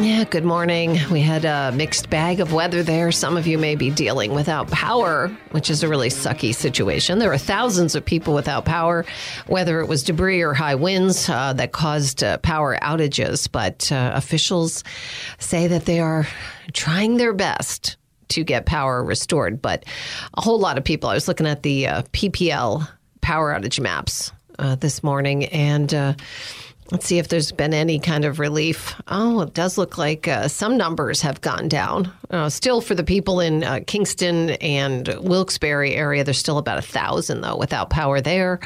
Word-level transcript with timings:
Yeah, 0.00 0.24
good 0.24 0.44
morning. 0.44 0.98
We 1.10 1.20
had 1.20 1.44
a 1.44 1.72
mixed 1.72 2.08
bag 2.08 2.40
of 2.40 2.52
weather 2.52 2.82
there. 2.82 3.12
Some 3.12 3.36
of 3.36 3.46
you 3.46 3.58
may 3.58 3.74
be 3.74 3.90
dealing 3.90 4.32
without 4.32 4.70
power, 4.70 5.28
which 5.50 5.70
is 5.70 5.82
a 5.82 5.88
really 5.88 6.08
sucky 6.08 6.54
situation. 6.54 7.18
There 7.18 7.32
are 7.32 7.38
thousands 7.38 7.94
of 7.94 8.04
people 8.04 8.32
without 8.32 8.64
power, 8.64 9.04
whether 9.48 9.80
it 9.80 9.88
was 9.88 10.02
debris 10.02 10.40
or 10.40 10.54
high 10.54 10.76
winds 10.76 11.28
uh, 11.28 11.52
that 11.54 11.72
caused 11.72 12.22
uh, 12.22 12.38
power 12.38 12.78
outages. 12.80 13.50
But 13.50 13.90
uh, 13.92 14.12
officials 14.14 14.84
say 15.38 15.66
that 15.66 15.84
they 15.84 16.00
are 16.00 16.26
trying 16.72 17.16
their 17.16 17.32
best 17.32 17.96
to 18.28 18.44
get 18.44 18.66
power 18.66 19.02
restored. 19.02 19.60
But 19.60 19.84
a 20.34 20.40
whole 20.40 20.58
lot 20.58 20.78
of 20.78 20.84
people, 20.84 21.10
I 21.10 21.14
was 21.14 21.28
looking 21.28 21.46
at 21.46 21.62
the 21.62 21.88
uh, 21.88 22.02
PPL 22.12 22.88
power 23.20 23.52
outage 23.52 23.80
maps 23.80 24.32
uh, 24.58 24.74
this 24.76 25.02
morning 25.02 25.46
and 25.46 25.92
uh, 25.92 26.14
Let's 26.92 27.06
see 27.06 27.18
if 27.18 27.28
there's 27.28 27.52
been 27.52 27.72
any 27.72 27.98
kind 27.98 28.26
of 28.26 28.38
relief. 28.38 28.94
Oh, 29.08 29.40
it 29.40 29.54
does 29.54 29.78
look 29.78 29.96
like 29.96 30.28
uh, 30.28 30.46
some 30.46 30.76
numbers 30.76 31.22
have 31.22 31.40
gone 31.40 31.66
down. 31.66 32.12
Uh, 32.28 32.50
still, 32.50 32.82
for 32.82 32.94
the 32.94 33.02
people 33.02 33.40
in 33.40 33.64
uh, 33.64 33.80
Kingston 33.86 34.50
and 34.60 35.08
Wilkes-Barre 35.22 35.94
area, 35.94 36.22
there's 36.22 36.36
still 36.36 36.58
about 36.58 36.76
a 36.76 36.82
thousand 36.82 37.40
though 37.40 37.56
without 37.56 37.88
power 37.88 38.20
there. 38.20 38.60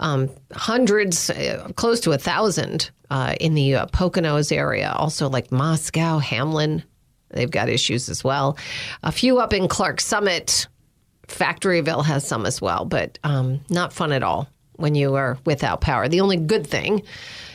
Um, 0.00 0.30
hundreds, 0.52 1.28
uh, 1.28 1.68
close 1.76 2.00
to 2.00 2.12
a 2.12 2.18
thousand 2.18 2.90
uh, 3.10 3.34
in 3.42 3.52
the 3.52 3.74
uh, 3.74 3.86
Poconos 3.88 4.50
area. 4.56 4.94
Also, 4.96 5.28
like 5.28 5.52
Moscow, 5.52 6.16
Hamlin, 6.16 6.82
they've 7.28 7.50
got 7.50 7.68
issues 7.68 8.08
as 8.08 8.24
well. 8.24 8.56
A 9.02 9.12
few 9.12 9.38
up 9.38 9.52
in 9.52 9.68
Clark 9.68 10.00
Summit. 10.00 10.66
Factoryville 11.28 12.06
has 12.06 12.26
some 12.26 12.46
as 12.46 12.62
well, 12.62 12.86
but 12.86 13.18
um, 13.22 13.60
not 13.68 13.92
fun 13.92 14.12
at 14.12 14.22
all 14.22 14.48
when 14.76 14.94
you 14.94 15.14
are 15.14 15.38
without 15.44 15.80
power. 15.80 16.08
The 16.08 16.20
only 16.20 16.36
good 16.36 16.66
thing 16.66 17.02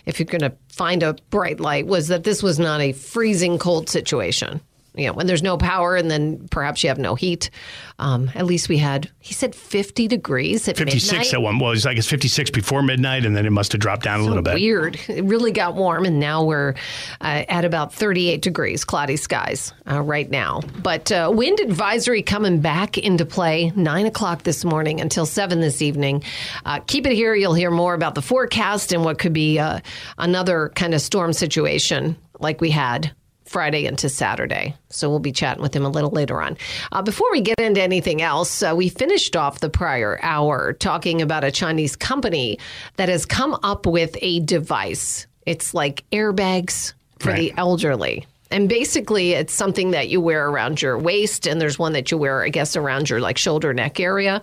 if 0.05 0.19
you're 0.19 0.25
going 0.25 0.41
to 0.41 0.55
find 0.69 1.03
a 1.03 1.15
bright 1.29 1.59
light, 1.59 1.87
was 1.87 2.07
that 2.07 2.23
this 2.23 2.41
was 2.41 2.59
not 2.59 2.81
a 2.81 2.93
freezing 2.93 3.57
cold 3.57 3.89
situation. 3.89 4.61
You 4.93 5.07
know, 5.07 5.13
when 5.13 5.25
there's 5.25 5.41
no 5.43 5.57
power 5.57 5.95
and 5.95 6.11
then 6.11 6.47
perhaps 6.49 6.83
you 6.83 6.89
have 6.89 6.99
no 6.99 7.15
heat. 7.15 7.49
Um, 7.97 8.29
at 8.35 8.45
least 8.45 8.67
we 8.67 8.77
had, 8.77 9.09
he 9.19 9.33
said 9.33 9.55
50 9.55 10.07
degrees 10.07 10.67
at 10.67 10.75
56 10.75 11.11
midnight. 11.11 11.33
at 11.33 11.41
one. 11.41 11.59
Well, 11.59 11.69
it 11.69 11.75
was, 11.75 11.85
I 11.85 11.93
guess 11.93 12.07
56 12.07 12.49
before 12.49 12.81
midnight, 12.81 13.25
and 13.25 13.35
then 13.37 13.45
it 13.45 13.51
must 13.51 13.71
have 13.71 13.79
dropped 13.79 14.03
down 14.03 14.19
a 14.19 14.23
little 14.23 14.41
bit. 14.41 14.55
Weird. 14.55 14.99
It 15.07 15.23
really 15.25 15.51
got 15.51 15.75
warm, 15.75 16.05
and 16.05 16.19
now 16.19 16.43
we're 16.43 16.73
uh, 17.21 17.43
at 17.47 17.63
about 17.63 17.93
38 17.93 18.41
degrees, 18.41 18.83
cloudy 18.83 19.15
skies 19.17 19.71
uh, 19.89 20.01
right 20.01 20.29
now. 20.29 20.61
But 20.81 21.11
uh, 21.11 21.31
wind 21.33 21.59
advisory 21.59 22.21
coming 22.23 22.59
back 22.59 22.97
into 22.97 23.25
play, 23.25 23.71
9 23.75 24.05
o'clock 24.07 24.43
this 24.43 24.65
morning 24.65 24.99
until 24.99 25.25
7 25.25 25.61
this 25.61 25.81
evening. 25.81 26.23
Uh, 26.65 26.79
keep 26.79 27.05
it 27.05 27.13
here. 27.13 27.35
You'll 27.35 27.53
hear 27.53 27.71
more 27.71 27.93
about 27.93 28.15
the 28.15 28.21
forecast 28.21 28.91
and 28.91 29.05
what 29.05 29.19
could 29.19 29.33
be 29.33 29.59
uh, 29.59 29.79
another 30.17 30.69
kind 30.75 30.93
of 30.93 31.01
storm 31.01 31.33
situation 31.33 32.17
like 32.39 32.59
we 32.59 32.71
had 32.71 33.13
Friday 33.51 33.85
into 33.85 34.07
Saturday. 34.09 34.73
So 34.89 35.09
we'll 35.09 35.19
be 35.19 35.31
chatting 35.33 35.61
with 35.61 35.75
him 35.75 35.85
a 35.85 35.89
little 35.89 36.09
later 36.09 36.41
on. 36.41 36.57
Uh, 36.91 37.01
before 37.01 37.27
we 37.31 37.41
get 37.41 37.59
into 37.59 37.81
anything 37.81 38.21
else, 38.21 38.63
uh, 38.63 38.73
we 38.75 38.87
finished 38.89 39.35
off 39.35 39.59
the 39.59 39.69
prior 39.69 40.17
hour 40.21 40.73
talking 40.73 41.21
about 41.21 41.43
a 41.43 41.51
Chinese 41.51 41.95
company 41.95 42.57
that 42.95 43.09
has 43.09 43.25
come 43.25 43.57
up 43.61 43.85
with 43.85 44.17
a 44.21 44.39
device. 44.39 45.27
It's 45.45 45.73
like 45.73 46.03
airbags 46.11 46.93
for 47.19 47.29
Right. 47.29 47.37
the 47.39 47.53
elderly. 47.57 48.25
And 48.51 48.67
basically, 48.67 49.31
it's 49.31 49.53
something 49.53 49.91
that 49.91 50.09
you 50.09 50.19
wear 50.21 50.47
around 50.49 50.81
your 50.81 50.97
waist, 50.97 51.45
and 51.47 51.59
there's 51.61 51.77
one 51.79 51.93
that 51.93 52.11
you 52.11 52.17
wear, 52.17 52.43
I 52.43 52.49
guess, 52.49 52.75
around 52.75 53.09
your 53.09 53.19
like 53.21 53.37
shoulder 53.37 53.73
neck 53.73 53.99
area. 53.99 54.41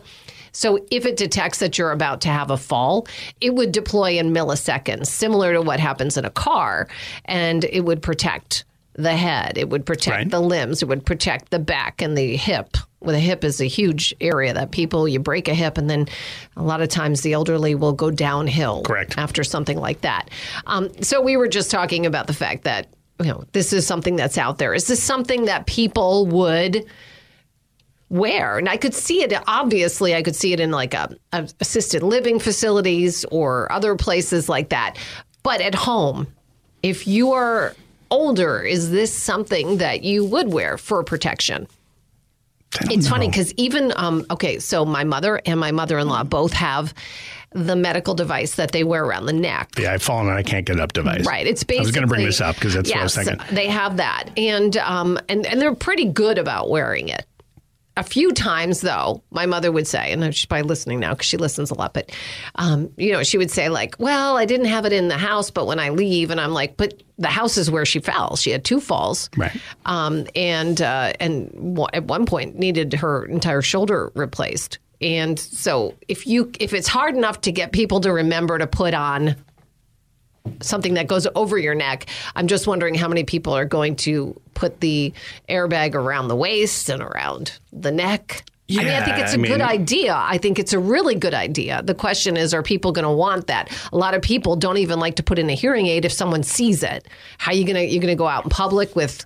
So 0.52 0.78
if 0.90 1.04
it 1.04 1.16
detects 1.18 1.58
that 1.58 1.76
you're 1.76 1.92
about 1.92 2.22
to 2.22 2.28
have 2.30 2.50
a 2.50 2.56
fall, 2.56 3.06
it 3.40 3.54
would 3.54 3.70
deploy 3.70 4.12
in 4.18 4.32
milliseconds, 4.32 5.06
similar 5.08 5.52
to 5.52 5.60
what 5.60 5.78
happens 5.78 6.16
in 6.16 6.24
a 6.24 6.30
car, 6.30 6.88
and 7.26 7.64
it 7.64 7.84
would 7.84 8.00
protect 8.00 8.64
the 8.98 9.16
head. 9.16 9.56
It 9.56 9.70
would 9.70 9.86
protect 9.86 10.16
Right. 10.16 10.30
the 10.30 10.40
limbs. 10.40 10.82
It 10.82 10.88
would 10.88 11.06
protect 11.06 11.50
the 11.50 11.58
back 11.58 12.02
and 12.02 12.18
the 12.18 12.36
hip. 12.36 12.76
Well, 13.00 13.12
the 13.14 13.20
hip 13.20 13.44
is 13.44 13.60
a 13.60 13.64
huge 13.66 14.12
area 14.20 14.52
that 14.52 14.72
people 14.72 15.06
you 15.06 15.20
break 15.20 15.46
a 15.48 15.54
hip, 15.54 15.78
and 15.78 15.88
then 15.88 16.08
a 16.56 16.62
lot 16.64 16.80
of 16.82 16.88
times 16.88 17.20
the 17.20 17.32
elderly 17.32 17.74
will 17.76 17.92
go 17.92 18.10
downhill. 18.10 18.82
Correct. 18.82 19.16
After 19.16 19.44
something 19.44 19.78
like 19.78 20.00
that. 20.00 20.30
Um, 20.66 20.90
so 21.00 21.20
we 21.20 21.36
were 21.36 21.46
just 21.48 21.70
talking 21.70 22.06
about 22.06 22.26
the 22.26 22.32
fact 22.32 22.64
that 22.64 22.88
you 23.20 23.26
know 23.28 23.44
this 23.52 23.72
is 23.72 23.86
something 23.86 24.16
that's 24.16 24.36
out 24.36 24.58
there. 24.58 24.74
Is 24.74 24.86
this 24.88 25.02
something 25.02 25.44
that 25.46 25.66
people 25.66 26.26
would? 26.26 26.84
wear. 28.10 28.56
And 28.56 28.70
I 28.70 28.78
could 28.78 28.94
see 28.94 29.22
it, 29.22 29.34
obviously, 29.46 30.14
I 30.14 30.22
could 30.22 30.34
see 30.34 30.54
it 30.54 30.60
in 30.60 30.70
like 30.70 30.94
a, 30.94 31.14
a 31.34 31.46
assisted 31.60 32.02
living 32.02 32.38
facilities 32.38 33.26
or 33.30 33.70
other 33.70 33.96
places 33.96 34.48
like 34.48 34.70
that. 34.70 34.96
But 35.42 35.60
at 35.60 35.74
home, 35.74 36.26
if 36.82 37.06
you 37.06 37.32
are 37.32 37.74
older, 38.10 38.62
is 38.62 38.90
this 38.90 39.12
something 39.12 39.78
that 39.78 40.02
you 40.02 40.24
would 40.24 40.52
wear 40.52 40.78
for 40.78 41.02
protection? 41.02 41.66
It's 42.82 43.08
funny 43.08 43.28
because 43.28 43.54
even, 43.54 43.92
um, 43.96 44.26
okay, 44.30 44.58
so 44.58 44.84
my 44.84 45.04
mother 45.04 45.40
and 45.46 45.58
my 45.58 45.72
mother 45.72 45.98
in 45.98 46.08
law 46.08 46.22
both 46.22 46.52
have 46.52 46.92
the 47.52 47.74
medical 47.74 48.14
device 48.14 48.56
that 48.56 48.72
they 48.72 48.84
wear 48.84 49.04
around 49.04 49.26
the 49.26 49.32
neck. 49.32 49.70
Yeah, 49.78 49.92
I've 49.92 50.02
fallen 50.02 50.28
and 50.28 50.36
I 50.36 50.42
can't 50.42 50.66
get 50.66 50.78
up 50.78 50.92
device. 50.92 51.26
Right. 51.26 51.46
It's 51.46 51.64
basically. 51.64 51.78
I 51.78 51.86
was 51.86 51.92
going 51.92 52.02
to 52.02 52.08
bring 52.08 52.26
this 52.26 52.40
up 52.40 52.56
because 52.56 52.74
that's 52.74 52.88
yes, 52.90 52.96
what 52.96 53.00
I 53.00 53.04
was 53.04 53.40
thinking. 53.40 53.56
They 53.56 53.68
have 53.68 53.96
that, 53.96 54.30
and 54.36 54.76
um, 54.76 55.18
and 55.28 55.46
and 55.46 55.60
they're 55.60 55.74
pretty 55.74 56.04
good 56.04 56.36
about 56.36 56.68
wearing 56.68 57.08
it. 57.08 57.26
A 57.98 58.04
few 58.04 58.32
times, 58.32 58.80
though, 58.80 59.24
my 59.32 59.44
mother 59.44 59.72
would 59.72 59.88
say, 59.88 60.12
and 60.12 60.32
she's 60.32 60.46
probably 60.46 60.68
listening 60.68 61.00
now 61.00 61.14
because 61.14 61.26
she 61.26 61.36
listens 61.36 61.72
a 61.72 61.74
lot, 61.74 61.94
but, 61.94 62.12
um, 62.54 62.92
you 62.96 63.12
know, 63.12 63.24
she 63.24 63.38
would 63.38 63.50
say, 63.50 63.68
like, 63.68 63.96
well, 63.98 64.36
I 64.36 64.44
didn't 64.44 64.66
have 64.66 64.84
it 64.84 64.92
in 64.92 65.08
the 65.08 65.18
house, 65.18 65.50
but 65.50 65.66
when 65.66 65.80
I 65.80 65.88
leave, 65.88 66.30
and 66.30 66.40
I'm 66.40 66.52
like, 66.52 66.76
but 66.76 67.02
the 67.18 67.26
house 67.26 67.56
is 67.56 67.72
where 67.72 67.84
she 67.84 67.98
fell. 67.98 68.36
She 68.36 68.50
had 68.50 68.64
two 68.64 68.78
falls. 68.78 69.28
Right. 69.36 69.60
Um, 69.84 70.28
and, 70.36 70.80
uh, 70.80 71.12
and 71.18 71.50
w- 71.50 71.88
at 71.92 72.04
one 72.04 72.24
point 72.24 72.56
needed 72.56 72.92
her 72.92 73.24
entire 73.24 73.62
shoulder 73.62 74.12
replaced. 74.14 74.78
And 75.00 75.36
so 75.36 75.96
if 76.06 76.24
you, 76.24 76.52
if 76.60 76.72
it's 76.72 76.88
hard 76.88 77.16
enough 77.16 77.40
to 77.42 77.52
get 77.52 77.72
people 77.72 78.00
to 78.02 78.12
remember 78.12 78.58
to 78.58 78.68
put 78.68 78.94
on 78.94 79.34
something 80.60 80.94
that 80.94 81.06
goes 81.06 81.26
over 81.34 81.58
your 81.58 81.74
neck. 81.74 82.06
I'm 82.36 82.46
just 82.46 82.66
wondering 82.66 82.94
how 82.94 83.08
many 83.08 83.24
people 83.24 83.52
are 83.54 83.64
going 83.64 83.96
to 83.96 84.38
put 84.54 84.80
the 84.80 85.12
airbag 85.48 85.94
around 85.94 86.28
the 86.28 86.36
waist 86.36 86.88
and 86.88 87.02
around 87.02 87.58
the 87.72 87.90
neck. 87.92 88.44
I 88.70 88.74
mean, 88.74 88.86
I 88.88 89.02
think 89.02 89.16
Yeah, 89.16 89.22
it's 89.24 89.32
I 89.32 89.34
a 89.34 89.38
good 89.38 89.48
mean- 89.50 89.62
idea. 89.62 90.14
I 90.14 90.36
think 90.36 90.58
it's 90.58 90.74
a 90.74 90.78
really 90.78 91.14
good 91.14 91.32
idea. 91.32 91.80
The 91.82 91.94
question 91.94 92.36
is, 92.36 92.52
are 92.52 92.62
people 92.62 92.92
going 92.92 93.06
to 93.06 93.10
want 93.10 93.46
that? 93.46 93.70
A 93.92 93.96
lot 93.96 94.12
of 94.12 94.20
people 94.20 94.56
don't 94.56 94.76
even 94.76 95.00
like 95.00 95.16
to 95.16 95.22
put 95.22 95.38
in 95.38 95.48
a 95.48 95.54
hearing 95.54 95.86
aid 95.86 96.04
if 96.04 96.12
someone 96.12 96.42
sees 96.42 96.82
it. 96.82 97.08
How 97.38 97.52
you 97.52 97.64
gonna 97.64 97.80
you 97.80 97.98
gonna 97.98 98.14
go 98.14 98.26
out 98.26 98.44
in 98.44 98.50
public 98.50 98.94
with 98.94 99.24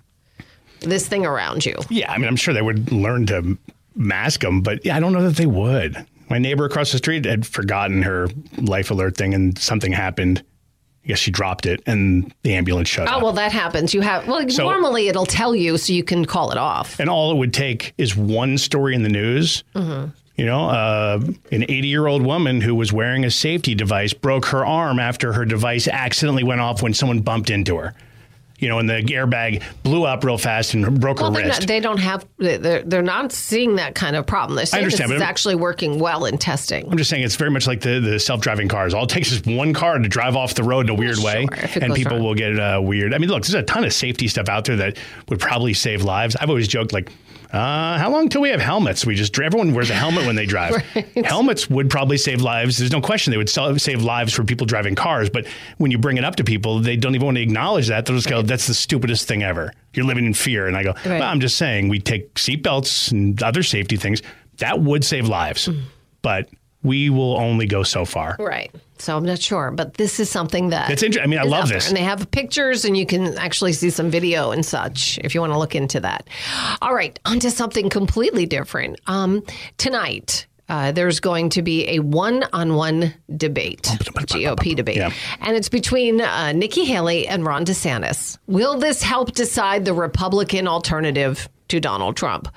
this 0.80 1.08
thing 1.08 1.26
around 1.26 1.66
you? 1.66 1.74
Yeah, 1.90 2.12
I 2.12 2.18
mean, 2.18 2.28
I'm 2.28 2.36
sure 2.36 2.54
they 2.54 2.62
would 2.62 2.92
learn 2.92 3.26
to 3.26 3.58
mask 3.96 4.40
them, 4.42 4.60
but 4.60 4.84
yeah, 4.84 4.96
I 4.96 5.00
don't 5.00 5.12
know 5.12 5.22
that 5.24 5.36
they 5.36 5.46
would. 5.46 6.06
My 6.30 6.38
neighbor 6.38 6.64
across 6.64 6.92
the 6.92 6.98
street 6.98 7.24
had 7.24 7.44
forgotten 7.44 8.02
her 8.02 8.28
life 8.58 8.92
alert 8.92 9.16
thing, 9.16 9.34
and 9.34 9.58
something 9.58 9.90
happened. 9.92 10.44
I 11.04 11.08
guess 11.08 11.18
she 11.18 11.30
dropped 11.32 11.66
it, 11.66 11.82
and 11.86 12.32
the 12.42 12.54
ambulance 12.54 12.88
showed 12.88 13.08
Oh 13.08 13.16
up. 13.16 13.22
well, 13.22 13.32
that 13.32 13.50
happens. 13.52 13.92
You 13.92 14.02
have 14.02 14.26
well, 14.28 14.48
So- 14.48 14.62
normally 14.64 15.08
it'll 15.08 15.26
tell 15.26 15.54
you 15.56 15.76
so 15.76 15.92
you 15.92 16.04
can 16.04 16.24
call 16.24 16.52
it 16.52 16.58
off. 16.58 17.00
and 17.00 17.10
all 17.10 17.32
it 17.32 17.36
would 17.38 17.52
take 17.52 17.92
is 17.98 18.14
one 18.16 18.56
story 18.58 18.94
in 18.94 19.02
the 19.02 19.08
news. 19.08 19.64
You 19.74 20.46
know, 20.46 20.70
uh, 20.70 21.20
an 21.50 21.64
80 21.68 21.88
year 21.88 22.06
old 22.06 22.22
woman 22.22 22.60
who 22.62 22.74
was 22.74 22.90
wearing 22.92 23.24
a 23.24 23.30
safety 23.30 23.74
device 23.74 24.14
broke 24.14 24.46
her 24.46 24.64
arm 24.64 24.98
after 24.98 25.32
her 25.34 25.44
device 25.44 25.86
accidentally 25.88 26.42
went 26.42 26.60
off 26.60 26.82
when 26.82 26.94
someone 26.94 27.20
bumped 27.20 27.50
into 27.50 27.76
her. 27.76 27.94
You 28.62 28.68
know, 28.68 28.78
and 28.78 28.88
the 28.88 29.02
airbag 29.02 29.62
blew 29.82 30.04
up 30.04 30.22
real 30.24 30.38
fast 30.38 30.72
and 30.74 31.00
broke 31.00 31.20
Well, 31.20 31.32
her 31.34 31.42
wrist. 31.42 31.60
not, 31.62 31.68
they 31.68 31.80
don't 31.80 31.98
have. 31.98 32.24
They're, 32.38 32.82
they're 32.82 33.02
not 33.02 33.32
seeing 33.32 33.76
that 33.76 33.94
kind 33.96 34.14
of 34.14 34.24
problem. 34.26 34.56
They're 34.56 34.66
saying 34.66 34.84
understand, 34.84 35.10
this 35.10 35.16
is 35.16 35.20
but 35.20 35.24
I'm- 35.24 35.28
actually 35.30 35.56
working 35.56 35.98
well 35.98 36.24
in 36.26 36.38
testing. 36.38 36.88
I'm 36.90 36.96
just 36.96 37.10
saying 37.10 37.24
it's 37.24 37.34
very 37.36 37.50
much 37.50 37.66
like 37.66 37.80
the, 37.80 37.98
the 38.00 38.18
self 38.20 38.40
driving 38.40 38.68
cars. 38.68 38.94
All 38.94 39.04
it 39.04 39.10
takes 39.10 39.32
is 39.32 39.42
one 39.44 39.74
car 39.74 39.98
to 39.98 40.08
drive 40.08 40.36
off 40.36 40.54
the 40.54 40.62
road 40.62 40.86
in 40.86 40.90
a 40.90 40.94
weird 40.94 41.18
way, 41.18 41.46
and 41.80 41.92
people 41.94 42.18
wrong. 42.18 42.22
will 42.24 42.34
get 42.34 42.58
uh, 42.58 42.80
weird. 42.80 43.12
I 43.12 43.18
mean, 43.18 43.28
look, 43.28 43.42
there's 43.42 43.54
a 43.54 43.62
ton 43.64 43.84
of 43.84 43.92
safety 43.92 44.28
stuff 44.28 44.48
out 44.48 44.64
there 44.64 44.76
that 44.76 44.96
would 45.28 45.40
probably 45.40 45.74
save 45.74 46.02
lives. 46.02 46.36
I've 46.36 46.48
always 46.48 46.68
joked, 46.68 46.92
like, 46.92 47.10
uh, 47.52 47.98
how 47.98 48.10
long 48.10 48.28
till 48.28 48.40
we 48.40 48.48
have 48.48 48.60
helmets? 48.60 49.04
We 49.04 49.14
just 49.14 49.38
everyone 49.38 49.74
wears 49.74 49.90
a 49.90 49.94
helmet 49.94 50.24
when 50.26 50.36
they 50.36 50.46
drive. 50.54 50.76
Helmets 51.24 51.68
would 51.68 51.90
probably 51.90 52.16
save 52.16 52.40
lives. 52.40 52.78
There's 52.78 52.92
no 52.92 53.00
question 53.00 53.30
they 53.30 53.36
would 53.36 53.50
sell- 53.50 53.78
save 53.78 54.02
lives 54.02 54.32
for 54.32 54.42
people 54.44 54.66
driving 54.66 54.94
cars. 54.94 55.28
But 55.28 55.46
when 55.78 55.90
you 55.90 55.98
bring 55.98 56.16
it 56.16 56.24
up 56.24 56.36
to 56.36 56.44
people, 56.44 56.80
they 56.80 56.96
don't 56.96 57.14
even 57.14 57.26
want 57.26 57.36
to 57.36 57.42
acknowledge 57.42 57.88
that. 57.88 58.06
They'll 58.06 58.16
just 58.16 58.28
go, 58.28 58.40
"That's 58.42 58.66
the 58.66 58.74
stupidest 58.74 59.28
thing 59.28 59.42
ever." 59.42 59.72
You're 59.94 60.06
living 60.06 60.24
in 60.24 60.32
fear. 60.34 60.66
And 60.66 60.76
I 60.76 60.82
go, 60.82 60.92
Right. 60.92 61.20
well, 61.20 61.24
I'm 61.24 61.40
just 61.40 61.56
saying, 61.58 61.88
we 61.90 61.98
take 62.00 62.32
seatbelts 62.34 63.12
and 63.12 63.42
other 63.42 63.62
safety 63.62 63.96
things 63.96 64.22
that 64.56 64.80
would 64.80 65.04
save 65.04 65.28
lives, 65.28 65.68
Mm. 65.68 65.82
but 66.22 66.48
we 66.82 67.10
will 67.10 67.36
only 67.36 67.66
go 67.66 67.82
so 67.82 68.04
far. 68.06 68.36
Right. 68.38 68.70
So 69.02 69.16
I'm 69.16 69.24
not 69.24 69.40
sure, 69.40 69.72
but 69.72 69.94
this 69.94 70.20
is 70.20 70.30
something 70.30 70.68
that 70.68 70.88
It's 70.90 71.02
interesting. 71.02 71.24
I 71.24 71.26
mean, 71.26 71.40
I 71.40 71.42
love 71.42 71.68
this. 71.68 71.88
and 71.88 71.96
they 71.96 72.02
have 72.04 72.30
pictures, 72.30 72.84
and 72.84 72.96
you 72.96 73.04
can 73.04 73.36
actually 73.36 73.72
see 73.72 73.90
some 73.90 74.10
video 74.10 74.52
and 74.52 74.64
such 74.64 75.18
if 75.24 75.34
you 75.34 75.40
want 75.40 75.52
to 75.52 75.58
look 75.58 75.74
into 75.74 75.98
that. 76.00 76.28
All 76.80 76.94
right, 76.94 77.18
on 77.24 77.40
to 77.40 77.50
something 77.50 77.90
completely 77.90 78.46
different. 78.46 79.00
Um, 79.08 79.42
tonight. 79.76 80.46
Uh, 80.68 80.90
there's 80.92 81.20
going 81.20 81.50
to 81.50 81.60
be 81.60 81.86
a 81.88 81.98
one-on-one 81.98 83.12
debate, 83.36 83.82
GOP 83.82 84.74
debate, 84.74 84.96
Yeah. 84.96 85.10
and 85.40 85.54
it's 85.56 85.68
between 85.68 86.20
uh, 86.22 86.52
Nikki 86.52 86.84
Haley 86.84 87.26
and 87.28 87.44
Ron 87.44 87.66
DeSantis. 87.66 88.38
Will 88.46 88.78
this 88.78 89.02
help 89.02 89.32
decide 89.32 89.84
the 89.84 89.92
Republican 89.92 90.66
alternative 90.68 91.46
to 91.68 91.80
Donald 91.80 92.16
Trump? 92.16 92.48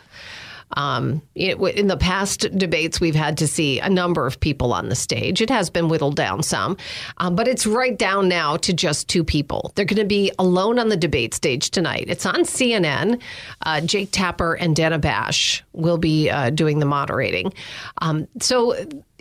Um, 0.75 1.21
it, 1.35 1.59
in 1.59 1.87
the 1.87 1.97
past 1.97 2.47
debates, 2.57 2.99
we've 2.99 3.15
had 3.15 3.37
to 3.39 3.47
see 3.47 3.79
a 3.79 3.89
number 3.89 4.27
of 4.27 4.39
people 4.39 4.73
on 4.73 4.89
the 4.89 4.95
stage. 4.95 5.41
It 5.41 5.49
has 5.49 5.69
been 5.69 5.89
whittled 5.89 6.15
down 6.15 6.43
some, 6.43 6.77
um, 7.17 7.35
but 7.35 7.47
it's 7.47 7.65
right 7.65 7.97
down 7.97 8.27
now 8.27 8.57
to 8.57 8.73
just 8.73 9.07
two 9.07 9.23
people. 9.23 9.71
They're 9.75 9.85
going 9.85 9.97
to 9.99 10.05
be 10.05 10.31
alone 10.37 10.79
on 10.79 10.89
the 10.89 10.97
debate 10.97 11.33
stage 11.33 11.71
tonight. 11.71 12.05
It's 12.07 12.25
on 12.25 12.41
CNN. 12.41 13.21
Uh, 13.61 13.81
Jake 13.81 14.09
Tapper 14.11 14.53
and 14.53 14.75
Dana 14.75 14.99
Bash 14.99 15.63
will 15.73 15.97
be 15.97 16.29
uh, 16.29 16.49
doing 16.49 16.79
the 16.79 16.85
moderating. 16.85 17.53
Um, 18.01 18.27
so, 18.39 18.75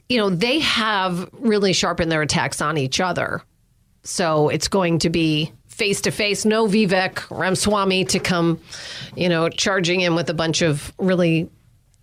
you 0.09 0.19
know, 0.19 0.31
they 0.31 0.59
have 0.61 1.29
really 1.33 1.73
sharpened 1.73 2.11
their 2.11 2.23
attacks 2.23 2.61
on 2.61 2.77
each 2.79 3.01
other. 3.01 3.43
So 4.03 4.51
it's 4.51 4.69
going 4.69 4.99
to 5.01 5.11
be 5.11 5.53
face 5.75 6.01
to 6.03 6.13
face. 6.13 6.45
No 6.45 6.67
Vivek 6.67 7.29
Ramaswamy 7.37 8.05
to 8.07 8.21
come, 8.21 8.61
you 9.17 9.29
know, 9.29 9.49
charging 9.49 10.03
in 10.03 10.15
with 10.15 10.31
a 10.31 10.35
bunch 10.35 10.63
of 10.63 10.93
really, 10.99 11.51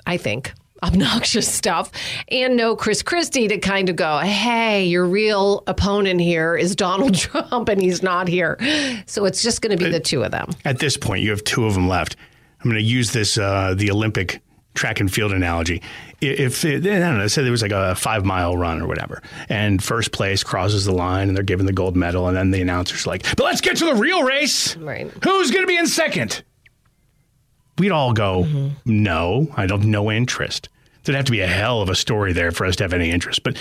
I 0.05 0.17
think, 0.17 0.53
obnoxious 0.83 1.47
stuff. 1.53 1.89
And 2.27 2.57
no 2.57 2.75
Chris 2.75 3.01
Christie 3.01 3.47
to 3.47 3.57
kind 3.59 3.89
of 3.89 3.95
go, 3.95 4.19
hey, 4.19 4.85
your 4.85 5.05
real 5.05 5.63
opponent 5.67 6.19
here 6.19 6.57
is 6.57 6.75
Donald 6.75 7.15
Trump 7.17 7.69
and 7.69 7.81
he's 7.81 8.03
not 8.03 8.27
here. 8.27 8.57
So 9.05 9.23
it's 9.23 9.41
just 9.41 9.61
going 9.61 9.77
to 9.77 9.81
be 9.81 9.89
the 9.89 10.01
two 10.01 10.23
of 10.23 10.31
them. 10.31 10.49
At 10.65 10.79
this 10.79 10.97
point, 10.97 11.23
you 11.23 11.29
have 11.29 11.43
two 11.45 11.65
of 11.65 11.73
them 11.73 11.87
left. 11.87 12.17
I'm 12.59 12.69
going 12.69 12.81
to 12.81 12.87
use 12.87 13.11
this 13.13 13.37
uh, 13.37 13.73
the 13.75 13.89
Olympic 13.89 14.41
track 14.73 14.99
and 14.99 15.11
field 15.11 15.33
analogy. 15.33 15.81
If 16.21 16.63
it, 16.65 16.85
I 16.85 16.99
don't 16.99 17.17
know, 17.17 17.27
say 17.27 17.43
there 17.43 17.51
was 17.51 17.61
like 17.61 17.71
a 17.71 17.95
five 17.95 18.25
mile 18.25 18.55
run 18.55 18.81
or 18.81 18.87
whatever, 18.87 19.21
and 19.49 19.83
first 19.83 20.11
place 20.11 20.43
crosses 20.43 20.85
the 20.85 20.91
line 20.91 21.27
and 21.27 21.35
they're 21.35 21.43
given 21.43 21.65
the 21.65 21.73
gold 21.73 21.95
medal, 21.95 22.27
and 22.27 22.37
then 22.37 22.51
the 22.51 22.61
announcer's 22.61 23.07
like, 23.07 23.23
"But 23.35 23.43
let's 23.43 23.61
get 23.61 23.77
to 23.77 23.85
the 23.85 23.95
real 23.95 24.23
race. 24.23 24.75
Right. 24.77 25.11
Who's 25.23 25.51
going 25.51 25.63
to 25.63 25.67
be 25.67 25.77
in 25.77 25.87
second? 25.87 26.43
We'd 27.77 27.91
all 27.91 28.13
go, 28.13 28.43
mm-hmm. 28.43 28.69
"No, 28.85 29.47
I 29.57 29.65
don't. 29.65 29.85
No 29.85 30.11
interest." 30.11 30.69
There'd 31.03 31.15
have 31.15 31.25
to 31.25 31.31
be 31.31 31.41
a 31.41 31.47
hell 31.47 31.81
of 31.81 31.89
a 31.89 31.95
story 31.95 32.31
there 32.31 32.51
for 32.51 32.65
us 32.65 32.75
to 32.77 32.83
have 32.83 32.93
any 32.93 33.11
interest, 33.11 33.43
but. 33.43 33.57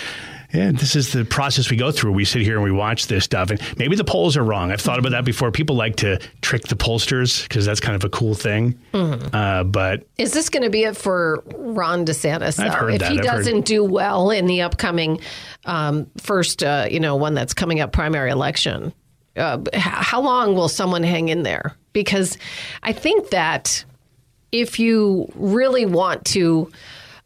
Yeah, 0.52 0.72
this 0.72 0.96
is 0.96 1.12
the 1.12 1.24
process 1.24 1.70
we 1.70 1.76
go 1.76 1.92
through. 1.92 2.12
We 2.12 2.24
sit 2.24 2.42
here 2.42 2.56
and 2.56 2.64
we 2.64 2.72
watch 2.72 3.06
this 3.06 3.24
stuff, 3.24 3.50
and 3.50 3.60
maybe 3.78 3.94
the 3.94 4.04
polls 4.04 4.36
are 4.36 4.42
wrong. 4.42 4.72
I've 4.72 4.80
thought 4.80 4.98
about 4.98 5.12
that 5.12 5.24
before. 5.24 5.52
People 5.52 5.76
like 5.76 5.96
to 5.96 6.18
trick 6.42 6.64
the 6.64 6.74
pollsters 6.74 7.44
because 7.44 7.64
that's 7.64 7.78
kind 7.78 7.94
of 7.94 8.02
a 8.02 8.08
cool 8.08 8.34
thing. 8.34 8.78
Uh, 8.92 9.62
but 9.64 10.06
Is 10.18 10.32
this 10.32 10.48
going 10.48 10.64
to 10.64 10.70
be 10.70 10.82
it 10.84 10.96
for 10.96 11.44
Ron 11.54 12.04
DeSantis? 12.04 12.58
I've 12.58 12.74
heard 12.74 12.94
if 12.94 13.00
that. 13.00 13.12
he 13.12 13.18
I've 13.18 13.24
doesn't 13.24 13.64
do 13.64 13.84
well 13.84 14.30
in 14.30 14.46
the 14.46 14.62
upcoming 14.62 15.20
um, 15.66 16.10
first, 16.18 16.64
uh, 16.64 16.88
you 16.90 16.98
know, 16.98 17.14
one 17.16 17.34
that's 17.34 17.54
coming 17.54 17.80
up 17.80 17.92
primary 17.92 18.30
election, 18.30 18.92
uh, 19.36 19.58
how 19.74 20.20
long 20.20 20.54
will 20.54 20.68
someone 20.68 21.04
hang 21.04 21.28
in 21.28 21.44
there? 21.44 21.76
Because 21.92 22.38
I 22.82 22.92
think 22.92 23.30
that 23.30 23.84
if 24.50 24.80
you 24.80 25.30
really 25.36 25.86
want 25.86 26.24
to. 26.26 26.70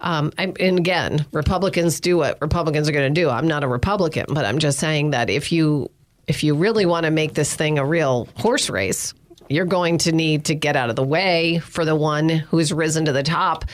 Um, 0.04 0.32
and 0.36 0.78
again, 0.78 1.24
Republicans 1.32 1.98
do 1.98 2.18
what 2.18 2.38
Republicans 2.40 2.88
are 2.88 2.92
going 2.92 3.12
to 3.12 3.20
do. 3.20 3.30
I'm 3.30 3.48
not 3.48 3.64
a 3.64 3.68
Republican, 3.68 4.26
but 4.28 4.44
I'm 4.44 4.58
just 4.58 4.78
saying 4.78 5.10
that 5.10 5.30
if 5.30 5.50
you 5.50 5.90
if 6.26 6.44
you 6.44 6.54
really 6.54 6.86
want 6.86 7.04
to 7.04 7.10
make 7.10 7.34
this 7.34 7.54
thing 7.54 7.78
a 7.78 7.84
real 7.84 8.28
horse 8.36 8.70
race, 8.70 9.14
you're 9.48 9.64
going 9.64 9.98
to 9.98 10.12
need 10.12 10.44
to 10.46 10.54
get 10.54 10.76
out 10.76 10.90
of 10.90 10.96
the 10.96 11.02
way 11.02 11.58
for 11.58 11.84
the 11.84 11.96
one 11.96 12.28
who's 12.28 12.72
risen 12.72 13.06
to 13.06 13.12
the 13.12 13.22
top, 13.22 13.64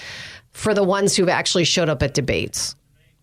for 0.52 0.72
the 0.72 0.84
ones 0.84 1.16
who've 1.16 1.28
actually 1.28 1.64
showed 1.64 1.88
up 1.88 2.02
at 2.02 2.14
debates. 2.14 2.74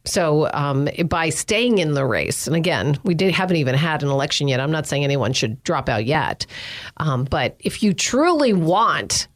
So 0.04 0.50
um, 0.54 0.88
by 1.06 1.30
staying 1.30 1.80
in 1.80 1.94
the 1.94 2.06
race, 2.06 2.48
and 2.48 2.56
again, 2.56 2.98
we 3.04 3.13
did, 3.13 3.33
haven't 3.33 3.57
even 3.57 3.75
had 3.75 4.04
an 4.04 4.09
election 4.09 4.48
yet. 4.48 4.62
I'm 4.62 4.71
not 4.71 4.86
saying 4.86 5.04
anyone 5.04 5.33
should 5.33 5.62
drop 5.63 5.89
out 5.89 6.06
yet, 6.06 6.45
um, 6.98 7.25
but 7.25 7.56
if 7.59 7.83
you 7.83 7.94
truly 7.94 8.54
want 8.54 9.27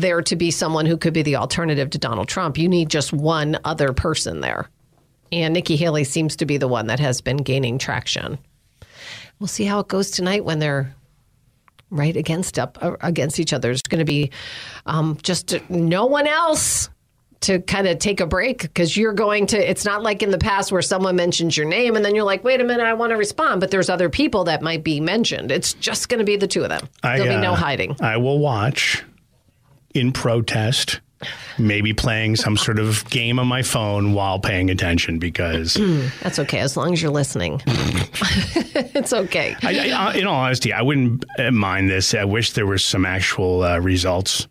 there 0.00 0.22
to 0.22 0.36
be 0.36 0.50
someone 0.50 0.86
who 0.86 0.96
could 0.96 1.14
be 1.14 1.22
the 1.22 1.36
alternative 1.36 1.90
to 1.90 1.98
Donald 1.98 2.28
Trump, 2.28 2.58
you 2.58 2.68
need 2.68 2.88
just 2.88 3.12
one 3.12 3.58
other 3.64 3.92
person 3.92 4.40
there. 4.40 4.68
And 5.32 5.54
Nikki 5.54 5.76
Haley 5.76 6.04
seems 6.04 6.36
to 6.36 6.46
be 6.46 6.56
the 6.58 6.68
one 6.68 6.88
that 6.88 7.00
has 7.00 7.20
been 7.20 7.38
gaining 7.38 7.78
traction. 7.78 8.38
We'll 9.38 9.48
see 9.48 9.64
how 9.64 9.80
it 9.80 9.88
goes 9.88 10.10
tonight 10.10 10.44
when 10.44 10.58
they're 10.58 10.94
right 11.90 12.16
against 12.16 12.58
up 12.58 12.78
uh, 12.82 12.96
against 13.00 13.40
each 13.40 13.52
other. 13.52 13.68
There's 13.68 13.82
going 13.82 14.00
to 14.00 14.04
be 14.04 14.30
um, 14.86 15.18
just 15.22 15.58
no 15.68 16.06
one 16.06 16.26
else 16.26 16.88
to 17.42 17.60
kind 17.60 17.86
of 17.86 17.98
take 17.98 18.20
a 18.20 18.26
break 18.26 18.62
because 18.62 18.96
you're 18.96 19.12
going 19.12 19.46
to. 19.48 19.70
It's 19.70 19.84
not 19.84 20.02
like 20.02 20.22
in 20.22 20.30
the 20.30 20.38
past 20.38 20.72
where 20.72 20.82
someone 20.82 21.16
mentions 21.16 21.56
your 21.56 21.66
name 21.66 21.94
and 21.96 22.04
then 22.04 22.14
you're 22.14 22.24
like, 22.24 22.42
wait 22.42 22.60
a 22.60 22.64
minute, 22.64 22.84
I 22.84 22.94
want 22.94 23.10
to 23.10 23.16
respond, 23.16 23.60
but 23.60 23.70
there's 23.70 23.90
other 23.90 24.08
people 24.08 24.44
that 24.44 24.62
might 24.62 24.82
be 24.82 25.00
mentioned. 25.00 25.50
It's 25.50 25.74
just 25.74 26.08
going 26.08 26.18
to 26.18 26.24
be 26.24 26.36
the 26.36 26.46
two 26.46 26.62
of 26.62 26.70
them. 26.70 26.88
I, 27.02 27.18
There'll 27.18 27.36
be 27.36 27.42
no 27.42 27.52
uh, 27.52 27.56
hiding. 27.56 27.96
I 28.00 28.16
will 28.16 28.38
watch 28.38 29.04
in 29.94 30.12
protest, 30.12 31.00
maybe 31.58 31.92
playing 31.92 32.36
some 32.36 32.56
sort 32.56 32.78
of 32.78 33.08
game 33.10 33.38
on 33.38 33.46
my 33.46 33.62
phone 33.62 34.12
while 34.12 34.38
paying 34.38 34.70
attention 34.70 35.18
because, 35.18 35.74
That's 36.22 36.38
okay 36.40 36.58
as 36.58 36.76
long 36.76 36.92
as 36.92 37.00
you're 37.00 37.12
listening. 37.12 37.62
it's 37.66 39.12
okay. 39.12 39.56
I, 39.62 39.90
I, 39.90 40.14
in 40.14 40.26
all 40.26 40.34
honesty, 40.40 40.72
I 40.72 40.82
wouldn't 40.82 41.24
uh, 41.38 41.50
mind 41.50 41.88
this. 41.88 42.12
I 42.14 42.24
wish 42.24 42.52
there 42.52 42.66
were 42.66 42.78
some 42.78 43.06
actual 43.06 43.62
uh, 43.62 43.78
results 43.78 44.48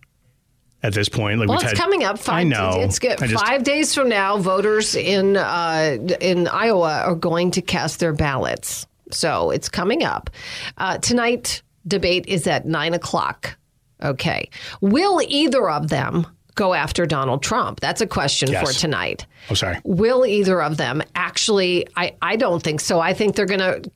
at 0.82 0.94
this 0.94 1.10
point. 1.10 1.40
Like 1.40 1.50
Well, 1.50 1.60
it's 1.60 1.70
had- 1.70 1.78
coming 1.78 2.04
up. 2.04 2.20
Five, 2.20 2.36
I 2.36 2.44
know. 2.44 2.72
It's 2.78 3.00
good. 3.00 3.18
Just- 3.20 3.46
Five 3.46 3.64
days 3.64 3.94
from 3.94 4.10
now, 4.10 4.38
voters 4.38 4.96
in 4.96 5.38
uh, 5.38 5.98
in 6.22 6.48
Iowa 6.48 7.02
are 7.06 7.16
going 7.16 7.52
to 7.52 7.62
cast 7.62 8.00
their 8.00 8.14
ballots. 8.14 8.88
So 9.12 9.52
it's 9.52 9.70
coming 9.70 10.04
up 10.04 10.30
uh, 10.78 10.98
tonight. 10.98 11.62
Debate 11.88 12.26
is 12.28 12.48
at 12.48 12.66
nine 12.66 12.94
o'clock. 12.94 13.58
Okay. 14.04 14.50
Will 14.82 15.22
either 15.28 15.70
of 15.70 15.90
them 15.90 16.28
go 16.56 16.74
after 16.74 17.06
Donald 17.06 17.42
Trump? 17.42 17.80
That's 17.80 18.02
a 18.02 18.08
question 18.08 18.52
Yes. 18.52 18.68
for 18.74 18.80
tonight. 18.80 19.26
Oh, 19.50 19.54
sorry. 19.54 19.78
Will 19.84 20.26
either 20.26 20.62
of 20.62 20.78
them 20.78 21.02
actually? 21.16 21.88
I, 21.96 22.16
I 22.22 22.36
don't 22.36 22.62
think 22.62 22.80
so. 22.82 23.00
I 23.00 23.14
think 23.14 23.36
they're 23.36 23.46
going 23.46 23.60
to 23.60 23.90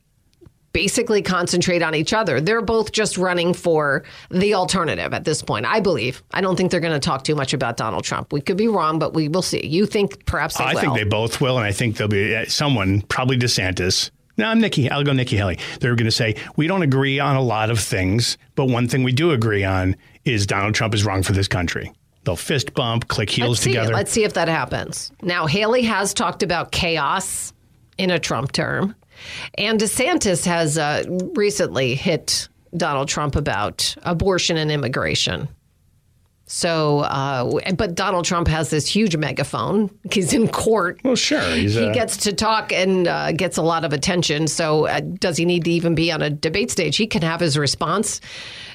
basically 0.74 1.24
concentrate 1.24 1.82
on 1.82 1.96
each 1.96 2.14
other. 2.14 2.40
They're 2.40 2.62
both 2.62 2.92
just 2.92 3.18
running 3.18 3.54
for 3.56 4.04
the 4.30 4.54
alternative 4.54 5.12
at 5.14 5.24
this 5.24 5.42
point, 5.42 5.66
I 5.66 5.80
believe. 5.80 6.22
I 6.32 6.42
don't 6.42 6.56
think 6.56 6.70
they're 6.70 6.80
going 6.80 6.94
to 6.94 7.00
talk 7.00 7.24
too 7.24 7.34
much 7.36 7.54
about 7.54 7.78
Donald 7.78 8.04
Trump. 8.04 8.32
We 8.32 8.42
could 8.42 8.58
be 8.58 8.68
wrong, 8.68 9.00
but 9.00 9.14
we 9.16 9.28
will 9.28 9.42
see. 9.42 9.66
You 9.66 9.88
think 9.88 10.26
perhaps 10.28 10.58
they 10.58 10.66
I 10.66 10.74
will? 10.74 10.82
think 10.82 10.94
they 10.96 11.04
both 11.04 11.42
will, 11.42 11.58
and 11.58 11.66
I 11.66 11.72
think 11.72 11.98
there'll 11.98 12.10
be 12.10 12.36
uh, 12.36 12.46
someone, 12.46 13.02
probably 13.04 13.38
DeSantis. 13.40 14.12
No, 14.38 14.46
I'm 14.46 14.62
Nikki. 14.62 14.90
I'll 14.90 15.04
go 15.04 15.14
Nikki 15.14 15.36
Haley. 15.36 15.58
They're 15.80 15.96
going 15.96 16.06
to 16.06 16.12
say 16.12 16.36
we 16.56 16.68
don't 16.68 16.84
agree 16.84 17.20
on 17.20 17.36
a 17.36 17.42
lot 17.42 17.72
of 17.72 17.80
things, 17.80 18.38
but 18.56 18.66
one 18.66 18.88
thing 18.88 19.04
we 19.04 19.12
do 19.12 19.32
agree 19.32 19.64
on 19.64 19.96
is 20.26 20.46
Donald 20.46 20.76
Trump 20.76 20.94
is 20.94 21.04
wrong 21.04 21.24
for 21.24 21.34
this 21.34 21.48
country. 21.48 21.92
They'll 22.24 22.36
fist 22.36 22.74
bump, 22.74 23.08
click 23.08 23.30
heels 23.30 23.52
Let's 23.52 23.64
together. 23.64 23.94
Let's 23.94 24.12
see 24.12 24.26
if 24.26 24.34
that 24.34 24.48
happens. 24.48 25.12
Now, 25.22 25.48
Haley 25.48 25.84
has 25.84 26.14
talked 26.14 26.44
about 26.44 26.72
chaos 26.72 27.54
in 27.98 28.12
a 28.12 28.20
Trump 28.20 28.52
term, 28.52 28.96
and 29.58 29.80
DeSantis 29.80 30.46
has 30.46 30.78
uh, 30.78 31.04
recently 31.36 31.96
hit 31.96 32.50
Donald 32.76 33.08
Trump 33.08 33.36
about 33.36 33.96
abortion 34.04 34.58
and 34.58 34.70
immigration. 34.72 35.48
So, 36.50 37.00
uh, 37.00 37.74
but 37.76 37.94
Donald 37.94 38.24
Trump 38.24 38.48
has 38.48 38.70
this 38.70 38.88
huge 38.88 39.18
megaphone. 39.18 39.90
He's 40.12 40.32
in 40.32 40.48
court. 40.48 41.00
Well, 41.04 41.16
sure. 41.18 41.42
He's 41.42 41.76
he 41.76 41.84
a- 41.84 41.94
gets 41.94 42.16
to 42.18 42.32
talk 42.34 42.72
and 42.72 43.06
uh, 43.06 43.34
gets 43.34 43.58
a 43.58 43.62
lot 43.62 43.84
of 43.84 43.92
attention. 43.92 44.48
So, 44.48 44.88
uh, 44.88 45.02
does 45.02 45.36
he 45.36 45.44
need 45.44 45.66
to 45.66 45.72
even 45.72 45.94
be 45.94 46.10
on 46.10 46.22
a 46.22 46.30
debate 46.30 46.72
stage? 46.72 46.96
He 46.96 47.06
can 47.06 47.22
have 47.22 47.42
his 47.42 47.58
response 47.58 48.22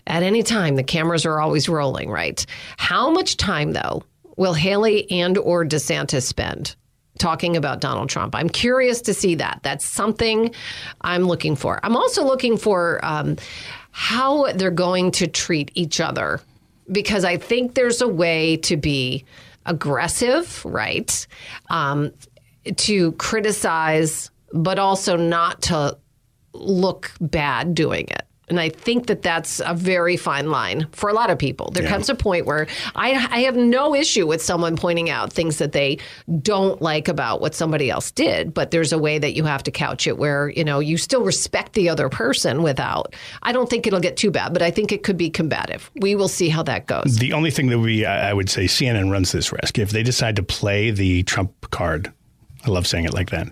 at 0.06 0.22
any 0.22 0.42
time. 0.42 0.76
The 0.76 0.82
cameras 0.82 1.24
are 1.24 1.40
always 1.40 1.66
rolling, 1.66 2.10
right? 2.10 2.44
How 2.76 3.10
much 3.10 3.38
time, 3.38 3.72
though, 3.72 4.02
will 4.36 4.54
Haley 4.54 5.10
and 5.10 5.38
or 5.38 5.64
DeSantis 5.64 6.24
spend? 6.24 6.76
Talking 7.18 7.56
about 7.56 7.80
Donald 7.80 8.08
Trump. 8.08 8.34
I'm 8.34 8.48
curious 8.48 9.00
to 9.02 9.14
see 9.14 9.34
that. 9.36 9.60
That's 9.62 9.84
something 9.86 10.54
I'm 11.02 11.24
looking 11.24 11.56
for. 11.56 11.78
I'm 11.82 11.96
also 11.96 12.24
looking 12.24 12.56
for 12.56 13.02
um, 13.04 13.36
how 13.92 14.50
they're 14.52 14.70
going 14.70 15.10
to 15.12 15.26
treat 15.26 15.70
each 15.74 16.00
other 16.00 16.40
because 16.92 17.24
I 17.24 17.36
think 17.36 17.74
there's 17.74 18.00
a 18.00 18.08
way 18.08 18.56
to 18.58 18.76
be 18.76 19.24
aggressive, 19.66 20.64
right? 20.64 21.26
Um, 21.70 22.12
to 22.76 23.12
criticize, 23.12 24.30
but 24.52 24.78
also 24.78 25.16
not 25.16 25.62
to 25.62 25.98
look 26.52 27.12
bad 27.20 27.74
doing 27.74 28.06
it. 28.08 28.26
And 28.52 28.60
I 28.60 28.68
think 28.68 29.06
that 29.06 29.22
that's 29.22 29.62
a 29.64 29.72
very 29.72 30.18
fine 30.18 30.50
line 30.50 30.86
for 30.92 31.08
a 31.08 31.14
lot 31.14 31.30
of 31.30 31.38
people. 31.38 31.70
There 31.70 31.88
comes 31.88 32.10
a 32.10 32.14
point 32.14 32.44
where 32.44 32.66
I, 32.94 33.12
I 33.30 33.40
have 33.44 33.56
no 33.56 33.94
issue 33.94 34.26
with 34.26 34.42
someone 34.42 34.76
pointing 34.76 35.08
out 35.08 35.32
things 35.32 35.56
that 35.56 35.72
they 35.72 35.96
don't 36.42 36.82
like 36.82 37.08
about 37.08 37.40
what 37.40 37.54
somebody 37.54 37.88
else 37.88 38.10
did, 38.10 38.52
but 38.52 38.70
there's 38.70 38.92
a 38.92 38.98
way 38.98 39.18
that 39.18 39.32
you 39.32 39.44
have 39.44 39.62
to 39.62 39.70
couch 39.70 40.06
it 40.06 40.18
where, 40.18 40.50
you 40.50 40.64
know, 40.64 40.80
you 40.80 40.98
still 40.98 41.24
respect 41.24 41.72
the 41.72 41.88
other 41.88 42.10
person 42.10 42.62
without. 42.62 43.16
I 43.42 43.52
don't 43.52 43.70
think 43.70 43.86
it'll 43.86 44.00
get 44.00 44.18
too 44.18 44.30
bad, 44.30 44.52
but 44.52 44.60
I 44.60 44.70
think 44.70 44.92
it 44.92 45.02
could 45.02 45.16
be 45.16 45.30
combative. 45.30 45.90
We 45.94 46.14
will 46.14 46.28
see 46.28 46.50
how 46.50 46.62
that 46.64 46.84
goes. 46.84 47.16
The 47.16 47.32
only 47.32 47.50
thing 47.50 47.68
that 47.68 47.78
we, 47.78 48.04
I 48.04 48.34
would 48.34 48.50
say, 48.50 48.66
CNN 48.66 49.10
runs 49.10 49.32
this 49.32 49.50
risk. 49.50 49.78
If 49.78 49.92
they 49.92 50.02
decide 50.02 50.36
to 50.36 50.42
play 50.42 50.90
the 50.90 51.22
Trump 51.22 51.70
card, 51.70 52.12
I 52.66 52.68
love 52.70 52.86
saying 52.86 53.06
it 53.06 53.14
like 53.14 53.30
that. 53.30 53.48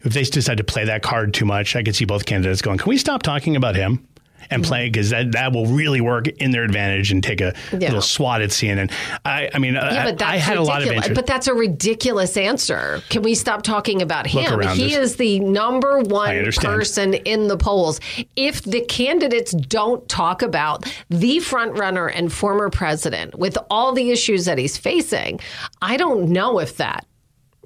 If 0.00 0.14
they 0.14 0.24
decide 0.24 0.56
to 0.56 0.64
play 0.64 0.84
that 0.86 1.02
card 1.02 1.32
too 1.32 1.44
much, 1.44 1.76
I 1.76 1.84
could 1.84 1.94
see 1.94 2.04
both 2.04 2.26
candidates 2.26 2.60
going, 2.60 2.78
"Can 2.78 2.88
we 2.88 2.98
stop 2.98 3.22
talking 3.22 3.54
about 3.54 3.76
him?" 3.76 4.04
And 4.50 4.62
play 4.64 4.88
because 4.88 5.10
that, 5.10 5.32
that 5.32 5.52
will 5.52 5.66
really 5.66 6.00
work 6.00 6.28
in 6.28 6.50
their 6.50 6.64
advantage 6.64 7.10
and 7.12 7.22
take 7.22 7.40
a 7.40 7.54
Yeah. 7.72 7.78
little 7.88 8.02
swat 8.02 8.42
at 8.42 8.50
CNN. 8.50 8.90
I, 9.24 9.50
I 9.54 9.58
mean, 9.58 9.74
Yeah, 9.74 10.02
I, 10.02 10.04
but 10.04 10.18
that's 10.18 10.30
I 10.30 10.36
had 10.36 10.56
a 10.56 10.62
lot 10.62 10.82
of 10.82 10.88
ridiculous. 10.88 11.06
interest. 11.06 11.14
But 11.14 11.26
that's 11.26 11.46
a 11.46 11.54
ridiculous 11.54 12.36
answer. 12.36 13.00
Can 13.08 13.22
we 13.22 13.34
stop 13.34 13.62
talking 13.62 14.02
about 14.02 14.26
him? 14.26 14.60
He 14.70 14.94
is 14.94 15.16
the 15.16 15.40
number 15.40 16.00
one 16.00 16.50
person 16.52 17.14
in 17.14 17.48
the 17.48 17.56
polls. 17.56 18.00
If 18.36 18.62
the 18.62 18.80
candidates 18.82 19.52
don't 19.52 20.06
talk 20.08 20.42
about 20.42 20.84
the 21.08 21.38
front 21.40 21.78
runner 21.78 22.06
and 22.08 22.32
former 22.32 22.70
president 22.70 23.34
with 23.38 23.56
all 23.70 23.92
the 23.92 24.10
issues 24.10 24.44
that 24.44 24.58
he's 24.58 24.76
facing, 24.76 25.40
I 25.80 25.96
don't 25.96 26.28
know 26.30 26.58
if 26.58 26.76
that 26.76 27.06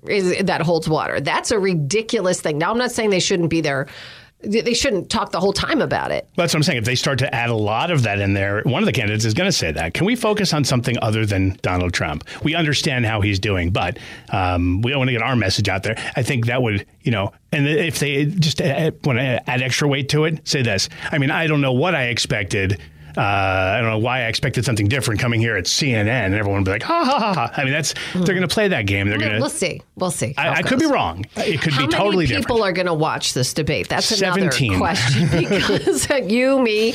is 0.08 0.36
that 0.44 0.62
holds 0.62 0.88
water. 0.88 1.20
That's 1.20 1.50
a 1.50 1.58
ridiculous 1.58 2.40
thing. 2.40 2.58
Now 2.58 2.70
I'm 2.70 2.78
not 2.78 2.92
saying 2.92 3.10
they 3.10 3.18
shouldn't 3.18 3.50
be 3.50 3.60
there. 3.60 3.88
They 4.46 4.74
shouldn't 4.74 5.10
talk 5.10 5.32
the 5.32 5.40
whole 5.40 5.52
time 5.52 5.82
about 5.82 6.10
it. 6.12 6.28
That's 6.36 6.54
what 6.54 6.58
I'm 6.58 6.62
saying. 6.62 6.78
If 6.78 6.84
they 6.84 6.94
start 6.94 7.18
to 7.18 7.34
add 7.34 7.50
a 7.50 7.54
lot 7.54 7.90
of 7.90 8.02
that 8.04 8.20
in 8.20 8.34
there, 8.34 8.62
one 8.62 8.82
of 8.82 8.86
the 8.86 8.92
candidates 8.92 9.24
is 9.24 9.34
going 9.34 9.48
to 9.48 9.56
say 9.56 9.72
that. 9.72 9.94
Can 9.94 10.06
we 10.06 10.16
focus 10.16 10.52
on 10.52 10.64
something 10.64 10.96
other 11.02 11.26
than 11.26 11.58
Donald 11.62 11.92
Trump? 11.92 12.24
We 12.42 12.54
understand 12.54 13.06
how 13.06 13.20
he's 13.20 13.38
doing, 13.38 13.70
but 13.70 13.98
um, 14.30 14.82
we 14.82 14.94
want 14.94 15.08
to 15.08 15.12
get 15.12 15.22
our 15.22 15.36
message 15.36 15.68
out 15.68 15.82
there. 15.82 15.96
I 16.16 16.22
think 16.22 16.46
that 16.46 16.62
would, 16.62 16.86
you 17.02 17.10
know, 17.10 17.32
and 17.52 17.66
if 17.66 17.98
they 17.98 18.26
just 18.26 18.60
want 18.60 19.18
to 19.18 19.42
add 19.50 19.62
extra 19.62 19.88
weight 19.88 20.08
to 20.10 20.24
it, 20.24 20.46
say 20.46 20.62
this. 20.62 20.88
I 21.10 21.18
mean, 21.18 21.30
I 21.30 21.46
don't 21.46 21.60
know 21.60 21.72
what 21.72 21.94
I 21.94 22.04
expected. 22.04 22.80
Uh, 23.16 23.20
I 23.20 23.80
don't 23.80 23.90
know 23.90 23.98
why 23.98 24.20
I 24.24 24.26
expected 24.26 24.64
something 24.64 24.86
different 24.88 25.20
coming 25.20 25.40
here 25.40 25.56
at 25.56 25.64
CNN, 25.64 26.06
and 26.08 26.34
everyone 26.34 26.60
would 26.60 26.64
be 26.66 26.70
like, 26.72 26.82
ha 26.82 27.04
ha 27.04 27.18
ha. 27.18 27.32
ha. 27.34 27.52
I 27.56 27.64
mean, 27.64 27.72
that's 27.72 27.94
they're 28.14 28.24
going 28.34 28.42
to 28.42 28.48
play 28.48 28.68
that 28.68 28.86
game. 28.86 29.08
They're 29.08 29.18
going 29.18 29.32
to. 29.32 29.38
We'll 29.38 29.48
see. 29.48 29.80
We'll 29.96 30.10
see. 30.10 30.34
I, 30.36 30.56
I 30.56 30.62
could 30.62 30.78
be 30.78 30.86
wrong. 30.86 31.24
It 31.36 31.60
could 31.62 31.72
How 31.72 31.86
be 31.86 31.92
totally 31.92 32.26
many 32.26 32.36
people 32.40 32.56
different. 32.56 32.70
are 32.70 32.72
going 32.72 32.86
to 32.86 32.94
watch 32.94 33.32
this 33.34 33.54
debate? 33.54 33.88
That's 33.88 34.10
another 34.20 34.50
17. 34.50 34.78
question 34.78 35.28
because 35.30 36.08
you, 36.30 36.60
me, 36.60 36.92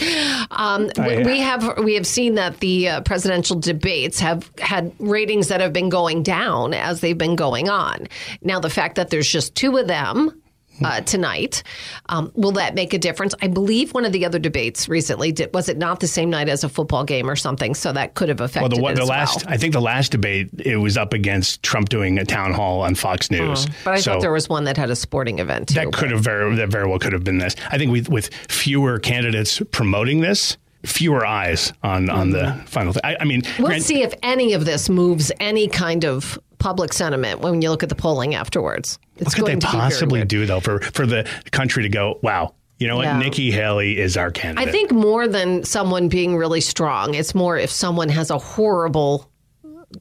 um, 0.52 0.90
we, 0.98 1.04
I- 1.04 1.24
we 1.24 1.40
have 1.40 1.78
we 1.80 1.96
have 1.96 2.06
seen 2.08 2.36
that 2.36 2.60
the 2.60 2.88
uh, 2.90 3.02
presidential 3.02 3.60
debates 3.60 4.20
have 4.20 4.50
had 4.60 4.94
ratings 5.00 5.48
that 5.48 5.62
have 5.62 5.74
been 5.74 5.90
going 5.90 6.24
down 6.24 6.74
as 6.74 7.02
they've 7.02 7.18
been 7.18 7.36
going 7.36 7.70
on. 7.70 8.08
Now, 8.42 8.60
the 8.60 8.70
fact 8.70 8.96
that 8.96 9.10
there's 9.10 9.30
just 9.30 9.56
two 9.56 9.78
of 9.78 9.88
them. 9.88 10.41
Uh, 10.84 11.02
tonight, 11.02 11.64
um, 12.10 12.32
will 12.36 12.52
that 12.54 12.76
make 12.76 12.94
a 12.94 12.98
difference? 12.98 13.34
I 13.42 13.48
believe 13.48 13.94
one 13.94 14.06
of 14.06 14.12
the 14.12 14.26
other 14.26 14.40
debates 14.40 14.90
recently 14.90 15.32
did. 15.32 15.54
Was 15.54 15.70
it 15.70 15.78
not 15.78 16.00
the 16.00 16.08
same 16.08 16.30
night 16.30 16.50
as 16.50 16.64
a 16.64 16.70
football 16.70 17.04
game 17.04 17.30
or 17.30 17.36
something? 17.36 17.74
So 17.76 17.92
that 17.94 18.16
could 18.16 18.30
have 18.30 18.40
Well, 18.40 18.46
affected 18.46 18.72
the, 18.82 18.86
it 18.88 18.96
the 18.96 19.02
as 19.04 19.10
last, 19.10 19.46
well. 19.46 19.54
I 19.54 19.58
think 19.58 19.74
the 19.74 19.82
last 19.82 20.12
debate, 20.12 20.50
it 20.60 20.78
was 20.78 20.98
up 20.98 21.14
against 21.14 21.62
Trump 21.64 21.90
doing 21.90 22.18
a 22.20 22.26
town 22.26 22.54
hall 22.54 22.82
on 22.82 22.96
Fox 22.96 23.30
News. 23.32 23.68
But 23.84 23.92
I 23.96 24.00
so 24.00 24.14
thought 24.14 24.22
there 24.22 24.32
was 24.32 24.50
one 24.50 24.64
that 24.66 24.78
had 24.78 24.90
a 24.90 24.96
sporting 24.96 25.40
event 25.40 25.70
too. 25.70 25.76
that 25.76 25.94
could 25.94 26.12
have 26.12 26.22
very, 26.22 26.56
that 26.56 26.70
very 26.70 26.88
well 26.88 27.00
could 27.00 27.14
have 27.14 27.24
been 27.24 27.38
this. 27.38 27.56
I 27.72 27.78
think 27.78 27.92
with, 27.92 28.10
with 28.10 28.34
fewer 28.50 29.00
candidates 29.00 29.62
promoting 29.72 30.22
this, 30.22 30.58
fewer 30.84 31.24
eyes 31.24 31.74
on 31.84 32.10
on 32.10 32.32
the 32.32 32.60
final 32.66 32.92
thing. 32.92 33.02
I, 33.04 33.18
I 33.20 33.24
mean, 33.26 33.44
We'll 33.60 33.68
grant- 33.68 33.84
see 33.84 34.02
if 34.02 34.16
any 34.24 34.54
of 34.54 34.66
this 34.66 34.90
moves 34.90 35.32
any 35.40 35.68
kind 35.68 36.04
of 36.06 36.40
public 36.62 36.94
sentiment 36.94 37.42
when 37.42 37.62
you 37.62 37.70
look 37.70 37.84
at 37.84 37.90
the 37.90 37.96
polling 37.96 38.36
afterwards. 38.36 39.00
It's 39.18 39.38
what 39.38 39.48
could 39.48 39.62
they 39.62 39.66
possibly 39.66 40.24
do 40.24 40.46
though 40.46 40.60
for 40.60 40.80
for 40.80 41.06
the 41.06 41.28
country 41.52 41.84
to 41.84 41.90
go? 41.90 42.20
Wow, 42.22 42.54
you 42.78 42.88
know 42.88 42.98
what? 42.98 43.06
Yeah. 43.06 43.18
Nikki 43.18 43.52
Haley 43.52 44.00
is 44.00 44.18
our 44.18 44.32
candidate. 44.32 44.70
I 44.70 44.72
think 44.72 44.92
more 44.92 45.28
than 45.28 45.64
someone 45.64 46.08
being 46.08 46.38
really 46.38 46.62
strong, 46.62 47.16
it's 47.16 47.36
more 47.36 47.58
if 47.58 47.70
someone 47.70 48.10
has 48.10 48.30
a 48.30 48.38
horrible 48.38 49.28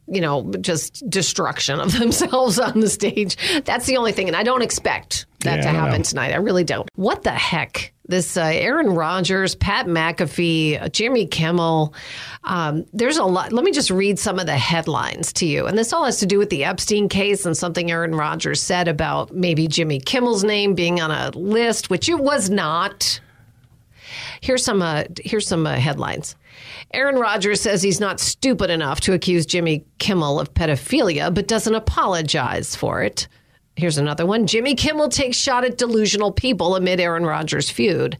you 0.06 0.20
know, 0.20 0.52
just 0.60 1.08
destruction 1.10 1.80
of 1.80 1.92
themselves 1.98 2.58
on 2.60 2.78
the 2.78 2.88
stage. 2.88 3.36
That's 3.64 3.86
the 3.86 3.96
only 3.96 4.12
thing. 4.12 4.28
And 4.28 4.36
I 4.36 4.44
don't 4.44 4.62
expect 4.62 5.26
that 5.40 5.56
Yeah, 5.56 5.62
to 5.62 5.68
happen 5.68 6.02
tonight. 6.02 6.32
I 6.32 6.36
really 6.36 6.64
don't. 6.64 6.88
What 6.94 7.22
the 7.22 7.30
heck? 7.30 7.92
This 8.06 8.36
uh, 8.36 8.42
Aaron 8.42 8.90
Rodgers, 8.90 9.54
Pat 9.54 9.86
McAfee, 9.86 10.90
Jimmy 10.92 11.26
Kimmel. 11.26 11.94
Um, 12.42 12.84
there's 12.92 13.18
a 13.18 13.24
lot. 13.24 13.52
Let 13.52 13.64
me 13.64 13.70
just 13.70 13.90
read 13.90 14.18
some 14.18 14.38
of 14.38 14.46
the 14.46 14.56
headlines 14.56 15.32
to 15.34 15.46
you. 15.46 15.66
And 15.66 15.78
this 15.78 15.92
all 15.92 16.04
has 16.04 16.18
to 16.18 16.26
do 16.26 16.38
with 16.38 16.50
the 16.50 16.64
Epstein 16.64 17.08
case 17.08 17.46
and 17.46 17.56
something 17.56 17.90
Aaron 17.90 18.14
Rodgers 18.14 18.60
said 18.60 18.88
about 18.88 19.32
maybe 19.32 19.68
Jimmy 19.68 20.00
Kimmel's 20.00 20.42
name 20.42 20.74
being 20.74 21.00
on 21.00 21.10
a 21.10 21.30
list, 21.38 21.88
which 21.88 22.08
it 22.08 22.18
was 22.18 22.50
not. 22.50 23.20
Here's 24.40 24.64
some 24.64 24.82
uh, 24.82 25.04
here's 25.22 25.46
some 25.46 25.66
uh, 25.66 25.74
headlines. 25.74 26.34
Aaron 26.92 27.16
Rodgers 27.16 27.60
says 27.60 27.82
he's 27.82 28.00
not 28.00 28.18
stupid 28.18 28.70
enough 28.70 29.00
to 29.02 29.12
accuse 29.12 29.46
Jimmy 29.46 29.84
Kimmel 29.98 30.40
of 30.40 30.52
pedophilia, 30.54 31.32
but 31.32 31.46
doesn't 31.46 31.74
apologize 31.74 32.74
for 32.74 33.02
it. 33.02 33.28
Here's 33.76 33.98
another 33.98 34.26
one. 34.26 34.46
Jimmy 34.46 34.74
Kimmel 34.74 35.08
takes 35.08 35.36
shot 35.36 35.64
at 35.64 35.78
delusional 35.78 36.32
people 36.32 36.76
amid 36.76 37.00
Aaron 37.00 37.24
Rodgers 37.24 37.70
feud. 37.70 38.18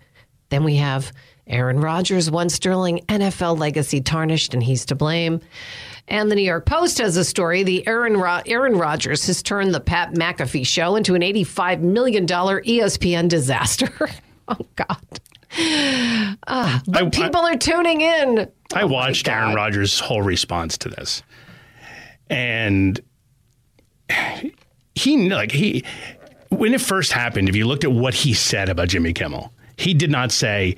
Then 0.49 0.65
we 0.65 0.77
have 0.77 1.13
Aaron 1.47 1.81
Rodgers, 1.81 2.31
one 2.31 2.49
sterling 2.49 3.01
NFL 3.09 3.59
legacy 3.59 4.01
tarnished, 4.01 4.55
and 4.55 4.63
he's 4.63 4.85
to 4.87 4.95
blame. 4.95 5.41
And 6.09 6.31
the 6.31 6.35
New 6.37 6.43
York 6.43 6.67
Post 6.67 6.99
has 6.99 7.17
a 7.17 7.25
story. 7.25 7.63
The 7.63 7.87
Aaron 7.87 8.17
Ro- 8.17 8.41
Aaron 8.47 8.77
Rodgers 8.77 9.27
has 9.27 9.43
turned 9.43 9.75
the 9.75 9.81
Pat 9.81 10.15
McAfee 10.15 10.67
show 10.67 10.97
into 10.97 11.15
an 11.15 11.23
$85 11.23 11.81
million 11.81 12.27
ESPN 12.27 13.29
disaster. 13.29 13.89
oh, 14.49 14.57
God. 14.77 15.21
Ah, 16.47 16.81
but 16.87 17.03
I- 17.03 17.07
I- 17.07 17.11
people 17.11 17.41
are 17.43 17.57
tuning 17.57 18.01
in. 18.01 18.49
I 18.73 18.83
Oh, 18.83 18.87
watched 18.87 19.29
Aaron 19.29 19.55
Rodgers' 19.55 19.99
whole 20.01 20.23
response 20.23 20.79
to 20.79 20.89
this, 20.89 21.23
and 22.29 23.01
he 25.01 25.29
like 25.29 25.53
he 25.53 25.85
when 26.51 26.75
it 26.75 26.81
first 26.81 27.13
happened. 27.13 27.49
If 27.49 27.57
you 27.57 27.67
looked 27.67 27.85
at 27.85 27.93
what 27.93 28.15
he 28.15 28.35
said 28.35 28.69
about 28.69 28.89
Jimmy 28.89 29.13
Kimmel, 29.13 29.53
he 29.77 29.95
did 29.95 30.11
not 30.11 30.31
say 30.31 30.77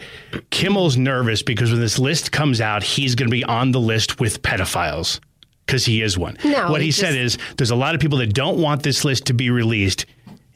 Kimmel's 0.50 0.96
nervous 0.96 1.42
because 1.42 1.70
when 1.70 1.80
this 1.80 1.98
list 1.98 2.32
comes 2.32 2.60
out, 2.60 2.82
he's 2.82 3.14
going 3.14 3.28
to 3.28 3.32
be 3.32 3.44
on 3.44 3.72
the 3.72 3.80
list 3.80 4.20
with 4.20 4.42
pedophiles 4.42 5.18
because 5.66 5.84
he 5.84 6.02
is 6.02 6.16
one. 6.16 6.36
No, 6.44 6.70
what 6.70 6.80
he, 6.80 6.86
he 6.86 6.92
said 6.92 7.14
is 7.14 7.38
there's 7.56 7.70
a 7.70 7.76
lot 7.76 7.94
of 7.94 8.00
people 8.00 8.18
that 8.18 8.32
don't 8.32 8.58
want 8.58 8.82
this 8.82 9.04
list 9.04 9.26
to 9.26 9.34
be 9.34 9.50
released. 9.50 10.06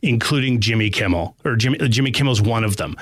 Including 0.03 0.61
Jimmy 0.61 0.91
Kimmel, 0.91 1.35
or 1.45 1.57
Jimmy, 1.57 1.81
uh, 1.81 1.89
Jimmy 1.89 2.11
Kimmel's 2.11 2.41
one 2.43 2.65
of 2.65 2.77
them. 2.77 2.95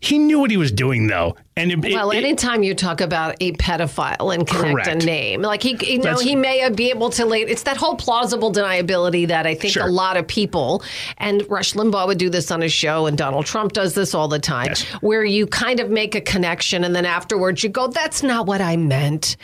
He 0.00 0.18
knew 0.18 0.38
what 0.38 0.50
he 0.50 0.56
was 0.56 0.70
doing, 0.70 1.06
though, 1.08 1.36
and 1.56 1.72
it, 1.72 1.92
Well, 1.92 2.10
it- 2.12 2.16
anytime 2.16 2.62
you 2.62 2.74
talk 2.74 3.00
about 3.00 3.34
a 3.40 3.52
pedophile 3.52 4.32
and 4.32 4.46
connect 4.46 4.84
Correct. 4.86 5.02
a 5.02 5.06
name, 5.06 5.42
like 5.42 5.62
he, 5.62 5.76
you 5.84 5.98
know, 5.98 6.04
That's- 6.04 6.20
he 6.22 6.36
may 6.36 6.66
be 6.70 6.90
able 6.90 7.10
to 7.10 7.26
lay. 7.26 7.42
It's 7.42 7.64
that 7.64 7.76
whole 7.76 7.96
plausible 7.96 8.52
deniability 8.52 9.26
that 9.28 9.46
I 9.46 9.54
think 9.56 9.74
Sure. 9.74 9.86
a 9.86 9.90
lot 9.90 10.16
of 10.16 10.26
people, 10.28 10.82
and 11.18 11.44
Rush 11.50 11.74
Limbaugh 11.74 12.06
would 12.06 12.18
do 12.18 12.30
this 12.30 12.50
on 12.50 12.60
his 12.60 12.72
show, 12.72 13.06
and 13.06 13.18
Donald 13.18 13.44
Trump 13.44 13.72
does 13.72 13.94
this 13.94 14.14
all 14.14 14.28
the 14.28 14.38
time, 14.38 14.66
Yes. 14.68 14.82
where 15.00 15.24
you 15.24 15.46
kind 15.46 15.80
of 15.80 15.90
make 15.90 16.14
a 16.14 16.20
connection, 16.20 16.84
and 16.84 16.94
then 16.94 17.04
afterwards 17.04 17.62
you 17.64 17.68
go, 17.68 17.88
"That's 17.88 18.22
not 18.22 18.46
what 18.46 18.60
I 18.60 18.76
meant." 18.76 19.36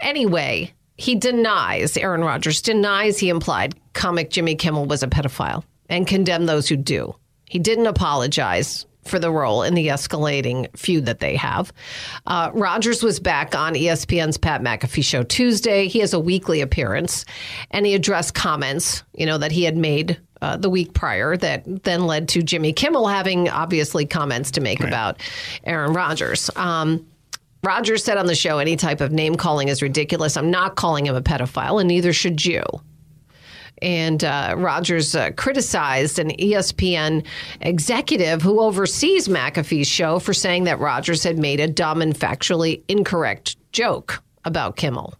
Anyway. 0.00 0.72
He 0.96 1.14
denies, 1.14 1.96
Aaron 1.96 2.20
Rodgers 2.20 2.60
denies 2.60 3.16
he 3.16 3.30
implied 3.30 3.74
comic 3.94 4.28
Jimmy 4.28 4.54
Kimmel 4.54 4.84
was 4.84 5.02
a 5.02 5.06
pedophile 5.06 5.62
and 5.90 6.06
condemn 6.06 6.46
those 6.46 6.68
who 6.68 6.76
do. 6.76 7.14
He 7.44 7.58
didn't 7.58 7.86
apologize 7.86 8.86
for 9.04 9.18
the 9.18 9.30
role 9.30 9.62
in 9.62 9.74
the 9.74 9.88
escalating 9.88 10.74
feud 10.76 11.06
that 11.06 11.20
they 11.20 11.34
have. 11.36 11.72
Uh, 12.26 12.50
Rodgers 12.54 13.02
was 13.02 13.18
back 13.18 13.54
on 13.54 13.74
ESPN's 13.74 14.38
Pat 14.38 14.62
McAfee 14.62 15.04
show 15.04 15.22
Tuesday. 15.22 15.88
He 15.88 15.98
has 16.00 16.12
a 16.12 16.20
weekly 16.20 16.60
appearance, 16.60 17.24
and 17.70 17.84
he 17.84 17.94
addressed 17.94 18.34
comments, 18.34 19.02
you 19.14 19.26
know, 19.26 19.38
that 19.38 19.52
he 19.52 19.64
had 19.64 19.76
made 19.76 20.20
uh, 20.42 20.56
the 20.56 20.70
week 20.70 20.94
prior 20.94 21.36
that 21.36 21.64
then 21.82 22.06
led 22.06 22.28
to 22.28 22.42
Jimmy 22.42 22.72
Kimmel 22.72 23.06
having 23.06 23.48
obviously 23.48 24.06
comments 24.06 24.52
to 24.52 24.60
make 24.60 24.80
about 24.80 25.20
Aaron 25.64 25.92
Rodgers. 25.92 26.50
Um, 26.56 27.06
Rodgers 27.62 28.02
said 28.02 28.16
on 28.16 28.26
the 28.26 28.34
show, 28.34 28.58
any 28.58 28.76
type 28.76 29.02
of 29.02 29.12
name 29.12 29.34
calling 29.34 29.68
is 29.68 29.82
ridiculous. 29.82 30.36
I'm 30.36 30.50
not 30.50 30.76
calling 30.76 31.06
him 31.06 31.14
a 31.14 31.20
pedophile, 31.20 31.78
and 31.78 31.88
neither 31.88 32.12
should 32.12 32.44
you. 32.44 32.62
And 33.82 34.22
uh, 34.24 34.54
Rodgers 34.58 35.14
uh, 35.14 35.30
criticized 35.32 36.18
an 36.18 36.30
ESPN 36.30 37.24
executive 37.60 38.42
who 38.42 38.60
oversees 38.60 39.28
McAfee's 39.28 39.88
show 39.88 40.18
for 40.18 40.34
saying 40.34 40.64
that 40.64 40.78
Rodgers 40.78 41.22
had 41.22 41.38
made 41.38 41.60
a 41.60 41.68
dumb 41.68 42.02
and 42.02 42.14
factually 42.14 42.82
incorrect 42.88 43.56
joke 43.72 44.22
about 44.44 44.76
Kimmel. 44.76 45.14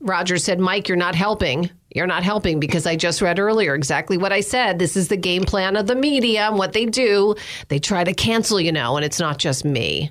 Rodgers 0.00 0.42
said, 0.42 0.58
Mike, 0.58 0.88
you're 0.88 0.96
not 0.96 1.14
helping. 1.14 1.70
You're 1.94 2.06
not 2.06 2.24
helping 2.24 2.58
because 2.58 2.86
I 2.86 2.96
just 2.96 3.22
read 3.22 3.38
earlier 3.38 3.74
exactly 3.74 4.16
what 4.16 4.32
I 4.32 4.40
said. 4.40 4.78
This 4.78 4.96
is 4.96 5.08
the 5.08 5.16
game 5.16 5.44
plan 5.44 5.76
of 5.76 5.86
the 5.86 5.94
media 5.94 6.48
and 6.48 6.58
what 6.58 6.72
they 6.72 6.86
do. 6.86 7.36
They 7.68 7.78
try 7.78 8.02
to 8.02 8.12
cancel 8.12 8.60
you 8.60 8.72
know, 8.72 8.96
and 8.96 9.04
it's 9.04 9.20
not 9.20 9.38
just 9.38 9.64
me. 9.64 10.10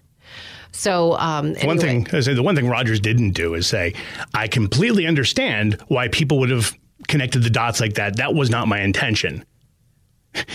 So, 0.72 1.18
um, 1.18 1.56
One 1.64 1.78
thing, 1.78 2.08
I 2.14 2.22
say 2.22 2.34
the 2.34 2.44
one 2.44 2.56
thing 2.56 2.70
Rodgers 2.70 3.02
didn't 3.02 3.32
do 3.32 3.56
is 3.56 3.68
say, 3.68 3.94
I 4.34 4.48
completely 4.48 5.06
understand 5.06 5.78
why 5.90 6.08
people 6.08 6.40
would 6.40 6.50
have 6.50 6.78
connected 7.12 7.44
the 7.44 7.50
dots 7.50 7.80
like 7.80 7.94
that. 7.94 8.18
That 8.18 8.34
was 8.34 8.50
not 8.50 8.68
my 8.68 8.82
intention. 8.82 9.46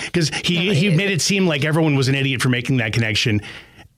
Because 0.07 0.31
he, 0.31 0.75
he 0.75 0.91
made 0.91 1.11
it 1.11 1.21
seem 1.21 1.47
like 1.47 1.65
everyone 1.65 1.97
was 1.97 2.09
an 2.09 2.15
idiot 2.15 2.43
for 2.43 2.49
making 2.49 2.79
that 2.79 2.93
connection. 2.93 3.43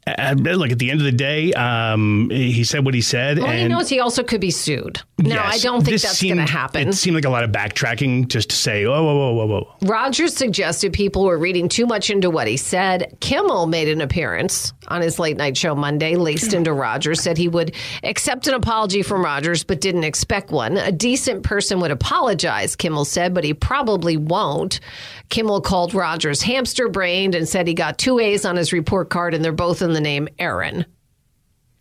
Uh, 0.07 0.35
look, 0.39 0.71
at 0.71 0.79
the 0.79 0.91
end 0.91 1.01
of 1.01 1.05
the 1.05 1.13
day, 1.13 1.53
um, 1.53 2.31
he 2.31 2.65
said 2.65 2.85
what 2.85 2.95
he 2.95 3.03
said. 3.03 3.39
Well, 3.39 3.47
and 3.47 3.59
he 3.59 3.69
knows 3.69 3.89
he 3.89 4.01
also 4.01 4.23
could 4.23 4.41
be 4.41 4.51
sued. 4.51 5.03
Now, 5.19 5.45
I 5.45 5.59
don't 5.59 5.85
think 5.85 6.01
that's 6.01 6.23
going 6.23 6.37
to 6.37 6.45
happen. 6.45 6.89
It 6.89 6.95
seemed 6.95 7.15
like 7.15 7.27
a 7.27 7.31
lot 7.31 7.45
of 7.45 7.51
backtracking 7.51 8.29
just 8.29 8.51
to 8.51 8.57
say, 8.57 8.87
oh, 8.87 9.05
whoa, 9.05 9.15
whoa, 9.15 9.33
whoa, 9.35 9.47
whoa. 9.47 9.75
Rodgers 9.83 10.35
suggested 10.35 10.93
people 10.95 11.25
were 11.25 11.39
reading 11.39 11.69
too 11.69 11.87
much 11.87 12.09
into 12.11 12.31
what 12.31 12.47
he 12.47 12.57
said. 12.57 13.19
Kimmel 13.21 13.67
made 13.67 13.89
an 13.89 14.01
appearance 14.01 14.73
on 14.89 15.01
his 15.01 15.19
late 15.19 15.37
night 15.37 15.57
show 15.57 15.75
Monday, 15.75 16.17
laced 16.17 16.53
into 16.53 16.73
Rodgers, 16.73 17.23
said 17.23 17.39
he 17.39 17.49
would 17.49 17.75
accept 18.03 18.47
an 18.47 18.55
apology 18.55 19.03
from 19.03 19.25
Rodgers, 19.25 19.65
but 19.65 19.81
didn't 19.81 20.05
expect 20.05 20.51
one. 20.51 20.77
A 20.77 20.93
decent 20.93 21.43
person 21.43 21.81
would 21.81 21.91
apologize, 21.91 22.77
Kimmel 22.77 23.05
said, 23.05 23.35
but 23.35 23.45
he 23.45 23.55
probably 23.55 24.17
won't. 24.17 24.81
Kimmel 25.29 25.61
called 25.61 25.95
Rodgers 25.95 26.43
hamster 26.43 26.89
brained 26.89 27.35
and 27.35 27.49
said 27.49 27.67
he 27.67 27.75
got 27.75 27.99
two 27.99 28.19
A's 28.19 28.45
on 28.45 28.57
his 28.57 28.73
report 28.73 29.11
card 29.11 29.35
and 29.35 29.45
they're 29.45 29.53
both 29.53 29.83
in 29.83 29.93
the 29.93 30.01
name 30.01 30.29
Aaron. 30.39 30.87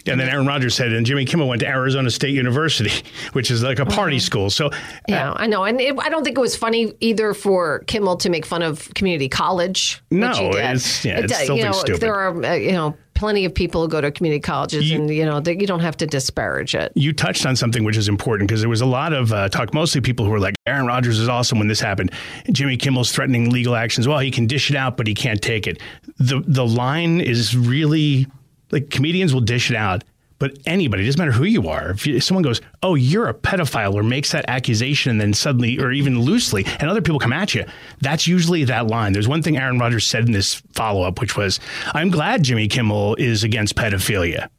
And 0.07 0.19
then 0.19 0.29
Aaron 0.29 0.45
Rodgers 0.47 0.75
said, 0.75 0.93
and 0.93 1.05
Jimmy 1.05 1.25
Kimmel 1.25 1.47
went 1.47 1.61
to 1.61 1.67
Arizona 1.67 2.09
State 2.11 2.33
University, 2.35 2.91
which 3.33 3.51
is 3.51 3.63
like 3.63 3.79
a 3.79 3.85
party 3.85 4.19
school. 4.19 4.49
So 4.49 4.69
Yeah, 5.07 5.33
I 5.35 5.47
know. 5.47 5.63
And 5.63 5.79
it, 5.81 5.95
I 5.99 6.09
don't 6.09 6.23
think 6.23 6.37
it 6.37 6.41
was 6.41 6.55
funny 6.55 6.93
either 6.99 7.33
for 7.33 7.79
Kimmel 7.87 8.17
to 8.17 8.29
make 8.29 8.45
fun 8.45 8.61
of 8.61 8.93
community 8.93 9.29
college. 9.29 10.01
No, 10.11 10.27
which 10.29 10.37
he 10.37 10.43
did. 10.49 10.55
it's- 10.59 11.05
yeah, 11.05 11.19
it's 11.19 11.37
still 11.37 11.57
you 11.57 11.63
know, 11.63 11.71
stupid. 11.71 12.01
there 12.01 12.15
are, 12.15 12.43
uh, 12.43 12.53
you 12.53 12.71
know, 12.71 12.95
plenty 13.13 13.45
of 13.45 13.53
people 13.55 13.81
who 13.81 13.87
go 13.87 13.99
to 13.99 14.11
community 14.11 14.39
colleges 14.39 14.91
You- 14.91 14.99
and, 14.99 15.09
you 15.09 15.25
know, 15.25 15.39
that 15.39 15.59
you 15.59 15.65
don't 15.65 15.79
have 15.79 15.97
to 15.97 16.05
disparage 16.05 16.75
it. 16.75 16.91
you 16.95 17.11
touched 17.13 17.47
on 17.47 17.55
something 17.55 17.83
which 17.83 17.97
is 17.97 18.07
important 18.07 18.47
because 18.47 18.61
there 18.61 18.69
was 18.69 18.81
a 18.81 18.85
lot 18.85 19.11
of 19.11 19.33
uh, 19.33 19.49
talk, 19.49 19.73
mostly 19.73 20.01
people 20.01 20.23
who 20.23 20.29
were 20.31 20.39
like, 20.39 20.53
Aaron 20.67 20.85
Rodgers 20.85 21.17
is 21.17 21.27
awesome 21.27 21.57
when 21.57 21.67
this 21.67 21.79
happened. 21.79 22.11
Jimmy 22.51 22.77
Kimmel's 22.77 23.11
threatening 23.11 23.49
legal 23.49 23.75
actions. 23.75 24.07
Well, 24.07 24.19
he 24.19 24.29
can 24.29 24.45
dish 24.45 24.69
it 24.69 24.75
out, 24.75 24.97
but 24.97 25.07
he 25.07 25.15
can't 25.15 25.41
take 25.41 25.65
it. 25.65 25.81
The 26.19 26.43
the 26.45 26.65
line 26.65 27.19
is 27.21 27.55
really 27.57 28.27
like 28.71 28.89
comedians 28.89 29.33
will 29.33 29.41
dish 29.41 29.69
it 29.71 29.77
out. 29.77 30.03
But 30.39 30.59
anybody, 30.67 31.01
it 31.01 31.07
doesn't 31.07 31.19
matter 31.19 31.31
who 31.31 31.45
you 31.45 31.67
are. 31.67 31.89
If, 31.89 32.05
you, 32.05 32.15
if 32.17 32.23
someone 32.23 32.43
goes, 32.43 32.61
"Oh, 32.83 32.93
you're 32.93 33.27
a 33.27 33.33
pedophile," 33.33 33.95
or 33.95 34.03
makes 34.03 34.31
that 34.33 34.45
accusation, 34.47 35.09
and 35.09 35.19
then 35.19 35.33
suddenly, 35.33 35.79
or 35.79 35.91
even 35.91 36.19
loosely, 36.19 36.63
and 36.79 36.89
other 36.89 37.01
people 37.01 37.19
come 37.19 37.33
at 37.33 37.55
you, 37.55 37.65
that's 38.01 38.27
usually 38.27 38.63
that 38.65 38.85
line. 38.87 39.13
There's 39.13 39.27
one 39.27 39.41
thing 39.41 39.57
Aaron 39.57 39.79
Rodgers 39.79 40.05
said 40.05 40.27
in 40.27 40.33
this 40.33 40.61
follow 40.73 41.01
up, 41.01 41.19
which 41.19 41.35
was, 41.35 41.59
"I'm 41.93 42.11
glad 42.11 42.43
Jimmy 42.43 42.67
Kimmel 42.67 43.15
is 43.15 43.43
against 43.43 43.75
pedophilia." 43.75 44.49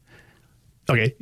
Okay, 0.91 1.15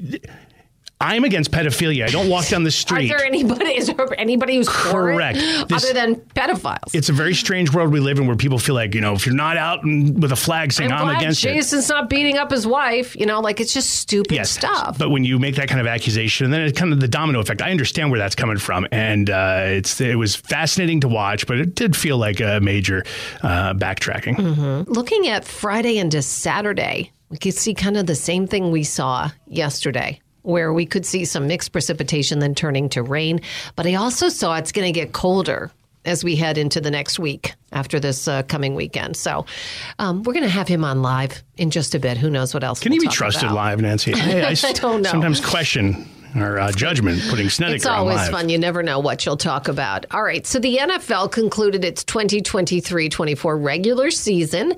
I'm 1.06 1.24
against 1.24 1.50
pedophilia. 1.50 2.04
I 2.06 2.08
don't 2.10 2.28
walk 2.28 2.46
down 2.48 2.62
the 2.64 2.68
Are 2.68 2.70
street. 2.72 3.08
there 3.08 3.24
anybody, 3.24 3.76
is 3.76 3.86
there 3.86 4.08
anybody 4.20 4.56
who's 4.56 4.68
Correct. 4.68 5.38
This- 5.68 5.84
other 5.84 5.92
than 5.92 6.16
pedophiles? 6.16 6.94
it's 6.94 7.08
a 7.08 7.12
very 7.12 7.34
strange 7.34 7.72
world 7.72 7.92
we 7.92 8.00
live 8.00 8.18
in 8.18 8.26
where 8.26 8.36
people 8.36 8.58
feel 8.58 8.74
like, 8.74 8.94
you 8.94 9.00
know, 9.00 9.12
if 9.14 9.24
you're 9.26 9.34
not 9.34 9.56
out 9.56 9.84
and 9.84 10.20
with 10.22 10.32
a 10.32 10.36
flag 10.36 10.72
saying 10.72 10.90
I'm 10.92 11.08
I'm, 11.08 11.16
against 11.16 11.44
it. 11.44 11.54
Jason's 11.54 11.88
not 11.88 12.08
beating 12.10 12.38
up 12.38 12.50
his 12.50 12.66
wife. 12.66 13.14
You 13.16 13.26
know, 13.26 13.40
like 13.40 13.60
it's 13.60 13.72
just 13.72 13.90
stupid 13.90 14.32
Yes, 14.32 14.50
stuff. 14.50 14.98
but 14.98 15.10
when 15.10 15.24
you 15.24 15.38
make 15.38 15.54
that 15.56 15.68
kind 15.68 15.80
of 15.80 15.86
accusation, 15.86 16.44
and 16.46 16.52
then 16.54 16.62
it's 16.62 16.78
kind 16.78 16.92
of 16.92 17.00
the 17.00 17.08
domino 17.08 17.40
effect. 17.40 17.62
I 17.62 17.70
understand 17.70 18.10
where 18.10 18.18
that's 18.18 18.34
coming 18.34 18.58
from, 18.58 18.86
and 18.90 19.30
uh, 19.30 19.60
it's 19.66 20.00
it 20.00 20.16
was 20.18 20.34
fascinating 20.34 21.00
to 21.00 21.08
watch, 21.08 21.46
but 21.46 21.58
it 21.58 21.74
did 21.74 21.94
feel 21.96 22.18
like 22.18 22.40
a 22.40 22.60
major 22.60 23.04
uh, 23.42 23.74
backtracking. 23.74 24.36
Mm-hmm. 24.36 24.90
Looking 24.92 25.28
at 25.28 25.44
Friday 25.44 25.98
into 25.98 26.20
Saturday, 26.22 27.12
we 27.28 27.38
could 27.38 27.54
see 27.54 27.74
kind 27.74 27.96
of 27.96 28.06
the 28.06 28.14
same 28.14 28.46
thing 28.46 28.70
we 28.70 28.82
saw 28.84 29.30
yesterday, 29.46 30.20
where 30.46 30.72
we 30.72 30.86
could 30.86 31.04
see 31.04 31.24
some 31.24 31.46
mixed 31.46 31.72
precipitation 31.72 32.38
then 32.38 32.54
turning 32.54 32.88
to 32.90 33.02
rain. 33.02 33.40
But 33.74 33.86
I 33.86 33.94
also 33.94 34.28
saw 34.28 34.56
it's 34.56 34.72
going 34.72 34.86
to 34.86 34.98
get 34.98 35.12
colder 35.12 35.70
as 36.04 36.22
we 36.22 36.36
head 36.36 36.56
into 36.56 36.80
the 36.80 36.90
next 36.90 37.18
week 37.18 37.52
after 37.72 37.98
this 37.98 38.28
uh, 38.28 38.44
coming 38.44 38.76
weekend. 38.76 39.16
So 39.16 39.44
um, 39.98 40.22
we're 40.22 40.34
going 40.34 40.44
to 40.44 40.48
have 40.48 40.68
him 40.68 40.84
on 40.84 41.02
live 41.02 41.42
in 41.56 41.70
just 41.70 41.96
a 41.96 41.98
bit. 41.98 42.16
Who 42.16 42.30
knows 42.30 42.54
what 42.54 42.62
else? 42.62 42.78
Can 42.78 42.92
we'll 42.92 43.00
he 43.00 43.08
be 43.08 43.12
trusted 43.12 43.44
about. 43.44 43.56
live, 43.56 43.80
Nancy? 43.80 44.14
I, 44.16 44.54
I 44.62 44.72
don't 44.72 45.02
know. 45.02 45.10
Sometimes 45.10 45.44
question 45.44 46.08
our 46.36 46.58
uh, 46.58 46.72
judgment 46.72 47.20
putting 47.28 47.48
Snedeker 47.48 47.76
It's 47.76 47.86
always 47.86 48.16
live. 48.16 48.30
fun. 48.30 48.48
You 48.48 48.58
never 48.58 48.82
know 48.82 49.00
what 49.00 49.24
you'll 49.24 49.36
talk 49.36 49.68
about. 49.68 50.06
All 50.10 50.22
right. 50.22 50.46
So 50.46 50.58
the 50.58 50.76
NFL 50.76 51.32
concluded 51.32 51.84
its 51.84 52.04
2023 52.04 53.08
24 53.08 53.58
regular 53.58 54.10
season 54.10 54.74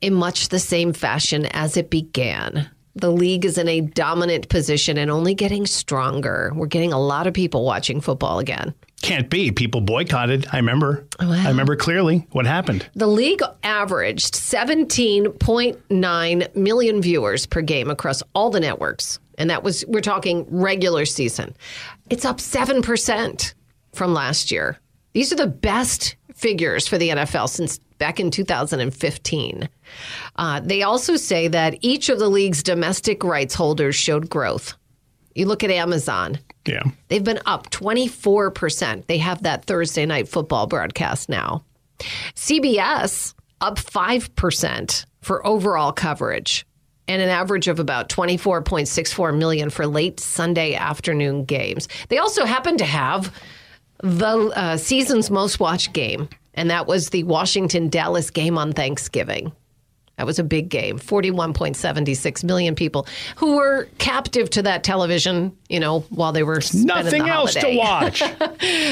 in 0.00 0.14
much 0.14 0.48
the 0.48 0.58
same 0.58 0.92
fashion 0.92 1.46
as 1.46 1.76
it 1.76 1.90
began. 1.90 2.70
The 2.96 3.10
league 3.10 3.44
is 3.44 3.56
in 3.56 3.68
a 3.68 3.80
dominant 3.80 4.48
position 4.48 4.98
and 4.98 5.10
only 5.10 5.34
getting 5.34 5.66
stronger. 5.66 6.52
We're 6.54 6.66
getting 6.66 6.92
a 6.92 7.00
lot 7.00 7.26
of 7.26 7.34
people 7.34 7.64
watching 7.64 8.00
football 8.00 8.40
again. 8.40 8.74
Can't 9.02 9.30
be. 9.30 9.50
People 9.50 9.80
boycotted. 9.80 10.46
I 10.52 10.56
remember. 10.56 11.06
I 11.18 11.48
remember 11.48 11.76
clearly 11.76 12.26
what 12.32 12.46
happened. 12.46 12.88
The 12.94 13.06
league 13.06 13.40
averaged 13.62 14.34
17.9 14.34 16.56
million 16.56 17.02
viewers 17.02 17.46
per 17.46 17.62
game 17.62 17.90
across 17.90 18.22
all 18.34 18.50
the 18.50 18.60
networks. 18.60 19.18
And 19.38 19.48
that 19.48 19.62
was, 19.62 19.84
we're 19.88 20.02
talking 20.02 20.44
regular 20.50 21.06
season. 21.06 21.56
It's 22.10 22.26
up 22.26 22.38
7% 22.38 23.54
from 23.92 24.12
last 24.12 24.50
year. 24.50 24.78
These 25.14 25.32
are 25.32 25.36
the 25.36 25.46
best 25.46 26.16
figures 26.34 26.86
for 26.86 26.98
the 26.98 27.08
NFL 27.10 27.48
since 27.48 27.80
back 28.00 28.18
in 28.18 28.32
2015. 28.32 29.68
Uh, 30.34 30.60
they 30.60 30.82
also 30.82 31.14
say 31.14 31.46
that 31.46 31.76
each 31.82 32.08
of 32.08 32.18
the 32.18 32.28
league's 32.28 32.64
domestic 32.64 33.22
rights 33.22 33.54
holders 33.54 33.94
showed 33.94 34.28
growth. 34.28 34.74
You 35.36 35.46
look 35.46 35.62
at 35.62 35.70
Amazon, 35.70 36.40
Yeah. 36.66 36.82
They've 37.08 37.22
been 37.22 37.40
up 37.46 37.70
24%. 37.70 39.06
They 39.06 39.18
have 39.18 39.44
that 39.44 39.64
Thursday 39.64 40.04
night 40.06 40.28
football 40.28 40.66
broadcast 40.66 41.28
now. 41.28 41.64
CBS 42.34 43.34
up 43.60 43.76
5% 43.76 45.06
for 45.20 45.46
overall 45.46 45.92
coverage 45.92 46.66
and 47.06 47.20
an 47.20 47.28
average 47.28 47.68
of 47.68 47.78
about 47.80 48.08
24.64 48.08 49.36
million 49.36 49.68
for 49.70 49.86
late 49.86 50.20
Sunday 50.20 50.74
afternoon 50.74 51.44
games. 51.44 51.88
They 52.08 52.18
also 52.18 52.44
happen 52.44 52.76
to 52.78 52.84
have 52.84 53.34
the 54.02 54.52
uh, 54.54 54.76
season's 54.76 55.30
most 55.30 55.60
watched 55.60 55.92
game, 55.92 56.28
and 56.54 56.70
that 56.70 56.86
was 56.86 57.10
the 57.10 57.24
Washington 57.24 57.88
Dallas 57.88 58.30
game 58.30 58.58
on 58.58 58.72
Thanksgiving. 58.72 59.52
That 60.20 60.26
was 60.26 60.38
a 60.38 60.44
big 60.44 60.68
game. 60.68 60.98
41.76 60.98 62.44
million 62.44 62.74
people 62.74 63.06
who 63.36 63.56
were 63.56 63.88
captive 63.96 64.50
to 64.50 64.62
that 64.64 64.84
television, 64.84 65.56
you 65.70 65.80
know, 65.80 66.00
while 66.10 66.32
they 66.32 66.42
were 66.42 66.60
Nothing 66.74 67.22
the 67.22 67.30
else 67.30 67.54
to 67.54 67.74
watch. 67.78 68.22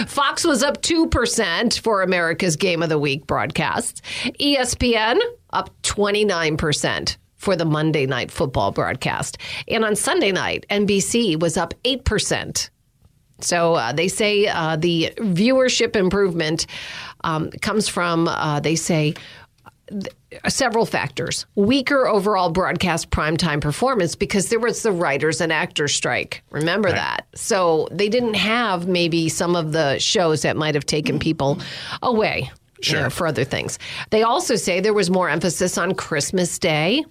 Fox 0.07 0.43
was 0.43 0.63
up 0.63 0.81
2% 0.81 1.81
for 1.81 2.01
America's 2.01 2.57
Game 2.57 2.83
of 2.83 2.89
the 2.89 2.99
Week 2.99 3.27
broadcasts. 3.27 4.01
ESPN 4.41 5.21
up 5.51 5.69
29% 5.83 7.19
for 7.37 7.57
the 7.57 7.67
Monday 7.67 8.07
night 8.07 8.31
football 8.31 8.73
broadcast. 8.73 9.37
And 9.69 9.85
on 9.85 9.97
Sunday 9.97 10.33
night, 10.33 10.65
NBC 10.71 11.39
was 11.39 11.59
up 11.59 11.75
8%. 11.85 12.71
So 13.41 13.75
uh, 13.75 13.93
they 13.93 14.09
say 14.09 14.47
uh, 14.49 14.77
the 14.77 15.13
viewership 15.19 15.95
improvement 15.95 16.67
um, 17.25 17.51
comes 17.63 17.89
from, 17.89 18.29
uh, 18.29 18.61
they 18.61 18.77
say, 18.77 19.15
th- 19.89 20.09
several 20.49 20.87
factors. 20.87 21.47
Weaker 21.55 22.07
overall 22.07 22.51
broadcast 22.51 23.11
primetime 23.11 23.61
performance 23.61 24.15
because 24.15 24.49
there 24.49 24.61
was 24.61 24.83
the 24.83 24.93
writers 24.93 25.41
and 25.41 25.53
actors 25.53 25.95
strike. 25.95 26.43
Remember 26.51 26.91
that. 26.91 27.27
So 27.35 27.89
they 27.91 28.09
didn't 28.09 28.35
have 28.35 28.87
maybe 28.87 29.29
some 29.29 29.57
of 29.57 29.73
the 29.73 29.99
shows 29.99 30.43
that 30.43 30.57
might 30.57 30.75
have 30.75 30.87
taken 30.87 31.19
people 31.19 31.61
away 32.03 32.51
you 32.83 32.93
know, 32.95 33.11
for 33.11 33.27
other 33.27 33.45
things. 33.45 33.79
They 34.11 34.23
also 34.23 34.57
say 34.57 34.81
there 34.81 34.95
was 34.95 35.11
more 35.11 35.29
emphasis 35.29 35.79
on 35.79 35.95
Christmas 35.95 36.59
Day. 36.59 37.05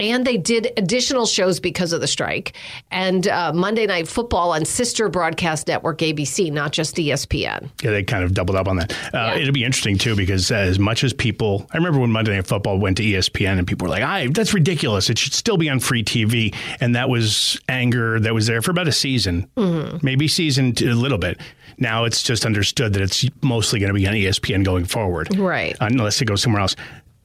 And 0.00 0.26
they 0.26 0.36
did 0.38 0.72
additional 0.76 1.26
shows 1.26 1.60
because 1.60 1.92
of 1.92 2.00
the 2.00 2.06
strike. 2.06 2.54
And 2.90 3.28
uh, 3.28 3.52
Monday 3.52 3.86
Night 3.86 4.08
Football 4.08 4.52
on 4.52 4.64
sister 4.64 5.08
broadcast 5.08 5.68
network 5.68 5.98
ABC, 5.98 6.50
not 6.50 6.72
just 6.72 6.96
ESPN. 6.96 7.68
Yeah, 7.82 7.90
they 7.90 8.02
kind 8.02 8.24
of 8.24 8.32
doubled 8.34 8.56
up 8.56 8.66
on 8.66 8.76
that. 8.76 8.92
Uh, 9.14 9.36
It'll 9.38 9.52
be 9.52 9.64
interesting 9.64 9.98
too 9.98 10.16
because 10.16 10.50
as 10.50 10.78
much 10.78 11.04
as 11.04 11.12
people, 11.12 11.66
I 11.72 11.76
remember 11.76 11.98
when 12.00 12.10
Monday 12.10 12.34
Night 12.34 12.46
Football 12.46 12.78
went 12.78 12.96
to 12.96 13.02
ESPN 13.02 13.58
and 13.58 13.66
people 13.66 13.84
were 13.86 13.90
like, 13.90 14.02
"I 14.02 14.28
that's 14.28 14.54
ridiculous. 14.54 15.10
It 15.10 15.18
should 15.18 15.34
still 15.34 15.56
be 15.56 15.68
on 15.68 15.80
free 15.80 16.02
TV." 16.02 16.54
And 16.80 16.94
that 16.96 17.08
was 17.08 17.60
anger 17.68 18.18
that 18.20 18.32
was 18.34 18.46
there 18.46 18.62
for 18.62 18.70
about 18.70 18.88
a 18.88 18.92
season, 18.92 19.48
maybe 20.02 20.28
season 20.28 20.74
a 20.80 20.94
little 20.94 21.18
bit. 21.18 21.38
Now 21.78 22.04
it's 22.04 22.22
just 22.22 22.44
understood 22.44 22.92
that 22.92 23.02
it's 23.02 23.24
mostly 23.42 23.80
going 23.80 23.88
to 23.88 23.94
be 23.98 24.06
on 24.06 24.12
ESPN 24.14 24.64
going 24.64 24.84
forward, 24.84 25.34
Right. 25.36 25.76
Unless 25.80 26.20
it 26.20 26.26
goes 26.26 26.42
somewhere 26.42 26.60
else. 26.60 26.76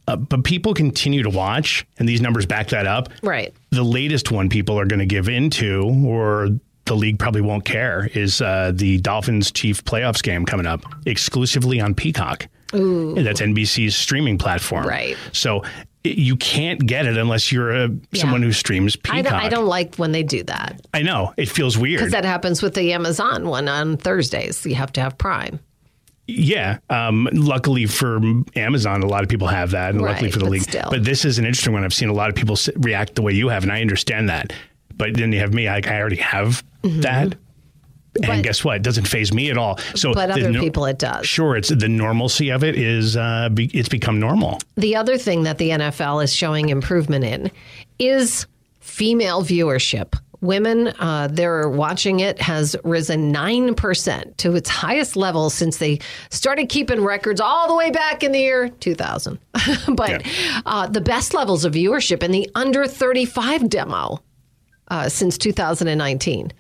Uh, 0.08 0.16
but 0.16 0.44
people 0.44 0.74
continue 0.74 1.24
to 1.24 1.30
watch, 1.30 1.86
and 1.98 2.08
these 2.08 2.22
numbers 2.22 2.46
back 2.46 2.68
that 2.70 2.86
up 2.86 3.10
Right. 3.24 3.54
the 3.72 3.84
latest 3.84 4.32
one 4.32 4.50
people 4.50 4.80
are 4.80 4.86
going 4.86 5.00
to 5.00 5.06
give 5.06 5.28
into, 5.30 5.82
or 6.06 6.50
the 6.86 6.96
league 6.96 7.18
probably 7.18 7.42
won't 7.42 7.66
care, 7.66 8.08
is 8.14 8.40
uh, 8.42 8.72
the 8.76 9.00
Dolphins 9.00 9.52
Chief 9.52 9.84
playoffs 9.84 10.22
game 10.22 10.46
coming 10.46 10.68
up 10.68 10.84
exclusively 11.08 11.82
on 11.82 11.96
Peacock. 11.96 12.48
Ooh. 12.76 13.16
And 13.16 13.26
that's 13.26 13.42
NBC's 13.42 13.96
streaming 13.96 14.38
platform. 14.38 14.86
Right. 14.88 15.18
So 15.32 15.64
you 16.04 16.36
can't 16.36 16.86
get 16.86 17.08
it 17.08 17.18
unless 17.18 17.52
you're 17.52 17.72
a, 17.72 17.90
someone 18.14 18.44
who 18.44 18.52
streams 18.52 18.96
I 18.96 19.22
Peacock. 19.24 19.32
don't, 19.32 19.42
I 19.42 19.50
don't 19.50 19.66
like 19.66 19.96
when 19.96 20.12
they 20.12 20.22
do 20.22 20.44
that 20.44 20.80
I 20.94 21.02
know. 21.02 21.34
It 21.38 21.50
feels 21.50 21.80
weird. 21.80 22.00
because 22.00 22.12
that 22.12 22.26
happens 22.26 22.62
with 22.62 22.76
the 22.76 22.94
Amazon 22.94 23.48
one 23.48 23.68
on 23.68 23.98
Thursdays. 23.98 24.64
You 24.68 24.76
have 24.76 24.92
to 24.94 25.02
have 25.02 25.18
Prime. 25.18 25.60
Yeah. 26.28 26.80
Um, 26.90 27.30
luckily 27.34 27.86
for 27.86 28.20
Amazon, 28.56 29.04
a 29.04 29.08
lot 29.08 29.24
of 29.24 29.30
people 29.30 29.48
have 29.48 29.72
that, 29.72 29.92
and 29.92 30.02
luckily 30.02 30.32
for 30.32 30.40
the 30.40 30.46
but 30.46 30.52
league. 30.52 30.62
still. 30.64 30.88
But 30.90 31.04
this 31.04 31.24
is 31.26 31.38
an 31.38 31.46
interesting 31.46 31.74
one. 31.74 31.84
I've 31.84 31.94
seen 31.94 32.10
a 32.10 32.14
lot 32.14 32.30
of 32.30 32.36
people 32.36 32.58
react 32.78 33.16
the 33.16 33.22
way 33.22 33.34
you 33.34 33.50
have, 33.50 33.64
and 33.64 33.72
I 33.72 33.82
understand 33.82 34.30
that. 34.30 34.52
But 34.98 35.16
then 35.16 35.32
you 35.32 35.40
have 35.40 35.54
me. 35.54 35.68
I, 35.68 35.78
I 35.86 36.00
already 36.00 36.16
have 36.18 36.64
that. 36.84 37.24
And 37.24 37.36
Mm-hmm. 38.16 38.32
But- 38.32 38.44
guess 38.44 38.64
what? 38.64 38.78
It 38.78 38.82
doesn't 38.84 39.10
phase 39.10 39.34
me 39.34 39.52
at 39.52 39.58
all. 39.58 39.78
So, 39.94 40.14
But 40.14 40.32
other 40.32 40.50
no- 40.50 40.62
people 40.62 40.86
it 40.86 40.98
does. 40.98 41.28
Sure, 41.28 41.58
it's 41.58 41.68
the 41.68 41.90
normalcy 41.90 42.50
of 42.50 42.64
it 42.64 42.78
is 42.78 43.18
uh, 43.18 43.50
be, 43.54 43.66
it's 43.74 43.90
become 43.90 44.22
normal. 44.22 44.60
The 44.78 44.96
other 44.96 45.18
thing 45.18 45.44
that 45.44 45.58
the 45.58 45.72
NFL 45.72 46.24
is 46.24 46.34
showing 46.34 46.70
improvement 46.70 47.26
in 47.26 47.52
is 48.00 48.48
female 48.80 49.44
viewership. 49.44 50.18
Women, 50.42 50.94
uh, 51.00 51.30
they're 51.32 51.70
watching 51.70 52.20
it 52.20 52.42
has 52.42 52.76
risen 52.84 53.34
9% 53.34 54.38
to 54.38 54.56
its 54.56 54.70
highest 54.70 55.16
level 55.16 55.50
since 55.50 55.78
they 55.78 56.00
started 56.30 56.70
keeping 56.70 57.04
records 57.04 57.42
all 57.42 57.68
the 57.68 57.76
way 57.76 57.92
back 57.92 58.24
in 58.24 58.32
the 58.32 58.40
year 58.40 58.70
2000. 58.70 59.40
but 59.96 60.26
uh, 60.66 60.88
the 60.88 61.02
best 61.02 61.34
levels 61.34 61.66
of 61.66 61.74
viewership 61.74 62.24
in 62.24 62.32
the 62.32 62.50
under 62.56 62.88
35 62.88 63.70
demo 63.70 64.20
uh, 64.90 65.10
since 65.10 65.38
2019. 65.38 66.52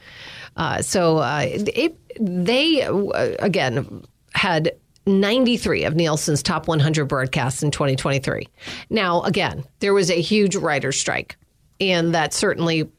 Uh, 0.57 0.81
so 0.81 1.17
uh, 1.17 1.41
it, 1.45 1.97
they, 2.19 2.81
uh, 2.83 3.35
again, 3.39 4.03
had 4.33 4.71
93 5.05 5.83
of 5.83 5.95
Nielsen's 5.95 6.41
top 6.41 6.67
100 6.67 7.05
broadcasts 7.05 7.61
in 7.61 7.71
2023. 7.71 8.47
Now, 8.89 9.21
again, 9.21 9.63
there 9.79 9.93
was 9.93 10.09
a 10.09 10.19
huge 10.19 10.55
writer's 10.55 10.99
strike, 10.99 11.37
and 11.79 12.13
that 12.15 12.33
certainly 12.33 12.89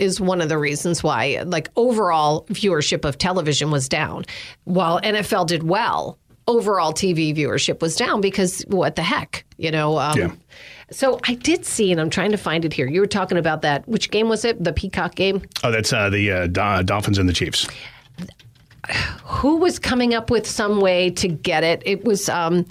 is 0.00 0.20
one 0.20 0.40
of 0.40 0.48
the 0.48 0.58
reasons 0.58 1.02
why, 1.02 1.42
like, 1.44 1.70
overall 1.76 2.46
viewership 2.46 3.04
of 3.04 3.18
television 3.18 3.70
was 3.70 3.88
down. 3.88 4.24
While 4.64 5.00
NFL 5.02 5.46
did 5.46 5.62
well, 5.62 6.18
overall 6.48 6.92
TV 6.92 7.36
viewership 7.36 7.80
was 7.80 7.94
down 7.96 8.20
because 8.20 8.62
what 8.68 8.96
the 8.96 9.02
heck, 9.02 9.44
you 9.56 9.70
know? 9.70 9.98
Um, 9.98 10.18
Yeah. 10.18 10.32
So 10.92 11.20
I 11.28 11.34
did 11.34 11.64
see, 11.64 11.92
and 11.92 12.00
I'm 12.00 12.10
trying 12.10 12.32
to 12.32 12.36
find 12.36 12.64
it 12.64 12.72
here. 12.72 12.88
You 12.88 13.00
were 13.00 13.06
talking 13.06 13.38
about 13.38 13.62
that. 13.62 13.86
Which 13.86 14.10
game 14.10 14.28
was 14.28 14.44
it? 14.44 14.62
The 14.62 14.72
Peacock 14.72 15.14
game? 15.14 15.42
Oh, 15.62 15.70
that's 15.70 15.92
uh, 15.92 16.10
the 16.10 16.32
uh, 16.32 16.82
Dolphins 16.82 17.16
and 17.16 17.28
the 17.28 17.32
Chiefs. 17.32 17.68
Who 19.24 19.56
was 19.56 19.78
coming 19.78 20.14
up 20.14 20.30
with 20.30 20.46
some 20.46 20.80
way 20.80 21.10
to 21.10 21.28
get 21.28 21.64
it? 21.64 21.82
It 21.84 22.04
was, 22.04 22.28
um, 22.28 22.66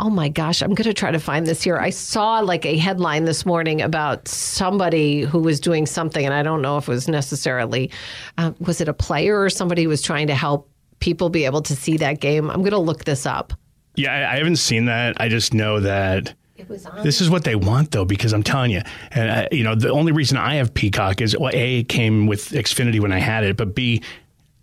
oh 0.00 0.10
my 0.10 0.28
gosh, 0.28 0.62
I'm 0.62 0.74
going 0.74 0.84
to 0.84 0.94
try 0.94 1.10
to 1.10 1.18
find 1.18 1.46
this 1.46 1.62
here. 1.62 1.76
I 1.78 1.90
saw 1.90 2.40
like 2.40 2.64
a 2.66 2.76
headline 2.76 3.24
this 3.24 3.46
morning 3.46 3.80
about 3.82 4.28
somebody 4.28 5.22
who 5.22 5.38
was 5.38 5.60
doing 5.60 5.86
something, 5.86 6.24
and 6.24 6.34
I 6.34 6.42
don't 6.42 6.62
know 6.62 6.76
if 6.78 6.88
it 6.88 6.92
was 6.92 7.08
necessarily, 7.08 7.90
uh, 8.38 8.52
was 8.60 8.80
it 8.80 8.88
a 8.88 8.94
player 8.94 9.40
or 9.40 9.50
somebody 9.50 9.82
who 9.84 9.88
was 9.88 10.02
trying 10.02 10.26
to 10.28 10.34
help 10.34 10.70
people 11.00 11.28
be 11.28 11.44
able 11.44 11.62
to 11.62 11.74
see 11.76 11.96
that 11.98 12.20
game? 12.20 12.50
I'm 12.50 12.60
going 12.60 12.70
to 12.72 12.78
look 12.78 13.04
this 13.04 13.26
up. 13.26 13.52
Yeah, 13.96 14.12
I, 14.12 14.34
I 14.34 14.36
haven't 14.38 14.56
seen 14.56 14.86
that. 14.86 15.20
I 15.20 15.28
just 15.28 15.54
know 15.54 15.78
that 15.80 16.34
It 16.56 16.68
was 16.68 16.84
on. 16.84 17.02
this 17.04 17.20
is 17.20 17.30
what 17.30 17.44
they 17.44 17.54
want, 17.54 17.92
though, 17.92 18.04
because 18.04 18.32
I'm 18.32 18.42
telling 18.42 18.72
you, 18.72 18.82
and 19.12 19.30
uh, 19.30 19.48
you 19.52 19.62
know, 19.62 19.76
the 19.76 19.90
only 19.90 20.10
reason 20.10 20.36
I 20.36 20.56
have 20.56 20.74
Peacock 20.74 21.20
is 21.20 21.38
well, 21.38 21.52
a 21.54 21.78
it 21.78 21.88
came 21.88 22.26
with 22.26 22.50
Xfinity 22.50 22.98
when 23.00 23.12
I 23.12 23.18
had 23.20 23.44
it, 23.44 23.56
but 23.56 23.74
b 23.76 24.02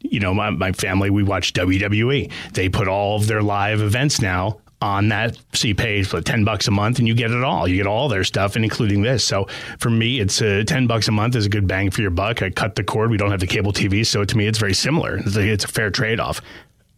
you 0.04 0.20
know, 0.20 0.34
my, 0.34 0.50
my 0.50 0.72
family 0.72 1.10
we 1.10 1.24
watch 1.24 1.54
WWE. 1.54 2.32
They 2.54 2.70
put 2.70 2.88
all 2.88 3.18
of 3.18 3.28
their 3.28 3.42
live 3.42 3.82
events 3.82 4.22
now 4.22 4.60
on 4.82 5.10
that. 5.10 5.38
You 5.64 5.76
pay 5.76 6.04
for 6.04 6.22
ten 6.22 6.44
bucks 6.44 6.68
a 6.68 6.72
month, 6.72 7.00
and 7.00 7.08
you 7.08 7.14
get 7.14 7.32
it 7.32 7.44
all. 7.44 7.68
You 7.68 7.78
get 7.78 7.88
all 7.88 8.10
their 8.10 8.24
stuff, 8.24 8.56
and 8.56 8.66
including 8.66 9.02
this. 9.02 9.24
So 9.24 9.48
for 9.80 9.90
me, 9.90 10.20
it's 10.20 10.42
uh, 10.42 10.64
ten 10.66 10.88
bucks 10.88 11.08
a 11.08 11.12
month 11.12 11.36
is 11.36 11.46
a 11.46 11.50
good 11.50 11.68
bang 11.68 11.92
for 11.92 12.02
your 12.02 12.12
buck. 12.12 12.42
I 12.42 12.50
cut 12.50 12.76
the 12.76 12.84
cord. 12.84 13.12
We 13.12 13.18
don't 13.18 13.32
have 13.32 13.40
the 13.40 13.48
cable 13.48 13.74
TV, 13.74 14.06
so 14.06 14.26
to 14.26 14.38
me, 14.38 14.48
it's 14.48 14.58
very 14.60 14.74
similar. 14.74 15.18
It's 15.18 15.36
a, 15.36 15.42
it's 15.42 15.66
a 15.66 15.68
fair 15.68 15.90
trade 15.90 16.20
off. 16.20 16.42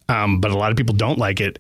Um, 0.10 0.40
but 0.40 0.52
a 0.52 0.58
lot 0.58 0.72
of 0.72 0.78
people 0.78 0.96
don't 0.96 1.18
like 1.18 1.42
it. 1.42 1.60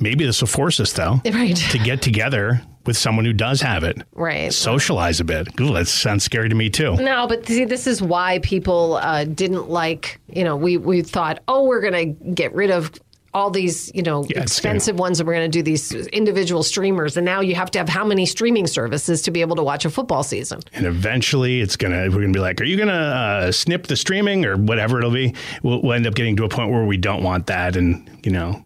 Maybe 0.00 0.24
this 0.24 0.40
will 0.40 0.48
force 0.48 0.80
us, 0.80 0.92
though, 0.92 1.20
Right. 1.32 1.56
to 1.56 1.78
get 1.78 2.02
together 2.02 2.62
with 2.86 2.96
someone 2.96 3.24
who 3.24 3.32
does 3.32 3.60
have 3.60 3.84
it. 3.84 3.98
Right. 4.14 4.52
Socialize 4.52 5.20
a 5.20 5.24
bit. 5.24 5.48
Ooh, 5.60 5.74
that 5.74 5.88
sounds 5.88 6.24
scary 6.24 6.48
to 6.48 6.54
me 6.54 6.70
too. 6.70 6.96
No, 6.96 7.26
but 7.26 7.46
see, 7.46 7.64
this 7.64 7.86
is 7.86 8.00
why 8.00 8.38
people 8.38 8.94
uh, 9.02 9.24
didn't 9.24 9.68
like. 9.68 10.20
You 10.28 10.44
know, 10.44 10.56
we 10.56 10.76
we 10.78 11.02
thought, 11.02 11.42
oh, 11.48 11.64
we're 11.64 11.80
going 11.82 12.16
to 12.16 12.30
get 12.34 12.54
rid 12.54 12.70
of 12.70 12.90
all 13.34 13.50
these, 13.50 13.92
you 13.94 14.02
know, 14.02 14.24
Yeah, 14.30 14.40
expensive 14.40 14.98
ones, 14.98 15.20
and 15.20 15.26
we're 15.26 15.34
going 15.34 15.50
to 15.50 15.58
do 15.58 15.62
these 15.62 15.92
individual 16.08 16.62
streamers. 16.62 17.18
And 17.18 17.26
now 17.26 17.40
you 17.42 17.54
have 17.56 17.70
to 17.72 17.78
have 17.78 17.88
how 17.88 18.02
many 18.04 18.24
streaming 18.24 18.66
services 18.66 19.20
to 19.22 19.30
be 19.30 19.42
able 19.42 19.54
to 19.56 19.62
watch 19.62 19.84
a 19.84 19.90
football 19.90 20.22
season? 20.22 20.60
And 20.72 20.86
eventually, 20.86 21.60
it's 21.60 21.76
gonna 21.76 22.04
we're 22.08 22.22
gonna 22.22 22.32
be 22.32 22.40
like, 22.40 22.58
are 22.62 22.64
you 22.64 22.78
gonna 22.78 22.92
uh, 22.92 23.52
snip 23.52 23.86
the 23.86 23.96
streaming 23.96 24.46
or 24.46 24.56
whatever 24.56 24.98
it'll 24.98 25.10
be? 25.10 25.34
We'll, 25.62 25.82
we'll 25.82 25.92
end 25.92 26.06
up 26.06 26.14
getting 26.14 26.36
to 26.36 26.44
a 26.44 26.48
point 26.48 26.70
where 26.70 26.84
we 26.86 26.96
don't 26.96 27.22
want 27.22 27.48
that, 27.48 27.76
and 27.76 28.08
you 28.24 28.32
know, 28.32 28.64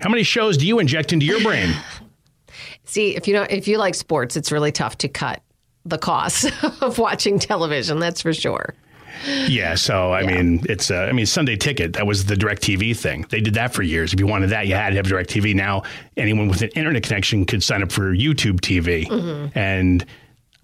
how 0.00 0.08
many 0.10 0.22
shows 0.22 0.56
do 0.56 0.66
you 0.66 0.78
inject 0.78 1.12
into 1.12 1.26
your 1.26 1.40
brain? 1.42 1.74
See, 2.84 3.16
if 3.16 3.26
you 3.26 3.34
know, 3.34 3.46
if 3.50 3.66
you 3.68 3.78
like 3.78 3.94
sports, 3.94 4.36
it's 4.36 4.52
really 4.52 4.72
tough 4.72 4.96
to 4.98 5.08
cut 5.08 5.42
the 5.84 5.98
cost 5.98 6.50
of 6.80 6.98
watching 6.98 7.38
television. 7.38 7.98
That's 7.98 8.22
for 8.22 8.32
sure. 8.32 8.74
yeah, 9.48 9.74
so 9.74 10.12
I 10.12 10.24
mean, 10.26 10.60
it's 10.68 10.90
uh, 10.90 11.06
I 11.08 11.12
mean, 11.12 11.26
Sunday 11.26 11.56
Ticket 11.56 11.94
that 11.94 12.06
was 12.06 12.26
the 12.26 12.34
DirecTV 12.34 12.96
thing. 12.96 13.24
They 13.30 13.40
did 13.40 13.54
that 13.54 13.72
for 13.72 13.82
years. 13.82 14.12
If 14.12 14.20
you 14.20 14.26
wanted 14.26 14.50
that, 14.50 14.66
you 14.66 14.74
had 14.74 14.90
to 14.90 14.96
have 14.96 15.06
DirecTV. 15.06 15.54
Now, 15.54 15.82
anyone 16.16 16.48
with 16.48 16.62
an 16.62 16.68
internet 16.76 17.02
connection 17.02 17.44
could 17.46 17.62
sign 17.62 17.82
up 17.82 17.90
for 17.90 18.14
YouTube 18.14 18.60
TV, 18.60 19.06
Mm-hmm. 19.06 19.58
and 19.58 20.04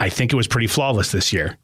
I 0.00 0.08
think 0.10 0.32
it 0.32 0.36
was 0.36 0.46
pretty 0.48 0.66
flawless 0.66 1.12
this 1.12 1.32
year. 1.32 1.56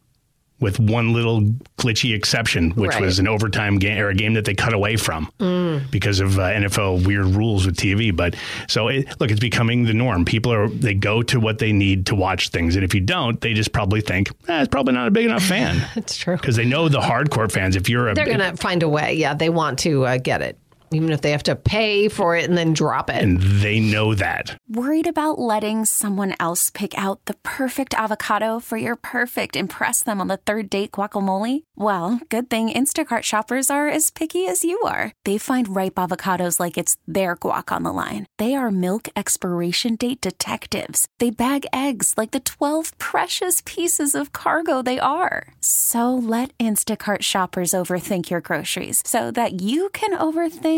With 0.61 0.81
one 0.81 1.13
little 1.13 1.43
glitchy 1.79 2.17
exception, 2.17 2.73
which 2.73 2.91
Right. 2.91 3.01
was 3.03 3.21
an 3.21 3.29
overtime 3.29 3.79
game 3.79 3.99
or 4.03 4.09
a 4.09 4.15
game 4.15 4.35
that 4.35 4.45
they 4.45 4.55
cut 4.55 4.73
away 4.73 4.97
from 4.97 5.31
Mm. 5.39 5.89
because 5.93 6.19
of 6.19 6.37
uh, 6.37 6.43
NFL 6.51 7.05
weird 7.07 7.27
rules 7.27 7.65
with 7.65 7.77
TV. 7.77 8.11
But 8.11 8.35
so 8.67 8.89
it, 8.89 9.07
look, 9.21 9.31
it's 9.31 9.39
becoming 9.39 9.85
the 9.85 9.95
norm. 9.95 10.25
People 10.25 10.53
are 10.53 10.69
they 10.69 10.95
go 10.95 11.23
to 11.23 11.39
what 11.39 11.59
they 11.59 11.71
need 11.73 12.07
to 12.07 12.17
watch 12.17 12.49
things, 12.49 12.75
and 12.75 12.85
if 12.85 12.93
you 12.93 13.01
don't, 13.01 13.41
they 13.41 13.55
just 13.55 13.71
probably 13.71 14.01
think 14.01 14.31
eh, 14.49 14.61
it's 14.63 14.69
probably 14.69 14.95
not 14.95 15.07
a 15.07 15.11
big 15.13 15.27
enough 15.27 15.45
fan 15.45 15.81
It's 15.97 16.17
true. 16.17 16.37
because 16.37 16.57
they 16.57 16.65
know 16.65 16.89
the 16.89 17.01
hardcore 17.01 17.51
fans. 17.53 17.77
If 17.77 17.89
you're 17.89 18.09
a 18.09 18.15
They're 18.15 18.25
going 18.27 18.39
to 18.41 18.57
find 18.57 18.83
a 18.83 18.89
way. 18.89 19.15
Yeah, 19.15 19.35
they 19.35 19.51
want 19.51 19.79
to 19.81 20.07
uh, 20.07 20.17
get 20.19 20.43
it, 20.43 20.59
even 20.93 21.11
if 21.11 21.21
they 21.21 21.31
have 21.31 21.43
to 21.45 21.57
pay 21.57 22.09
for 22.09 22.37
it 22.37 22.49
and 22.49 22.57
then 22.57 22.73
drop 22.73 23.11
it. 23.11 23.23
and 23.23 23.41
they 23.41 23.81
know 23.81 24.15
that. 24.15 24.57
Worried 24.69 25.07
about 25.09 25.39
letting 25.39 25.85
someone 25.85 26.35
else 26.39 26.71
pick 26.71 26.97
out 26.97 27.25
the 27.25 27.35
perfect 27.43 27.95
avocado 27.95 28.61
for 28.61 28.77
your 28.77 28.97
perfect 28.97 29.57
impress 29.57 30.03
them 30.05 30.21
on 30.21 30.29
the 30.29 30.37
third 30.37 30.69
date 30.71 30.93
guacamole? 30.93 31.63
Well, 31.75 32.21
good 32.29 32.51
thing 32.51 32.71
Instacart 32.71 33.23
shoppers 33.23 33.71
are 33.71 33.89
as 33.89 34.11
picky 34.11 34.47
as 34.47 34.63
you 34.63 34.79
are. 34.83 35.13
They 35.25 35.39
find 35.39 35.75
ripe 35.75 35.95
avocados 35.95 36.61
like 36.61 36.77
it's 36.77 36.99
their 37.07 37.37
guac 37.37 37.73
on 37.73 37.83
the 37.83 37.93
line. 37.93 38.27
They 38.37 38.55
are 38.55 38.71
milk 38.71 39.09
expiration 39.17 39.97
date 39.97 40.21
detectives. 40.21 41.09
They 41.19 41.31
bag 41.31 41.67
eggs 41.73 42.15
like 42.17 42.33
the 42.33 42.41
12 42.41 42.99
precious 42.99 43.63
pieces 43.65 44.15
of 44.15 44.33
cargo 44.33 44.83
they 44.83 45.01
are. 45.01 45.55
So 45.63 46.15
let 46.15 46.57
Instacart 46.59 47.23
shoppers 47.23 47.71
overthink 47.73 48.29
your 48.29 48.43
groceries 48.43 49.03
so 49.07 49.31
that 49.31 49.63
you 49.63 49.89
can 49.95 50.17
overthink 50.17 50.78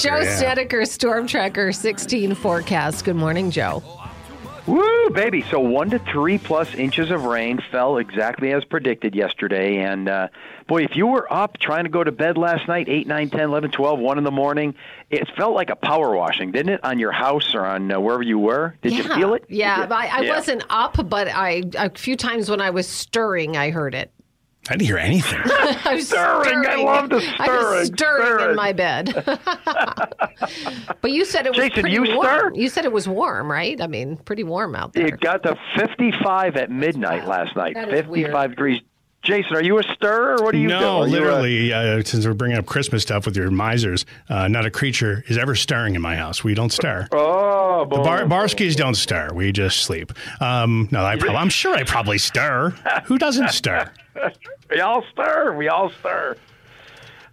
Joe 0.00 0.24
Snedeker, 0.24 0.86
Storm 0.86 1.26
Tracker 1.26 1.72
16 1.72 2.34
forecast. 2.34 3.04
Good 3.04 3.16
morning, 3.16 3.50
Joe. 3.50 3.82
Woo, 4.66 5.10
baby. 5.10 5.42
So 5.50 5.60
one 5.60 5.90
to 5.90 5.98
three 5.98 6.38
plus 6.38 6.74
inches 6.74 7.10
of 7.10 7.24
rain 7.24 7.58
fell 7.70 7.98
exactly 7.98 8.52
as 8.52 8.64
predicted 8.64 9.14
yesterday. 9.14 9.78
And 9.78 10.08
uh, 10.08 10.28
boy, 10.68 10.84
if 10.84 10.96
you 10.96 11.06
were 11.06 11.30
up 11.30 11.58
trying 11.58 11.84
to 11.84 11.90
go 11.90 12.02
to 12.02 12.12
bed 12.12 12.38
last 12.38 12.66
night, 12.66 12.88
8, 12.88 13.06
9, 13.08 13.30
10, 13.30 13.40
11, 13.40 13.70
12, 13.72 13.98
1 13.98 14.18
in 14.18 14.24
the 14.24 14.30
morning, 14.30 14.74
it 15.10 15.28
felt 15.36 15.54
like 15.54 15.68
a 15.68 15.76
power 15.76 16.14
washing, 16.14 16.50
didn't 16.50 16.74
it, 16.74 16.84
on 16.84 16.98
your 16.98 17.12
house 17.12 17.54
or 17.54 17.66
on 17.66 17.92
uh, 17.92 18.00
wherever 18.00 18.22
you 18.22 18.38
were? 18.38 18.76
Did 18.80 18.92
yeah, 18.92 18.98
you 18.98 19.14
feel 19.14 19.34
it? 19.34 19.44
Yeah, 19.48 19.86
I, 19.90 20.06
I 20.06 20.20
yeah. 20.22 20.34
wasn't 20.34 20.64
up, 20.70 21.08
but 21.10 21.28
I 21.28 21.62
a 21.76 21.90
few 21.90 22.16
times 22.16 22.48
when 22.48 22.62
I 22.62 22.70
was 22.70 22.88
stirring, 22.88 23.56
I 23.56 23.70
heard 23.70 23.94
it. 23.94 24.10
I 24.70 24.74
didn't 24.76 24.86
hear 24.86 24.98
anything. 24.98 25.40
I 25.44 25.94
was 25.96 26.06
Stirring, 26.06 26.62
stirring. 26.62 26.66
I 26.68 26.76
love 26.84 27.10
the 27.10 27.16
I 27.16 27.18
was 27.18 27.24
stirring, 27.26 27.84
stirring, 27.86 28.24
stirring. 28.26 28.50
in 28.50 28.56
my 28.56 28.72
bed. 28.72 29.12
but 31.02 31.10
you 31.10 31.24
said 31.24 31.46
it 31.46 31.50
was 31.50 31.58
Jason, 31.58 31.82
pretty 31.82 31.94
you 31.96 32.02
warm. 32.14 32.24
stir? 32.26 32.52
You 32.54 32.68
said 32.68 32.84
it 32.84 32.92
was 32.92 33.08
warm, 33.08 33.50
right? 33.50 33.80
I 33.80 33.86
mean, 33.88 34.16
pretty 34.18 34.44
warm 34.44 34.76
out 34.76 34.92
there. 34.92 35.06
It 35.06 35.20
got 35.20 35.42
to 35.42 35.56
55 35.76 36.56
at 36.56 36.70
midnight 36.70 37.26
last 37.26 37.56
night. 37.56 37.74
That 37.74 37.88
is 37.88 37.94
55 38.02 38.08
weird. 38.32 38.50
degrees. 38.50 38.80
Jason, 39.22 39.54
are 39.54 39.62
you 39.62 39.78
a 39.78 39.82
stir 39.82 40.36
or 40.38 40.44
what 40.44 40.54
are 40.54 40.58
you 40.58 40.68
doing? 40.68 40.80
no, 40.80 41.04
you 41.04 41.10
a- 41.10 41.12
literally, 41.12 41.72
uh, 41.72 42.02
since 42.02 42.26
we're 42.26 42.32
bringing 42.32 42.56
up 42.56 42.64
Christmas 42.64 43.02
stuff 43.02 43.26
with 43.26 43.36
your 43.36 43.50
misers, 43.50 44.06
uh, 44.30 44.48
not 44.48 44.64
a 44.64 44.70
creature 44.70 45.22
is 45.28 45.36
ever 45.36 45.54
stirring 45.54 45.94
in 45.94 46.00
my 46.00 46.16
house. 46.16 46.42
We 46.42 46.54
don't 46.54 46.72
stir. 46.72 47.06
Oh, 47.12 47.80
The 47.80 47.96
boy. 47.96 48.02
bar- 48.04 48.24
Barskis 48.24 48.74
don't 48.76 48.94
stir. 48.94 49.28
We 49.34 49.52
just 49.52 49.80
sleep. 49.82 50.12
Um, 50.40 50.88
no, 50.90 51.04
I 51.04 51.16
prob- 51.16 51.36
I'm 51.36 51.50
sure 51.50 51.74
I 51.74 51.84
probably 51.84 52.16
stir. 52.18 52.70
Who 53.04 53.18
doesn't 53.18 53.50
stir? 53.50 53.90
We 54.70 54.80
all 54.80 55.02
stir. 55.12 55.54
We 55.56 55.68
all 55.68 55.90
stir. 56.00 56.36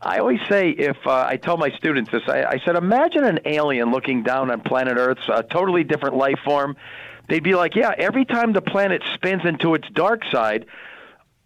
I 0.01 0.17
always 0.19 0.39
say, 0.49 0.69
if 0.71 0.97
uh, 1.05 1.25
I 1.27 1.37
tell 1.37 1.57
my 1.57 1.69
students 1.71 2.09
this, 2.11 2.21
I, 2.27 2.43
I 2.43 2.59
said, 2.65 2.75
imagine 2.75 3.23
an 3.23 3.39
alien 3.45 3.91
looking 3.91 4.23
down 4.23 4.49
on 4.51 4.61
planet 4.61 4.97
Earth, 4.97 5.17
a 5.27 5.43
totally 5.43 5.83
different 5.83 6.15
life 6.15 6.39
form. 6.43 6.75
They'd 7.29 7.43
be 7.43 7.55
like, 7.55 7.75
yeah, 7.75 7.93
every 7.97 8.25
time 8.25 8.53
the 8.53 8.61
planet 8.61 9.03
spins 9.13 9.41
into 9.45 9.73
its 9.75 9.87
dark 9.93 10.21
side, 10.31 10.65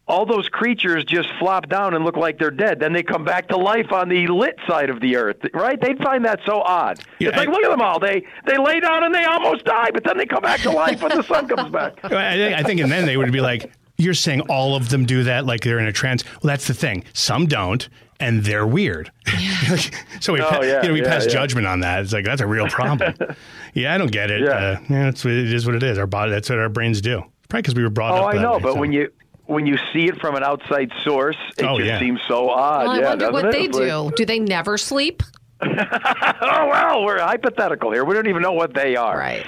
all 0.08 0.26
those 0.26 0.50
creatures 0.50 1.06
just 1.06 1.30
flop 1.40 1.70
down 1.70 1.94
and 1.94 2.04
look 2.04 2.18
like 2.18 2.38
they're 2.38 2.52
dead. 2.52 2.80
Then 2.80 2.92
they 2.92 3.04
come 3.04 3.24
back 3.24 3.48
to 3.50 3.58
life 3.58 3.92
on 3.94 4.10
the 4.10 4.28
lit 4.28 4.56
side 4.68 4.90
of 4.90 5.00
the 5.00 5.16
Earth, 5.16 5.38
right? 5.54 5.80
They'd 5.80 6.00
find 6.00 6.26
that 6.26 6.40
so 6.46 6.62
odd. 6.62 7.00
Yeah, 7.20 7.30
it's 7.30 7.38
like, 7.38 7.48
I- 7.48 7.52
look 7.52 7.64
at 7.64 7.70
them 7.70 7.82
all. 7.82 8.00
They 8.00 8.24
they 8.46 8.58
lay 8.58 8.80
down 8.80 9.04
and 9.04 9.14
they 9.16 9.24
almost 9.26 9.64
die, 9.66 9.90
but 9.94 10.04
then 10.04 10.18
they 10.18 10.26
come 10.26 10.42
back 10.42 10.60
to 10.62 10.72
life 10.72 11.02
when 11.02 11.16
the 11.16 11.24
sun 11.24 11.48
comes 11.48 11.72
back. 11.72 11.94
I 12.04 12.10
think, 12.36 12.56
I 12.56 12.64
think, 12.64 12.82
and 12.82 12.92
then 12.92 13.06
they 13.06 13.16
would 13.16 13.32
be 13.32 13.42
like, 13.42 13.72
"You're 13.98 14.14
saying 14.14 14.42
all 14.50 14.76
of 14.76 14.90
them 14.90 15.06
do 15.06 15.24
that? 15.24 15.46
Like 15.46 15.62
they're 15.62 15.80
in 15.80 15.88
a 15.88 15.94
trance?" 15.94 16.24
Well, 16.26 16.50
that's 16.50 16.68
the 16.68 16.74
thing. 16.74 17.06
Some 17.14 17.46
don't, 17.46 17.88
and 18.20 18.44
they're 18.44 18.68
weird. 18.68 19.12
so 20.20 20.34
we, 20.34 20.42
Oh, 20.42 20.50
pa- 20.50 20.62
yeah, 20.62 20.82
you 20.82 20.88
know, 20.90 20.94
we 20.94 21.02
yeah, 21.02 21.08
pass 21.10 21.26
yeah. 21.26 21.32
judgment 21.32 21.68
on 21.68 21.80
that. 21.82 22.02
It's 22.04 22.12
like 22.14 22.26
that's 22.26 22.42
a 22.42 22.48
real 22.48 22.68
problem. 22.68 23.14
yeah, 23.74 23.94
I 23.94 23.98
don't 23.98 24.12
get 24.12 24.30
it. 24.32 24.42
Yeah. 24.42 24.50
Uh, 24.52 24.80
yeah, 24.90 25.08
it's, 25.10 25.24
it 25.26 25.32
is 25.54 25.66
what 25.66 25.76
it 25.76 25.84
is. 25.84 25.98
Our 25.98 26.08
body. 26.08 26.32
That's 26.32 26.50
what 26.50 26.60
our 26.60 26.70
brains 26.70 27.02
do. 27.02 27.24
Probably 27.50 27.62
because 27.64 27.76
we 27.76 27.84
were 27.84 27.90
brought 27.90 28.14
Oh, 28.14 28.24
up. 28.24 28.34
I 28.34 28.36
that 28.36 28.42
know, 28.42 28.54
way, 28.54 28.60
but 28.62 28.74
so. 28.74 28.80
when 28.80 28.92
you 28.92 29.12
when 29.52 29.66
you 29.66 29.78
see 29.94 30.06
it 30.08 30.20
from 30.20 30.36
an 30.36 30.44
outside 30.44 30.92
source, 31.04 31.38
it 31.58 31.66
Oh, 31.66 31.78
just 31.78 31.88
yeah. 31.88 32.00
seems 32.00 32.20
so 32.28 32.50
odd. 32.50 32.88
well, 32.88 32.92
I 32.92 33.00
yeah, 33.00 33.10
wonder 33.10 33.32
what 33.32 33.42
doesn't 33.44 33.52
they 33.52 33.66
it? 33.66 33.70
It's 33.70 33.78
like- 33.78 34.10
do. 34.10 34.16
Do 34.16 34.26
they 34.26 34.40
never 34.40 34.78
sleep? 34.78 35.22
oh 35.62 36.68
well, 36.72 37.04
we're 37.04 37.20
hypothetical 37.20 37.92
here. 37.92 38.04
We 38.04 38.16
don't 38.16 38.28
even 38.28 38.42
know 38.42 38.54
what 38.54 38.74
they 38.74 38.96
are. 38.96 39.18
Right. 39.18 39.46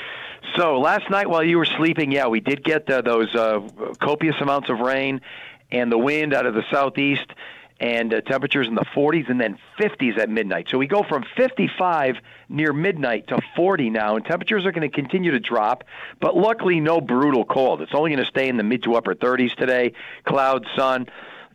So 0.55 0.79
last 0.79 1.09
night 1.09 1.27
while 1.27 1.43
you 1.43 1.57
were 1.57 1.65
sleeping, 1.65 2.11
yeah, 2.11 2.27
we 2.27 2.39
did 2.39 2.63
get 2.63 2.87
uh, 2.89 3.01
those 3.01 3.33
uh, 3.33 3.59
copious 4.01 4.35
amounts 4.39 4.69
of 4.69 4.79
rain 4.79 5.21
and 5.71 5.91
the 5.91 5.97
wind 5.97 6.33
out 6.33 6.45
of 6.45 6.53
the 6.53 6.63
southeast, 6.71 7.25
and 7.79 8.13
uh, 8.13 8.21
temperatures 8.21 8.67
in 8.67 8.75
the 8.75 8.85
40s 8.95 9.29
and 9.29 9.39
then 9.39 9.57
50s 9.79 10.17
at 10.17 10.29
midnight. 10.29 10.67
So 10.69 10.77
we 10.77 10.87
go 10.87 11.03
from 11.03 11.23
55 11.35 12.17
near 12.49 12.73
midnight 12.73 13.27
to 13.27 13.39
40 13.55 13.89
now, 13.89 14.15
and 14.15 14.25
temperatures 14.25 14.65
are 14.65 14.71
going 14.71 14.89
to 14.89 14.95
continue 14.95 15.31
to 15.31 15.39
drop. 15.39 15.83
But 16.19 16.35
luckily, 16.35 16.79
no 16.79 17.01
brutal 17.01 17.45
cold. 17.45 17.81
It's 17.81 17.93
only 17.93 18.11
going 18.11 18.23
to 18.23 18.29
stay 18.29 18.47
in 18.47 18.57
the 18.57 18.63
mid 18.63 18.83
to 18.83 18.95
upper 18.95 19.15
30s 19.15 19.55
today. 19.55 19.93
Cloud, 20.25 20.65
sun. 20.75 21.07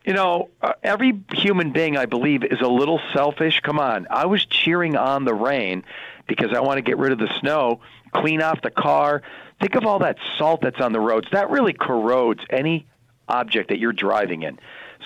You 0.04 0.14
know, 0.14 0.48
uh, 0.62 0.72
every 0.82 1.20
human 1.32 1.72
being, 1.72 1.96
I 1.96 2.06
believe, 2.06 2.44
is 2.44 2.60
a 2.60 2.68
little 2.68 3.00
selfish. 3.12 3.60
Come 3.60 3.78
on. 3.78 4.06
I 4.10 4.26
was 4.26 4.44
cheering 4.44 4.96
on 4.96 5.24
the 5.24 5.34
rain 5.34 5.84
because 6.26 6.52
I 6.54 6.60
want 6.60 6.78
to 6.78 6.82
get 6.82 6.98
rid 6.98 7.12
of 7.12 7.18
the 7.18 7.32
snow, 7.40 7.80
clean 8.12 8.42
off 8.42 8.62
the 8.62 8.70
car. 8.70 9.22
Think 9.60 9.74
of 9.74 9.84
all 9.84 9.98
that 10.00 10.18
salt 10.36 10.60
that's 10.62 10.80
on 10.80 10.92
the 10.92 11.00
roads. 11.00 11.28
That 11.32 11.50
really 11.50 11.72
corrodes 11.72 12.40
any 12.50 12.86
object 13.28 13.68
that 13.70 13.78
you're 13.78 13.92
driving 13.92 14.42
in. 14.42 14.58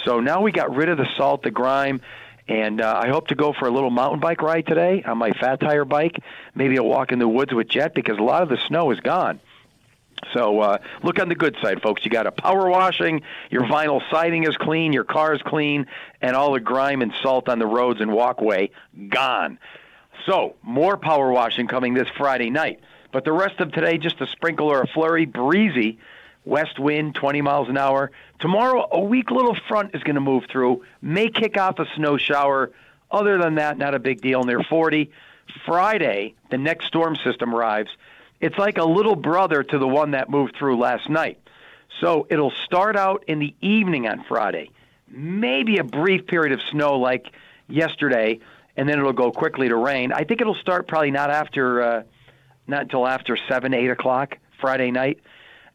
So 0.05 0.20
now 0.20 0.40
we 0.40 0.52
got 0.52 0.74
rid 0.74 0.88
of 0.88 0.98
the 0.98 1.09
salt, 1.16 1.42
the 1.42 1.50
grime, 1.50 2.00
and 2.48 2.81
uh, 2.81 3.00
I 3.02 3.09
hope 3.09 3.28
to 3.28 3.35
go 3.35 3.52
for 3.52 3.66
a 3.66 3.70
little 3.70 3.90
mountain 3.90 4.20
bike 4.20 4.42
ride 4.42 4.66
today 4.66 5.02
on 5.05 5.18
my 5.18 5.33
fat 5.33 5.61
tire 5.61 5.85
bike. 5.85 6.22
Maybe 6.55 6.76
a 6.76 6.83
walk 6.83 7.12
in 7.12 7.18
the 7.18 7.28
woods 7.28 7.52
with 7.52 7.68
Jet 7.68 7.94
because 7.94 8.18
a 8.18 8.22
lot 8.22 8.42
of 8.42 8.48
the 8.48 8.59
snow 8.66 8.90
is 8.90 9.00
gone. 9.00 9.40
So 10.33 10.61
uh, 10.61 10.78
look 11.02 11.20
on 11.20 11.28
the 11.28 11.35
good 11.35 11.57
side, 11.61 11.83
folks. 11.83 12.05
You 12.05 12.11
got 12.11 12.26
a 12.26 12.33
power 12.33 12.68
washing, 12.68 13.22
your 13.50 13.62
vinyl 13.62 14.00
siding 14.11 14.44
is 14.44 14.57
clean, 14.57 14.92
your 14.92 15.05
car 15.05 15.35
is 15.35 15.42
clean, 15.42 15.87
and 16.20 16.37
all 16.37 16.52
the 16.52 16.61
grime 16.61 17.02
and 17.02 17.12
salt 17.22 17.48
on 17.48 17.59
the 17.59 17.66
roads 17.66 18.00
and 18.00 18.12
walkway 18.12 18.70
gone. 19.09 19.59
So 20.26 20.55
more 20.62 20.96
power 20.96 21.31
washing 21.33 21.66
coming 21.66 21.94
this 21.94 22.09
Friday 22.16 22.50
night. 22.50 22.81
But 23.12 23.24
the 23.24 23.33
rest 23.33 23.61
of 23.61 23.72
today, 23.72 23.98
just 23.98 24.20
a 24.20 24.26
sprinkle 24.26 24.68
or 24.68 24.83
a 24.83 24.87
flurry, 24.87 25.26
breezy, 25.26 25.98
west 26.44 26.78
wind, 26.78 27.14
20 27.14 27.42
miles 27.42 27.68
an 27.68 27.76
hour. 27.76 28.11
Tomorrow, 28.40 28.88
a 28.90 29.00
weak 29.00 29.31
little 29.31 29.57
front 29.68 29.94
is 29.94 30.02
going 30.02 30.16
to 30.16 30.20
move 30.20 30.44
through, 30.50 30.85
may 31.00 31.28
kick 31.28 31.57
off 31.57 31.78
a 31.78 31.87
snow 31.96 32.16
shower. 32.16 32.72
Other 33.11 33.38
than 33.38 33.57
that, 33.57 33.78
not 33.78 33.94
a 33.94 33.98
big 33.98 34.20
deal 34.20 34.42
near 34.44 34.62
40. 34.62 35.11
Friday, 35.66 36.35
the 36.50 36.59
next 36.59 36.87
storm 36.87 37.16
system 37.16 37.55
arrives. 37.55 37.90
It's 38.40 38.59
like 38.59 38.78
a 38.78 38.85
little 38.85 39.16
brother 39.16 39.62
to 39.62 39.78
the 39.78 39.87
one 39.87 40.12
that 40.12 40.28
moved 40.28 40.57
through 40.57 40.78
last 40.78 41.09
night. 41.09 41.38
So 42.00 42.26
it'll 42.31 42.52
start 42.64 42.96
out 42.96 43.24
in 43.28 43.38
the 43.38 43.55
evening 43.61 44.09
on 44.09 44.24
Friday, 44.24 44.70
maybe 45.09 45.78
a 45.78 45.85
brief 45.85 46.26
period 46.26 46.52
of 46.52 46.61
snow 46.70 46.98
like 46.98 47.26
yesterday, 47.68 48.40
and 48.76 48.88
then 48.88 48.98
it'll 48.98 49.12
go 49.12 49.31
quickly 49.31 49.68
to 49.68 49.76
rain. 49.76 50.12
I 50.12 50.24
think 50.24 50.40
it'll 50.40 50.55
start 50.55 50.88
probably 50.88 51.11
not 51.11 51.31
after, 51.31 51.83
uh, 51.83 52.02
not 52.66 52.83
until 52.83 53.07
after 53.07 53.37
seven, 53.48 53.74
eight 53.74 53.90
o'clock 53.90 54.38
Friday 54.61 54.90
night, 54.90 55.20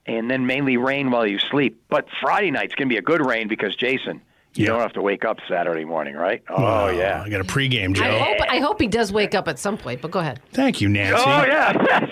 and 0.08 0.30
then 0.30 0.46
mainly 0.46 0.78
rain 0.78 1.12
while 1.12 1.26
you 1.28 1.40
sleep. 1.40 1.82
But 1.90 2.08
Friday 2.22 2.52
night's 2.52 2.76
gonna 2.76 2.90
be 2.90 2.98
a 2.98 3.02
good 3.02 3.26
rain 3.26 3.48
because 3.48 3.76
Jason, 3.76 4.22
you 4.56 4.66
Yeah. 4.66 4.72
don't 4.72 4.82
have 4.82 4.94
to 4.94 5.02
wake 5.02 5.26
up 5.26 5.38
Saturday 5.50 5.86
morning, 5.86 6.16
right? 6.16 6.42
Oh 6.50 6.90
yeah. 6.90 7.22
I 7.26 7.30
got 7.30 7.42
a 7.42 7.44
pregame, 7.44 7.94
Joe. 7.94 8.04
I 8.06 8.18
hope 8.18 8.38
I 8.50 8.60
hope 8.60 8.82
he 8.82 8.88
does 8.88 9.12
wake 9.12 9.36
up 9.36 9.48
at 9.48 9.60
some 9.60 9.78
point. 9.78 10.02
But 10.02 10.12
go 10.12 10.20
ahead. 10.20 10.40
Thank 10.54 10.82
you, 10.82 10.90
Nancy. 10.90 11.22
Oh 11.26 11.44
yeah, 11.46 11.74
yes. 11.88 12.10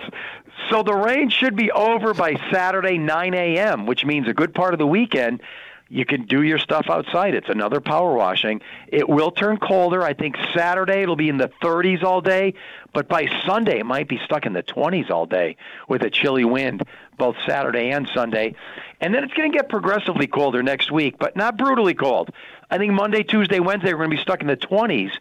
So 0.70 0.82
the 0.82 0.94
rain 0.96 1.30
should 1.30 1.56
be 1.56 1.72
over 1.72 2.14
by 2.16 2.36
Saturday 2.52 2.98
9 2.98 3.34
a.m., 3.36 3.86
which 3.86 4.04
means 4.04 4.28
a 4.28 4.34
good 4.34 4.54
part 4.54 4.74
of 4.74 4.80
the 4.80 4.88
weekend 4.88 5.42
you 5.90 6.06
can 6.06 6.26
do 6.26 6.42
your 6.42 6.58
stuff 6.58 6.88
outside. 6.90 7.36
It's 7.36 7.50
another 7.50 7.80
power 7.80 8.14
washing. 8.16 8.62
It 8.88 9.08
will 9.08 9.32
turn 9.32 9.58
colder. 9.58 10.02
I 10.02 10.14
think 10.14 10.36
Saturday 10.54 11.04
it'll 11.04 11.16
be 11.16 11.30
in 11.30 11.38
the 11.38 11.52
30s 11.62 12.04
all 12.04 12.22
day, 12.22 12.56
but 12.94 13.08
by 13.08 13.28
Sunday 13.46 13.80
it 13.80 13.86
might 13.86 14.08
be 14.08 14.20
stuck 14.26 14.46
in 14.46 14.54
the 14.54 14.64
20s 14.64 15.12
all 15.12 15.28
day 15.28 15.58
with 15.88 16.02
a 16.02 16.10
chilly 16.10 16.46
wind, 16.46 16.84
both 17.18 17.36
Saturday 17.46 17.92
and 17.92 18.10
Sunday. 18.14 18.56
And 19.00 19.14
then 19.14 19.24
it's 19.24 19.34
going 19.34 19.52
to 19.52 19.58
get 19.58 19.70
progressively 19.70 20.26
colder 20.26 20.64
next 20.64 20.92
week, 20.92 21.20
but 21.20 21.36
not 21.36 21.58
brutally 21.58 21.94
cold. 21.94 22.32
I 22.72 22.80
think 22.80 22.94
Monday, 22.94 23.22
Tuesday, 23.22 23.60
Wednesday 23.60 23.94
we're 23.94 24.00
going 24.06 24.12
to 24.12 24.18
be 24.18 24.22
stuck 24.22 24.42
in 24.42 24.48
the 24.48 24.58
20s. 24.58 25.12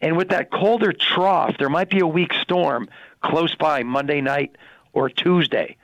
And 0.00 0.16
with 0.16 0.30
that 0.30 0.50
colder 0.50 0.92
trough, 0.92 1.56
there 1.58 1.68
might 1.68 1.90
be 1.90 2.00
a 2.00 2.06
weak 2.06 2.32
storm 2.34 2.88
close 3.22 3.54
by 3.54 3.84
Monday 3.84 4.20
night 4.20 4.56
or 4.92 5.08
Tuesday. 5.08 5.76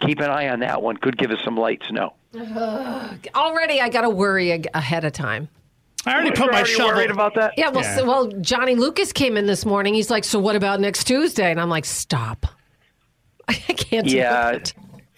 Keep 0.00 0.20
an 0.20 0.30
eye 0.30 0.48
on 0.48 0.60
that 0.60 0.82
one. 0.82 0.96
Could 0.96 1.16
give 1.16 1.30
us 1.30 1.38
some 1.44 1.56
light 1.56 1.82
snow. 1.86 2.14
Already, 3.34 3.80
I 3.80 3.88
got 3.88 4.02
to 4.02 4.10
worry 4.10 4.52
ag- 4.52 4.68
ahead 4.74 5.04
of 5.04 5.12
time. 5.12 5.48
I 6.06 6.14
already 6.14 6.30
put 6.30 6.50
my 6.52 6.58
already 6.58 6.70
shovel. 6.72 6.94
worried 6.94 7.10
about 7.10 7.34
that? 7.34 7.54
Yeah, 7.56 7.70
well, 7.70 7.82
Yeah. 7.82 7.96
So, 7.96 8.04
well, 8.06 8.26
Johnny 8.40 8.74
Lucas 8.76 9.12
came 9.12 9.36
in 9.36 9.46
this 9.46 9.66
morning. 9.66 9.94
He's 9.94 10.10
like, 10.10 10.24
"So 10.24 10.38
what 10.38 10.56
about 10.56 10.80
next 10.80 11.04
Tuesday?" 11.04 11.50
And 11.50 11.60
I'm 11.60 11.68
like, 11.68 11.84
"Stop! 11.84 12.46
I 13.48 13.52
can't 13.54 14.06
do 14.06 14.16
Yeah. 14.16 14.50
it." 14.50 14.72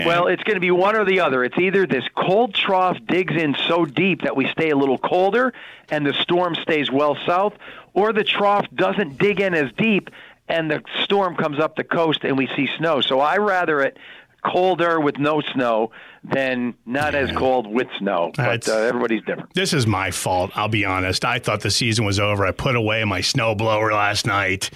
Well, 0.05 0.29
it's 0.29 0.43
going 0.45 0.55
to 0.55 0.61
be 0.61 0.71
one 0.71 0.97
or 0.97 1.05
the 1.05 1.21
other. 1.21 1.45
It's 1.45 1.59
either 1.59 1.87
this 1.87 2.05
cold 2.17 2.55
trough 2.55 2.97
digs 3.07 3.35
in 3.37 3.55
so 3.69 3.85
deep 3.85 4.23
that 4.23 4.35
we 4.35 4.49
stay 4.49 4.71
a 4.71 4.77
little 4.77 4.97
colder 4.97 5.53
and 5.91 6.07
the 6.07 6.15
storm 6.15 6.55
stays 6.55 6.91
well 6.91 7.19
south, 7.27 7.53
or 7.93 8.15
the 8.15 8.25
trough 8.25 8.65
doesn't 8.75 9.19
dig 9.19 9.41
in 9.41 9.53
as 9.53 9.71
deep 9.77 10.09
and 10.49 10.71
the 10.71 10.83
storm 11.05 11.37
comes 11.37 11.59
up 11.61 11.77
the 11.77 11.85
coast 11.85 12.21
and 12.25 12.39
we 12.39 12.47
see 12.57 12.67
snow. 12.79 13.03
So 13.03 13.21
I 13.21 13.37
rather 13.37 13.83
it 13.83 13.99
colder 14.45 15.01
with 15.01 15.19
no 15.19 15.41
snow 15.53 15.91
than 16.23 16.75
not 16.87 17.15
as 17.15 17.31
cold 17.33 17.67
with 17.67 17.89
snow. 17.99 18.33
But 18.37 18.69
uh, 18.69 18.75
everybody's 18.77 19.23
different. 19.23 19.55
This 19.55 19.73
is 19.73 19.87
my 19.87 20.11
fault. 20.11 20.51
I'll 20.55 20.69
be 20.69 20.85
honest. 20.85 21.25
I 21.25 21.39
thought 21.39 21.61
the 21.61 21.71
season 21.71 22.05
was 22.05 22.21
over. 22.21 22.45
I 22.47 22.53
put 22.53 22.77
away 22.77 23.05
my 23.05 23.21
snowblower 23.21 23.93
last 23.93 24.27
night. 24.27 24.71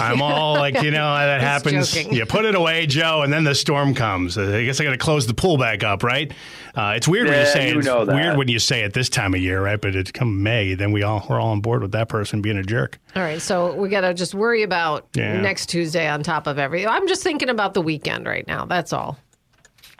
I'm 0.00 0.20
all 0.22 0.54
like, 0.54 0.82
you 0.82 0.90
know, 0.90 1.14
that 1.14 1.40
happens. 1.52 1.92
joking. 1.92 2.12
You 2.14 2.26
put 2.26 2.44
it 2.44 2.54
away, 2.54 2.86
Joe, 2.86 3.22
and 3.22 3.32
then 3.32 3.44
the 3.44 3.54
storm 3.54 3.94
comes. 3.94 4.36
I 4.38 4.64
guess 4.64 4.80
I 4.80 4.84
got 4.84 4.90
to 4.90 4.98
close 4.98 5.26
the 5.26 5.34
pool 5.34 5.56
back 5.58 5.84
up, 5.84 6.02
right? 6.02 6.32
Uh, 6.74 6.94
it's 6.96 7.06
weird 7.06 7.28
when 7.28 7.38
you 7.38 7.46
say 7.46 7.70
you 7.70 7.78
it's 7.78 7.86
know 7.86 8.04
that. 8.04 8.14
weird 8.14 8.36
when 8.38 8.48
you 8.48 8.58
say 8.58 8.82
it 8.82 8.92
this 8.94 9.08
time 9.08 9.34
of 9.34 9.40
year, 9.40 9.62
right? 9.62 9.80
But 9.80 9.94
it's 9.94 10.10
come 10.10 10.42
May, 10.42 10.74
then 10.74 10.90
we 10.92 11.02
all 11.02 11.24
we're 11.28 11.38
all 11.40 11.50
on 11.50 11.60
board 11.60 11.82
with 11.82 11.92
that 11.92 12.08
person 12.08 12.40
being 12.42 12.56
a 12.58 12.62
jerk. 12.62 12.98
All 13.14 13.22
right, 13.22 13.40
so 13.40 13.74
we 13.74 13.88
got 13.88 14.00
to 14.02 14.14
just 14.14 14.34
worry 14.34 14.62
about 14.62 15.06
Yeah. 15.14 15.40
next 15.40 15.66
Tuesday 15.66 16.08
on 16.08 16.22
top 16.22 16.46
of 16.46 16.58
everything. 16.58 16.88
I'm 16.88 17.06
just 17.08 17.22
thinking 17.22 17.48
about 17.50 17.74
the 17.74 17.82
weekend 17.82 18.26
right 18.26 18.46
now. 18.46 18.64
That's 18.64 18.92
all. 18.92 19.18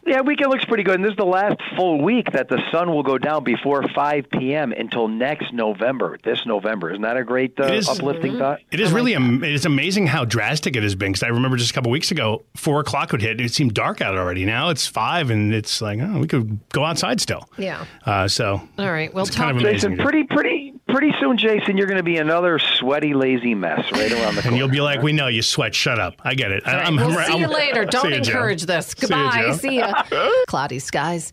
Yeah, 0.05 0.21
weekend 0.23 0.51
looks 0.51 0.65
pretty 0.65 0.83
good. 0.83 0.97
And 0.97 1.05
this 1.05 1.13
is 1.13 1.17
the 1.17 1.25
last 1.25 1.61
full 1.77 2.03
week 2.03 2.33
that 2.33 2.49
the 2.49 2.61
sun 2.73 2.91
will 2.91 3.05
go 3.05 3.19
down 3.19 3.45
before 3.45 3.85
5 3.95 4.27
p.m. 4.31 4.73
until 4.73 5.07
next 5.07 5.53
November, 5.53 6.19
this 6.25 6.45
November. 6.45 6.91
Isn't 6.91 7.03
that 7.03 7.17
a 7.17 7.23
great 7.25 7.59
uh, 7.61 7.65
It 7.65 7.75
is- 7.75 7.89
uplifting 7.89 8.37
thought? 8.37 8.59
It 8.73 8.81
is 8.81 8.93
really 8.93 9.15
am- 9.15 9.45
it's 9.45 9.65
amazing 9.65 10.09
how 10.09 10.25
drastic 10.25 10.75
it 10.77 10.83
has 10.83 10.95
been. 10.97 11.13
Because 11.13 11.23
I 11.23 11.29
remember 11.29 11.57
just 11.57 11.71
a 11.71 11.75
couple 11.75 11.91
weeks 11.93 12.11
ago, 12.11 12.45
four 12.57 12.81
o'clock 12.81 13.13
would 13.13 13.23
hit. 13.23 13.33
And 13.33 13.41
it 13.43 13.53
seemed 13.55 13.75
dark 13.75 14.01
out 14.01 14.17
already. 14.19 14.45
Now 14.45 14.71
it's 14.71 14.87
five, 14.89 15.31
and 15.31 15.55
it's 15.55 15.81
like 15.81 16.01
oh, 16.03 16.19
we 16.19 16.27
could 16.27 16.59
go 16.71 16.85
outside 16.85 17.21
still. 17.21 17.49
Yeah. 17.57 17.85
Uh, 18.05 18.27
so 18.27 18.61
All 18.79 18.91
right. 18.91 19.13
Well, 19.15 19.25
it's 19.25 19.35
kind 19.37 19.51
of 19.51 19.57
talk- 19.63 19.69
amazing. 19.71 19.91
Jason, 19.93 20.05
pretty, 20.05 20.25
pretty, 20.25 20.75
pretty 20.93 21.13
soon, 21.19 21.37
Jason, 21.37 21.77
you're 21.77 21.87
going 21.89 21.97
to 21.97 22.03
be 22.05 22.19
another 22.19 22.59
sweaty, 22.61 23.15
lazy 23.15 23.55
mess 23.55 23.81
right 23.93 24.13
around 24.13 24.37
the 24.37 24.43
corner. 24.43 24.49
and 24.49 24.57
you'll 24.57 24.69
be 24.69 24.81
like, 24.81 25.03
"We 25.03 25.13
know 25.13 25.27
you 25.27 25.43
sweat. 25.43 25.75
Shut 25.75 25.99
up. 25.99 26.15
I 26.23 26.35
get 26.35 26.53
it. 26.53 26.63
I, 26.67 26.83
I'm, 26.83 26.97
we'll 26.97 27.19
I'm- 27.19 27.27
see 27.33 27.39
you 27.39 27.47
I'm- 27.47 27.51
later. 27.55 27.85
Don't 27.85 28.03
See 28.03 28.15
you, 28.15 28.21
Joe. 28.21 28.31
encourage 28.33 28.63
this. 28.67 28.87
See 28.89 28.95
you, 29.03 29.09
Goodbye. 29.09 29.53
See 29.61 29.77
ya. 29.79 30.03
Cloudy 30.47 30.79
skies. 30.79 31.33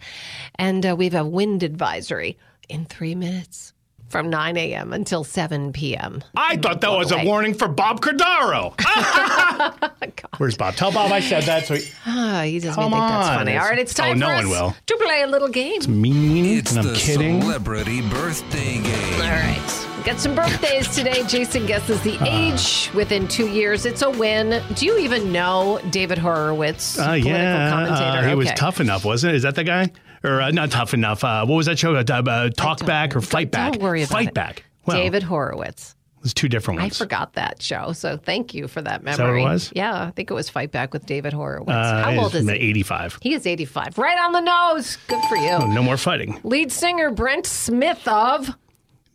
And 0.55 0.85
uh, 0.85 0.95
we 0.97 1.05
have 1.09 1.13
a 1.15 1.25
wind 1.25 1.61
advisory 1.63 2.37
in 2.67 2.85
three 2.85 3.15
minutes 3.15 3.73
from 4.09 4.29
9 4.29 4.57
a.m. 4.57 4.91
until 4.93 5.23
7 5.23 5.71
p.m. 5.73 6.23
I 6.35 6.57
thought 6.57 6.81
that 6.81 6.91
was 6.91 7.11
a 7.11 7.23
warning 7.23 7.53
for 7.53 7.67
Bob 7.67 8.01
Cordaro. 8.01 8.73
Where's 10.37 10.57
Bob? 10.57 10.75
Tell 10.75 10.91
Bob 10.91 11.11
I 11.11 11.19
said 11.19 11.43
that. 11.43 11.65
So 11.65 11.75
he, 11.75 11.83
Ah, 12.05 12.41
he 12.43 12.59
doesn't 12.59 12.73
Come 12.75 12.91
think 12.91 13.01
that's 13.03 13.27
on. 13.29 13.37
funny. 13.39 13.57
All 13.57 13.65
right, 13.69 13.79
it's 13.79 13.97
Oh, 13.99 14.03
time 14.03 14.19
no 14.19 14.27
for 14.27 14.33
one 14.33 14.45
us 14.45 14.49
will. 14.51 14.75
to 14.85 14.97
play 15.03 15.21
a 15.21 15.27
little 15.27 15.47
game. 15.49 15.73
It's 15.75 15.87
mean, 15.87 16.57
It's 16.57 16.71
and 16.71 16.79
I'm 16.79 16.87
the 16.93 16.99
kidding. 16.99 17.41
celebrity 17.41 18.01
birthday 18.01 18.81
game. 18.81 19.13
All 19.21 19.27
right. 19.29 19.85
Got 20.05 20.17
some 20.19 20.33
birthdays 20.33 20.95
today. 20.95 21.23
Jason 21.27 21.65
guesses 21.65 22.01
the 22.01 22.17
Uh. 22.19 22.25
age 22.25 22.89
within 22.95 23.27
two 23.27 23.47
years. 23.49 23.85
It's 23.85 24.01
a 24.01 24.09
win. 24.09 24.61
Do 24.75 24.85
you 24.85 24.97
even 24.99 25.31
know 25.31 25.79
David 25.89 26.17
Horowitz, 26.17 26.97
Uh, 26.97 27.03
political 27.07 27.31
yeah, 27.31 27.69
commentator? 27.69 28.25
uh, 28.25 28.29
he 28.29 28.35
was 28.35 28.49
tough 28.55 28.79
enough, 28.79 29.03
wasn't 29.05 29.33
it? 29.33 29.35
Is 29.37 29.43
that 29.43 29.55
the 29.55 29.63
guy? 29.65 29.91
Or 30.23 30.41
uh, 30.41 30.51
not 30.51 30.71
tough 30.71 30.93
enough? 30.93 31.23
Uh, 31.23 31.45
what 31.45 31.55
was 31.55 31.65
that 31.67 31.79
show? 31.79 31.95
Uh, 31.95 32.03
uh, 32.08 32.49
talk 32.49 32.86
back 32.86 33.15
or 33.15 33.21
fight 33.21 33.51
back? 33.51 33.73
Don't 33.73 33.82
worry 33.82 34.03
about 34.03 34.12
fight 34.12 34.27
it. 34.29 34.34
back. 34.34 34.63
Well, 34.86 34.97
David 34.97 35.23
Horowitz. 35.23 35.95
There's 36.21 36.34
two 36.34 36.49
different 36.49 36.82
ones. 36.82 36.99
I 36.99 37.05
forgot 37.05 37.34
that 37.34 37.62
show, 37.62 37.93
so 37.93 38.17
thank 38.17 38.53
you 38.53 38.67
for 38.67 38.82
that 38.82 39.03
that 39.05 39.19
what 39.19 39.19
it 39.19 39.23
memory. 39.23 39.43
was? 39.43 39.71
Yeah, 39.73 40.03
I 40.03 40.12
think 40.12 40.29
it 40.29 40.34
was 40.34 40.49
Fight 40.49 40.69
Back 40.71 40.93
with 40.93 41.05
David 41.05 41.32
Horowitz. 41.32 41.69
Uh, 41.69 42.03
How 42.03 42.23
old 42.23 42.36
is 42.36 42.45
he? 42.45 42.51
85. 42.53 43.19
He 43.21 43.34
is 43.34 43.47
85. 43.47 43.97
Right 43.97 44.17
on 44.19 44.34
the 44.34 44.41
nose. 44.41 44.97
Good 45.08 45.23
for 45.29 45.38
you. 45.38 45.51
Oh, 45.51 45.67
no 45.67 45.82
more 45.82 45.95
fighting. 45.95 46.38
Lead 46.43 46.73
singer 46.73 47.10
Brent 47.12 47.45
Smith 47.45 48.05
of 48.05 48.49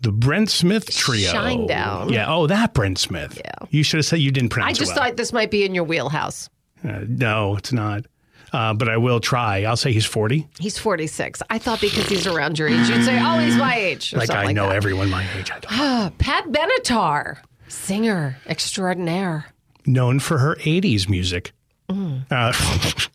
The 0.00 0.12
Brent 0.12 0.50
Smith 0.50 0.90
trio. 0.90 1.30
Shinedown. 1.30 2.10
Yeah. 2.10 2.32
Oh, 2.32 2.46
that 2.46 2.72
Brent 2.72 2.98
Smith. 2.98 3.38
Yeah. 3.44 3.66
You 3.70 3.82
should 3.82 3.98
have 3.98 4.06
said 4.06 4.20
you 4.20 4.30
didn't 4.30 4.48
pronounce. 4.48 4.70
I 4.70 4.72
just 4.72 4.94
well. 4.96 5.04
thought 5.04 5.18
this 5.18 5.32
might 5.32 5.50
be 5.50 5.64
in 5.66 5.74
your 5.74 5.84
wheelhouse. 5.84 6.48
Uh, 6.82 7.00
no, 7.06 7.56
it's 7.56 7.72
not. 7.72 8.06
Uh, 8.54 8.72
but 8.72 8.88
I 8.88 8.96
will 8.96 9.18
try. 9.18 9.64
I'll 9.64 9.76
say 9.76 9.92
he's 9.92 10.06
40. 10.06 10.46
He's 10.60 10.78
46. 10.78 11.42
I 11.50 11.58
thought 11.58 11.80
because 11.80 12.08
he's 12.08 12.26
around 12.26 12.56
your 12.58 12.68
age, 12.68 12.88
you'd 12.88 13.04
say, 13.04 13.18
oh, 13.20 13.38
he's 13.40 13.56
my 13.56 13.74
age. 13.74 14.14
Or 14.14 14.18
Like 14.18 14.30
I 14.30 14.52
know 14.52 14.68
that. 14.68 14.76
everyone 14.76 15.10
my 15.10 15.26
age. 15.36 15.50
I 15.50 15.58
don't. 15.58 15.72
Ah, 15.72 16.12
Pat 16.18 16.44
Benatar, 16.46 17.38
singer 17.66 18.36
extraordinaire. 18.46 19.46
Known 19.86 20.20
for 20.20 20.38
her 20.38 20.54
80s 20.60 21.08
music. 21.08 21.52
Mm. 21.90 22.24
Uh, 22.30 22.52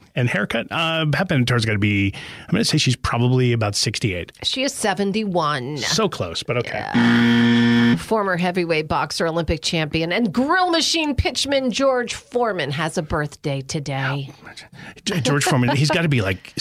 and 0.16 0.28
haircut. 0.30 0.68
Uh, 0.72 1.06
Pat 1.12 1.30
Benatar's 1.30 1.66
got 1.66 1.74
to 1.74 1.80
be, 1.80 2.14
I'm 2.48 2.52
going 2.52 2.62
to 2.62 2.66
say 2.66 2.78
she's 2.78 2.98
probably 2.98 3.54
about 3.54 3.76
68. 3.76 4.34
She 4.44 4.64
is 4.64 4.74
71. 4.74 5.78
So 5.78 6.10
close, 6.10 6.44
but 6.44 6.58
okay. 6.58 6.84
Former 7.98 8.38
heavyweight 8.38 8.88
boxer, 8.88 9.28
Olympic 9.28 9.62
champion, 9.62 10.12
and 10.12 10.34
grill 10.34 10.70
machine 10.70 11.16
pitchman 11.16 11.72
George 11.72 12.14
Foreman 12.14 12.72
has 12.72 12.98
a 12.98 13.02
birthday 13.02 13.62
today. 13.62 14.32
George 15.06 15.44
Foreman, 15.44 15.76
he's 15.76 15.90
got 15.90 16.04
to 16.04 16.10
be 16.10 16.22
like, 16.22 16.54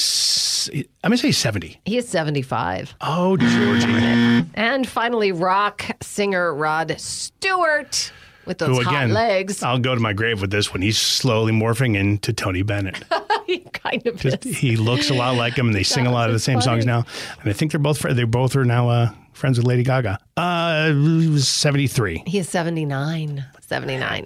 I'm 1.05 1.11
going 1.11 1.13
to 1.13 1.19
say 1.19 1.33
70. 1.33 1.81
He 1.85 1.97
is 1.97 2.09
75. 2.09 2.95
Oh, 3.01 3.37
Georgie. 3.37 4.47
And 4.55 4.87
finally, 4.87 5.33
rock 5.33 5.85
singer 6.03 6.55
Rod 6.55 7.01
Stewart 7.01 8.13
with 8.49 8.59
those 8.59 8.79
Who 8.79 8.83
hot 8.83 9.11
legs. 9.11 9.63
I'll 9.63 9.79
go 9.79 9.95
to 9.95 10.01
my 10.01 10.13
grave 10.13 10.41
with 10.41 10.51
this 10.51 10.73
one. 10.73 10.83
He's 10.83 10.99
slowly 10.99 11.53
morphing 11.53 11.97
into 11.97 12.33
Tony 12.33 12.63
Bennett. 12.63 13.05
he 13.47 13.61
kind 13.61 14.05
of 14.07 14.17
Just, 14.17 14.47
is. 14.47 14.57
he 14.59 14.77
looks 14.77 15.11
a 15.11 15.15
lot 15.15 15.37
like 15.37 15.57
him, 15.57 15.67
and 15.67 15.75
they 15.75 15.83
sing 15.85 16.07
a 16.07 16.13
lot 16.13 16.29
of 16.29 16.35
the 16.35 16.41
same 16.41 16.61
songs 16.61 16.85
now. 16.85 17.05
And 17.41 17.51
I 17.51 17.53
think 17.53 17.71
they're 17.71 17.79
both 17.79 18.01
they 18.01 18.25
both 18.25 18.57
are 18.57 18.65
now 18.65 18.89
uh, 18.89 19.11
friends 19.39 19.57
with 19.59 19.67
Lady 19.67 19.83
Gaga. 19.83 20.19
Uh, 20.37 20.93
he 20.93 21.29
was 21.29 21.49
seventy 21.49 21.87
three. 21.87 22.23
He 22.27 22.39
is 22.39 22.49
79. 22.49 23.45
79. 23.61 24.25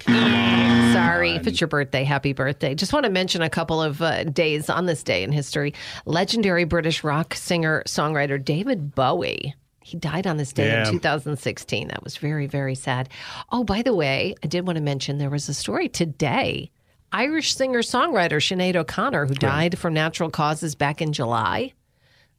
Sorry 0.93 1.31
if 1.31 1.47
it's 1.47 1.59
your 1.59 1.67
birthday. 1.67 2.03
Happy 2.05 2.31
birthday. 2.33 2.73
Just 2.75 2.93
want 2.93 3.05
to 3.05 3.11
mention 3.11 3.41
a 3.41 3.49
couple 3.49 3.81
of 3.81 4.01
uh, 4.01 4.23
days 4.23 4.69
on 4.69 4.85
this 4.85 5.03
day 5.03 5.23
in 5.23 5.31
history. 5.33 5.73
Legendary 6.05 6.63
British 6.63 7.03
rock 7.03 7.33
singer 7.35 7.83
songwriter 7.85 8.43
David 8.43 8.95
Bowie. 8.95 9.53
He 9.81 9.97
died 9.97 10.27
on 10.27 10.37
this 10.37 10.53
day 10.53 10.67
Yeah. 10.67 10.85
in 10.87 10.93
2016. 10.93 11.89
That 11.89 12.03
was 12.05 12.15
very, 12.15 12.47
very 12.47 12.73
sad. 12.75 13.09
Oh, 13.51 13.65
by 13.65 13.81
the 13.81 13.93
way, 13.93 14.33
I 14.41 14.47
did 14.47 14.65
want 14.65 14.77
to 14.77 14.81
mention 14.81 15.17
there 15.17 15.29
was 15.29 15.49
a 15.49 15.53
story 15.53 15.89
today. 15.89 16.71
Irish 17.11 17.53
singer 17.53 17.81
songwriter 17.81 18.37
Sinead 18.39 18.77
O'Connor, 18.77 19.25
who 19.27 19.35
died 19.35 19.77
from 19.77 19.93
natural 19.93 20.29
causes 20.29 20.73
back 20.73 21.01
in 21.01 21.11
July. 21.11 21.73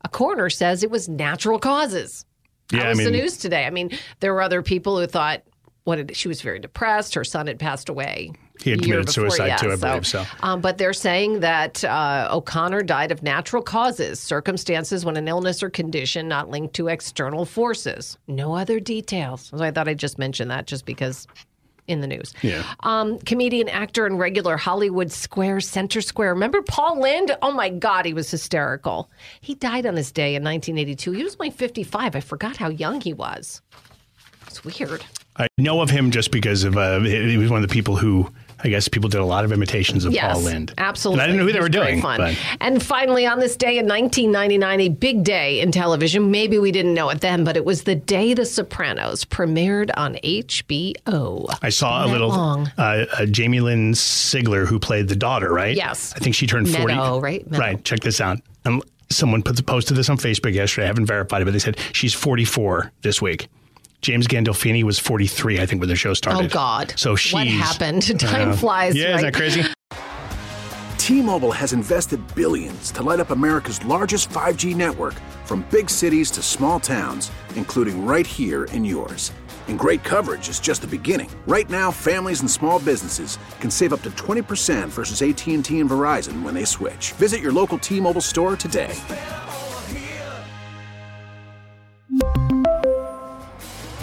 A 0.03 0.09
coroner 0.09 0.49
says 0.49 0.83
it 0.83 0.91
was 0.91 1.07
natural 1.09 1.59
causes. 1.59 2.25
Yeah, 2.73 2.81
that 2.81 2.87
I 2.87 2.89
was 2.91 2.99
the 2.99 3.11
news 3.11 3.37
today. 3.37 3.67
I 3.67 3.71
mean, 3.71 3.91
there 4.21 4.33
were 4.33 4.43
other 4.43 4.63
people 4.63 4.99
who 4.99 5.07
thought 5.07 5.43
what 5.85 5.97
did, 5.97 6.17
she 6.17 6.29
was 6.29 6.41
very 6.41 6.59
depressed. 6.59 7.15
Her 7.15 7.25
son 7.25 7.47
had 7.47 7.59
passed 7.59 7.89
away. 7.89 8.33
He 8.61 8.71
had 8.71 8.83
committed 8.83 9.07
before, 9.07 9.31
suicide 9.31 9.47
yeah, 9.49 9.57
too, 9.57 9.73
I 9.73 9.77
believe 9.77 10.07
so. 10.07 10.25
Um, 10.41 10.61
but 10.61 10.79
they're 10.79 10.93
saying 10.93 11.41
that 11.41 11.85
uh, 11.85 12.29
O'Connor 12.31 12.83
died 12.83 13.13
of 13.13 13.23
natural 13.23 13.63
causes, 13.63 14.19
circumstances 14.21 15.05
when 15.05 15.17
an 15.17 15.29
illness 15.29 15.63
or 15.63 15.69
condition 15.69 16.29
not 16.29 16.49
linked 16.49 16.75
to 16.75 16.89
external 16.89 17.45
forces. 17.45 18.17
No 18.29 18.55
other 18.55 18.81
details. 18.81 19.47
So 19.47 19.63
I 19.63 19.71
thought 19.71 19.89
I'd 19.89 19.99
just 19.99 20.19
mention 20.19 20.49
that 20.49 20.67
just 20.67 20.87
because 20.87 21.27
in 21.87 22.01
the 22.01 22.07
news. 22.07 22.33
Yeah. 22.43 22.63
Um, 22.81 23.19
comedian, 23.21 23.69
actor, 23.69 24.07
and 24.07 24.19
regular 24.19 24.57
Hollywood 24.57 25.13
Square 25.13 25.61
Center 25.61 26.01
Square. 26.01 26.35
Remember 26.35 26.63
Paul 26.63 27.01
Lynde? 27.01 27.37
Oh 27.43 27.53
my 27.53 27.69
God, 27.69 28.07
he 28.07 28.15
was 28.15 28.31
hysterical. 28.31 29.11
He 29.41 29.55
died 29.55 29.87
on 29.87 29.95
this 29.95 30.11
day 30.11 30.35
in 30.35 30.43
1982. 30.43 31.13
He 31.13 31.25
was 31.25 31.37
only 31.39 31.51
55. 31.51 32.17
I 32.17 32.21
forgot 32.21 32.57
how 32.57 32.69
young 32.69 33.01
he 33.01 33.13
was. 33.13 33.61
It's 34.47 34.65
weird. 34.65 35.05
I 35.37 35.49
know 35.59 35.81
of 35.81 35.91
him 35.91 36.11
just 36.11 36.31
because 36.31 36.65
of 36.65 36.77
uh, 36.77 37.01
he 37.01 37.33
he 37.33 37.39
was 37.39 37.51
one 37.51 37.63
of 37.63 37.69
the 37.69 37.73
people 37.73 37.97
who 37.97 38.31
I 38.65 38.69
guess 38.69 38.89
people 38.89 39.09
did 39.11 39.21
a 39.21 39.25
lot 39.27 39.45
of 39.45 39.53
imitations 39.53 40.05
of 40.07 40.13
Yes, 40.15 40.33
Paul 40.33 40.43
Lynde. 40.43 40.73
absolutely. 40.79 41.23
And 41.23 41.23
I 41.23 41.27
didn't 41.27 41.41
know 41.41 41.47
who 41.47 41.53
they 41.53 41.61
were 41.61 41.69
doing. 41.69 42.01
Fun. 42.01 42.19
But 42.19 42.37
And 42.61 42.83
finally, 42.83 43.27
on 43.27 43.39
this 43.39 43.57
day 43.57 43.79
in 43.79 43.87
1999, 43.87 44.81
a 44.81 44.89
big 44.89 45.23
day 45.23 45.61
in 45.61 45.71
television. 45.71 46.31
Maybe 46.31 46.59
we 46.59 46.73
didn't 46.73 46.95
know 46.95 47.11
it 47.11 47.21
then, 47.21 47.45
but 47.45 47.57
it 47.57 47.65
was 47.65 47.83
the 47.85 47.95
day 47.95 48.33
The 48.35 48.47
Sopranos 48.47 49.25
premiered 49.27 49.91
on 49.97 50.15
HBO. 50.25 51.55
I 51.63 51.69
saw 51.69 52.07
a 52.07 52.09
little 52.09 52.33
uh, 52.33 52.65
uh, 52.79 53.27
Jamie 53.27 53.61
Lynn 53.61 53.93
Sigler 53.93 54.67
who 54.67 54.79
played 54.79 55.09
the 55.09 55.17
daughter, 55.17 55.53
right? 55.53 55.77
Yes. 55.77 56.13
I 56.17 56.19
think 56.21 56.35
she 56.35 56.47
turned 56.47 56.69
forty. 56.71 56.95
Meadow, 56.95 57.21
right? 57.21 57.49
Meadow. 57.51 57.61
Right. 57.63 57.85
Check 57.85 58.01
this 58.01 58.21
out. 58.21 58.39
Um, 58.65 58.83
someone 59.11 59.43
put 59.43 59.65
posted 59.67 59.97
this 59.97 60.09
on 60.09 60.17
Facebook 60.17 60.55
yesterday. 60.55 60.85
I 60.85 60.89
haven't 60.89 61.07
verified 61.07 61.43
it, 61.43 61.45
but 61.45 61.53
they 61.53 61.59
said 61.59 61.79
she's 61.93 62.15
forty 62.15 62.45
four 62.45 62.93
this 63.03 63.21
week. 63.21 63.49
James 64.05 64.29
Gandolfini 64.29 64.83
was 64.85 64.99
43, 64.99 65.61
I 65.61 65.67
think, 65.67 65.81
when 65.81 65.89
the 65.89 65.97
show 65.97 66.13
started. 66.13 66.45
Oh 66.45 66.49
God! 66.49 66.93
So 66.97 67.17
she 67.17 67.35
what 67.35 67.47
happened? 67.47 68.03
Time 68.21 68.51
Uh, 68.51 68.57
flies. 68.57 68.95
Yeah, 68.95 69.07
right? 69.07 69.15
isn't 69.17 69.33
that 69.33 69.35
crazy? 69.35 69.63
T-Mobile 70.99 71.53
has 71.53 71.73
invested 71.73 72.21
billions 72.35 72.91
to 72.93 73.03
light 73.03 73.21
up 73.21 73.31
America's 73.31 73.83
largest 73.85 74.29
5G 74.31 74.75
network 74.75 75.15
from 75.45 75.67
big 75.71 75.89
cities 75.91 76.31
to 76.33 76.43
small 76.43 76.79
towns, 76.81 77.31
including 77.57 78.05
right 78.07 78.27
here 78.27 78.65
in 78.73 78.85
yours. 78.85 79.33
And 79.69 79.79
great 79.79 80.03
coverage 80.05 80.49
is 80.51 80.61
just 80.61 80.83
the 80.83 80.87
beginning. 80.87 81.31
Right 81.47 81.69
now, 81.71 81.91
families 81.91 82.41
and 82.41 82.51
small 82.51 82.79
businesses 82.79 83.39
can 83.61 83.71
save 83.71 83.93
up 83.95 84.03
to 84.03 84.11
20% 84.11 84.89
versus 84.89 85.23
AT&T 85.23 85.81
and 85.81 85.89
Verizon 85.91 86.43
when 86.43 86.55
they 86.55 86.65
switch. 86.67 87.13
Visit 87.13 87.41
your 87.41 87.53
local 87.53 87.79
T-Mobile 87.79 88.21
store 88.21 88.57
today. 88.57 88.93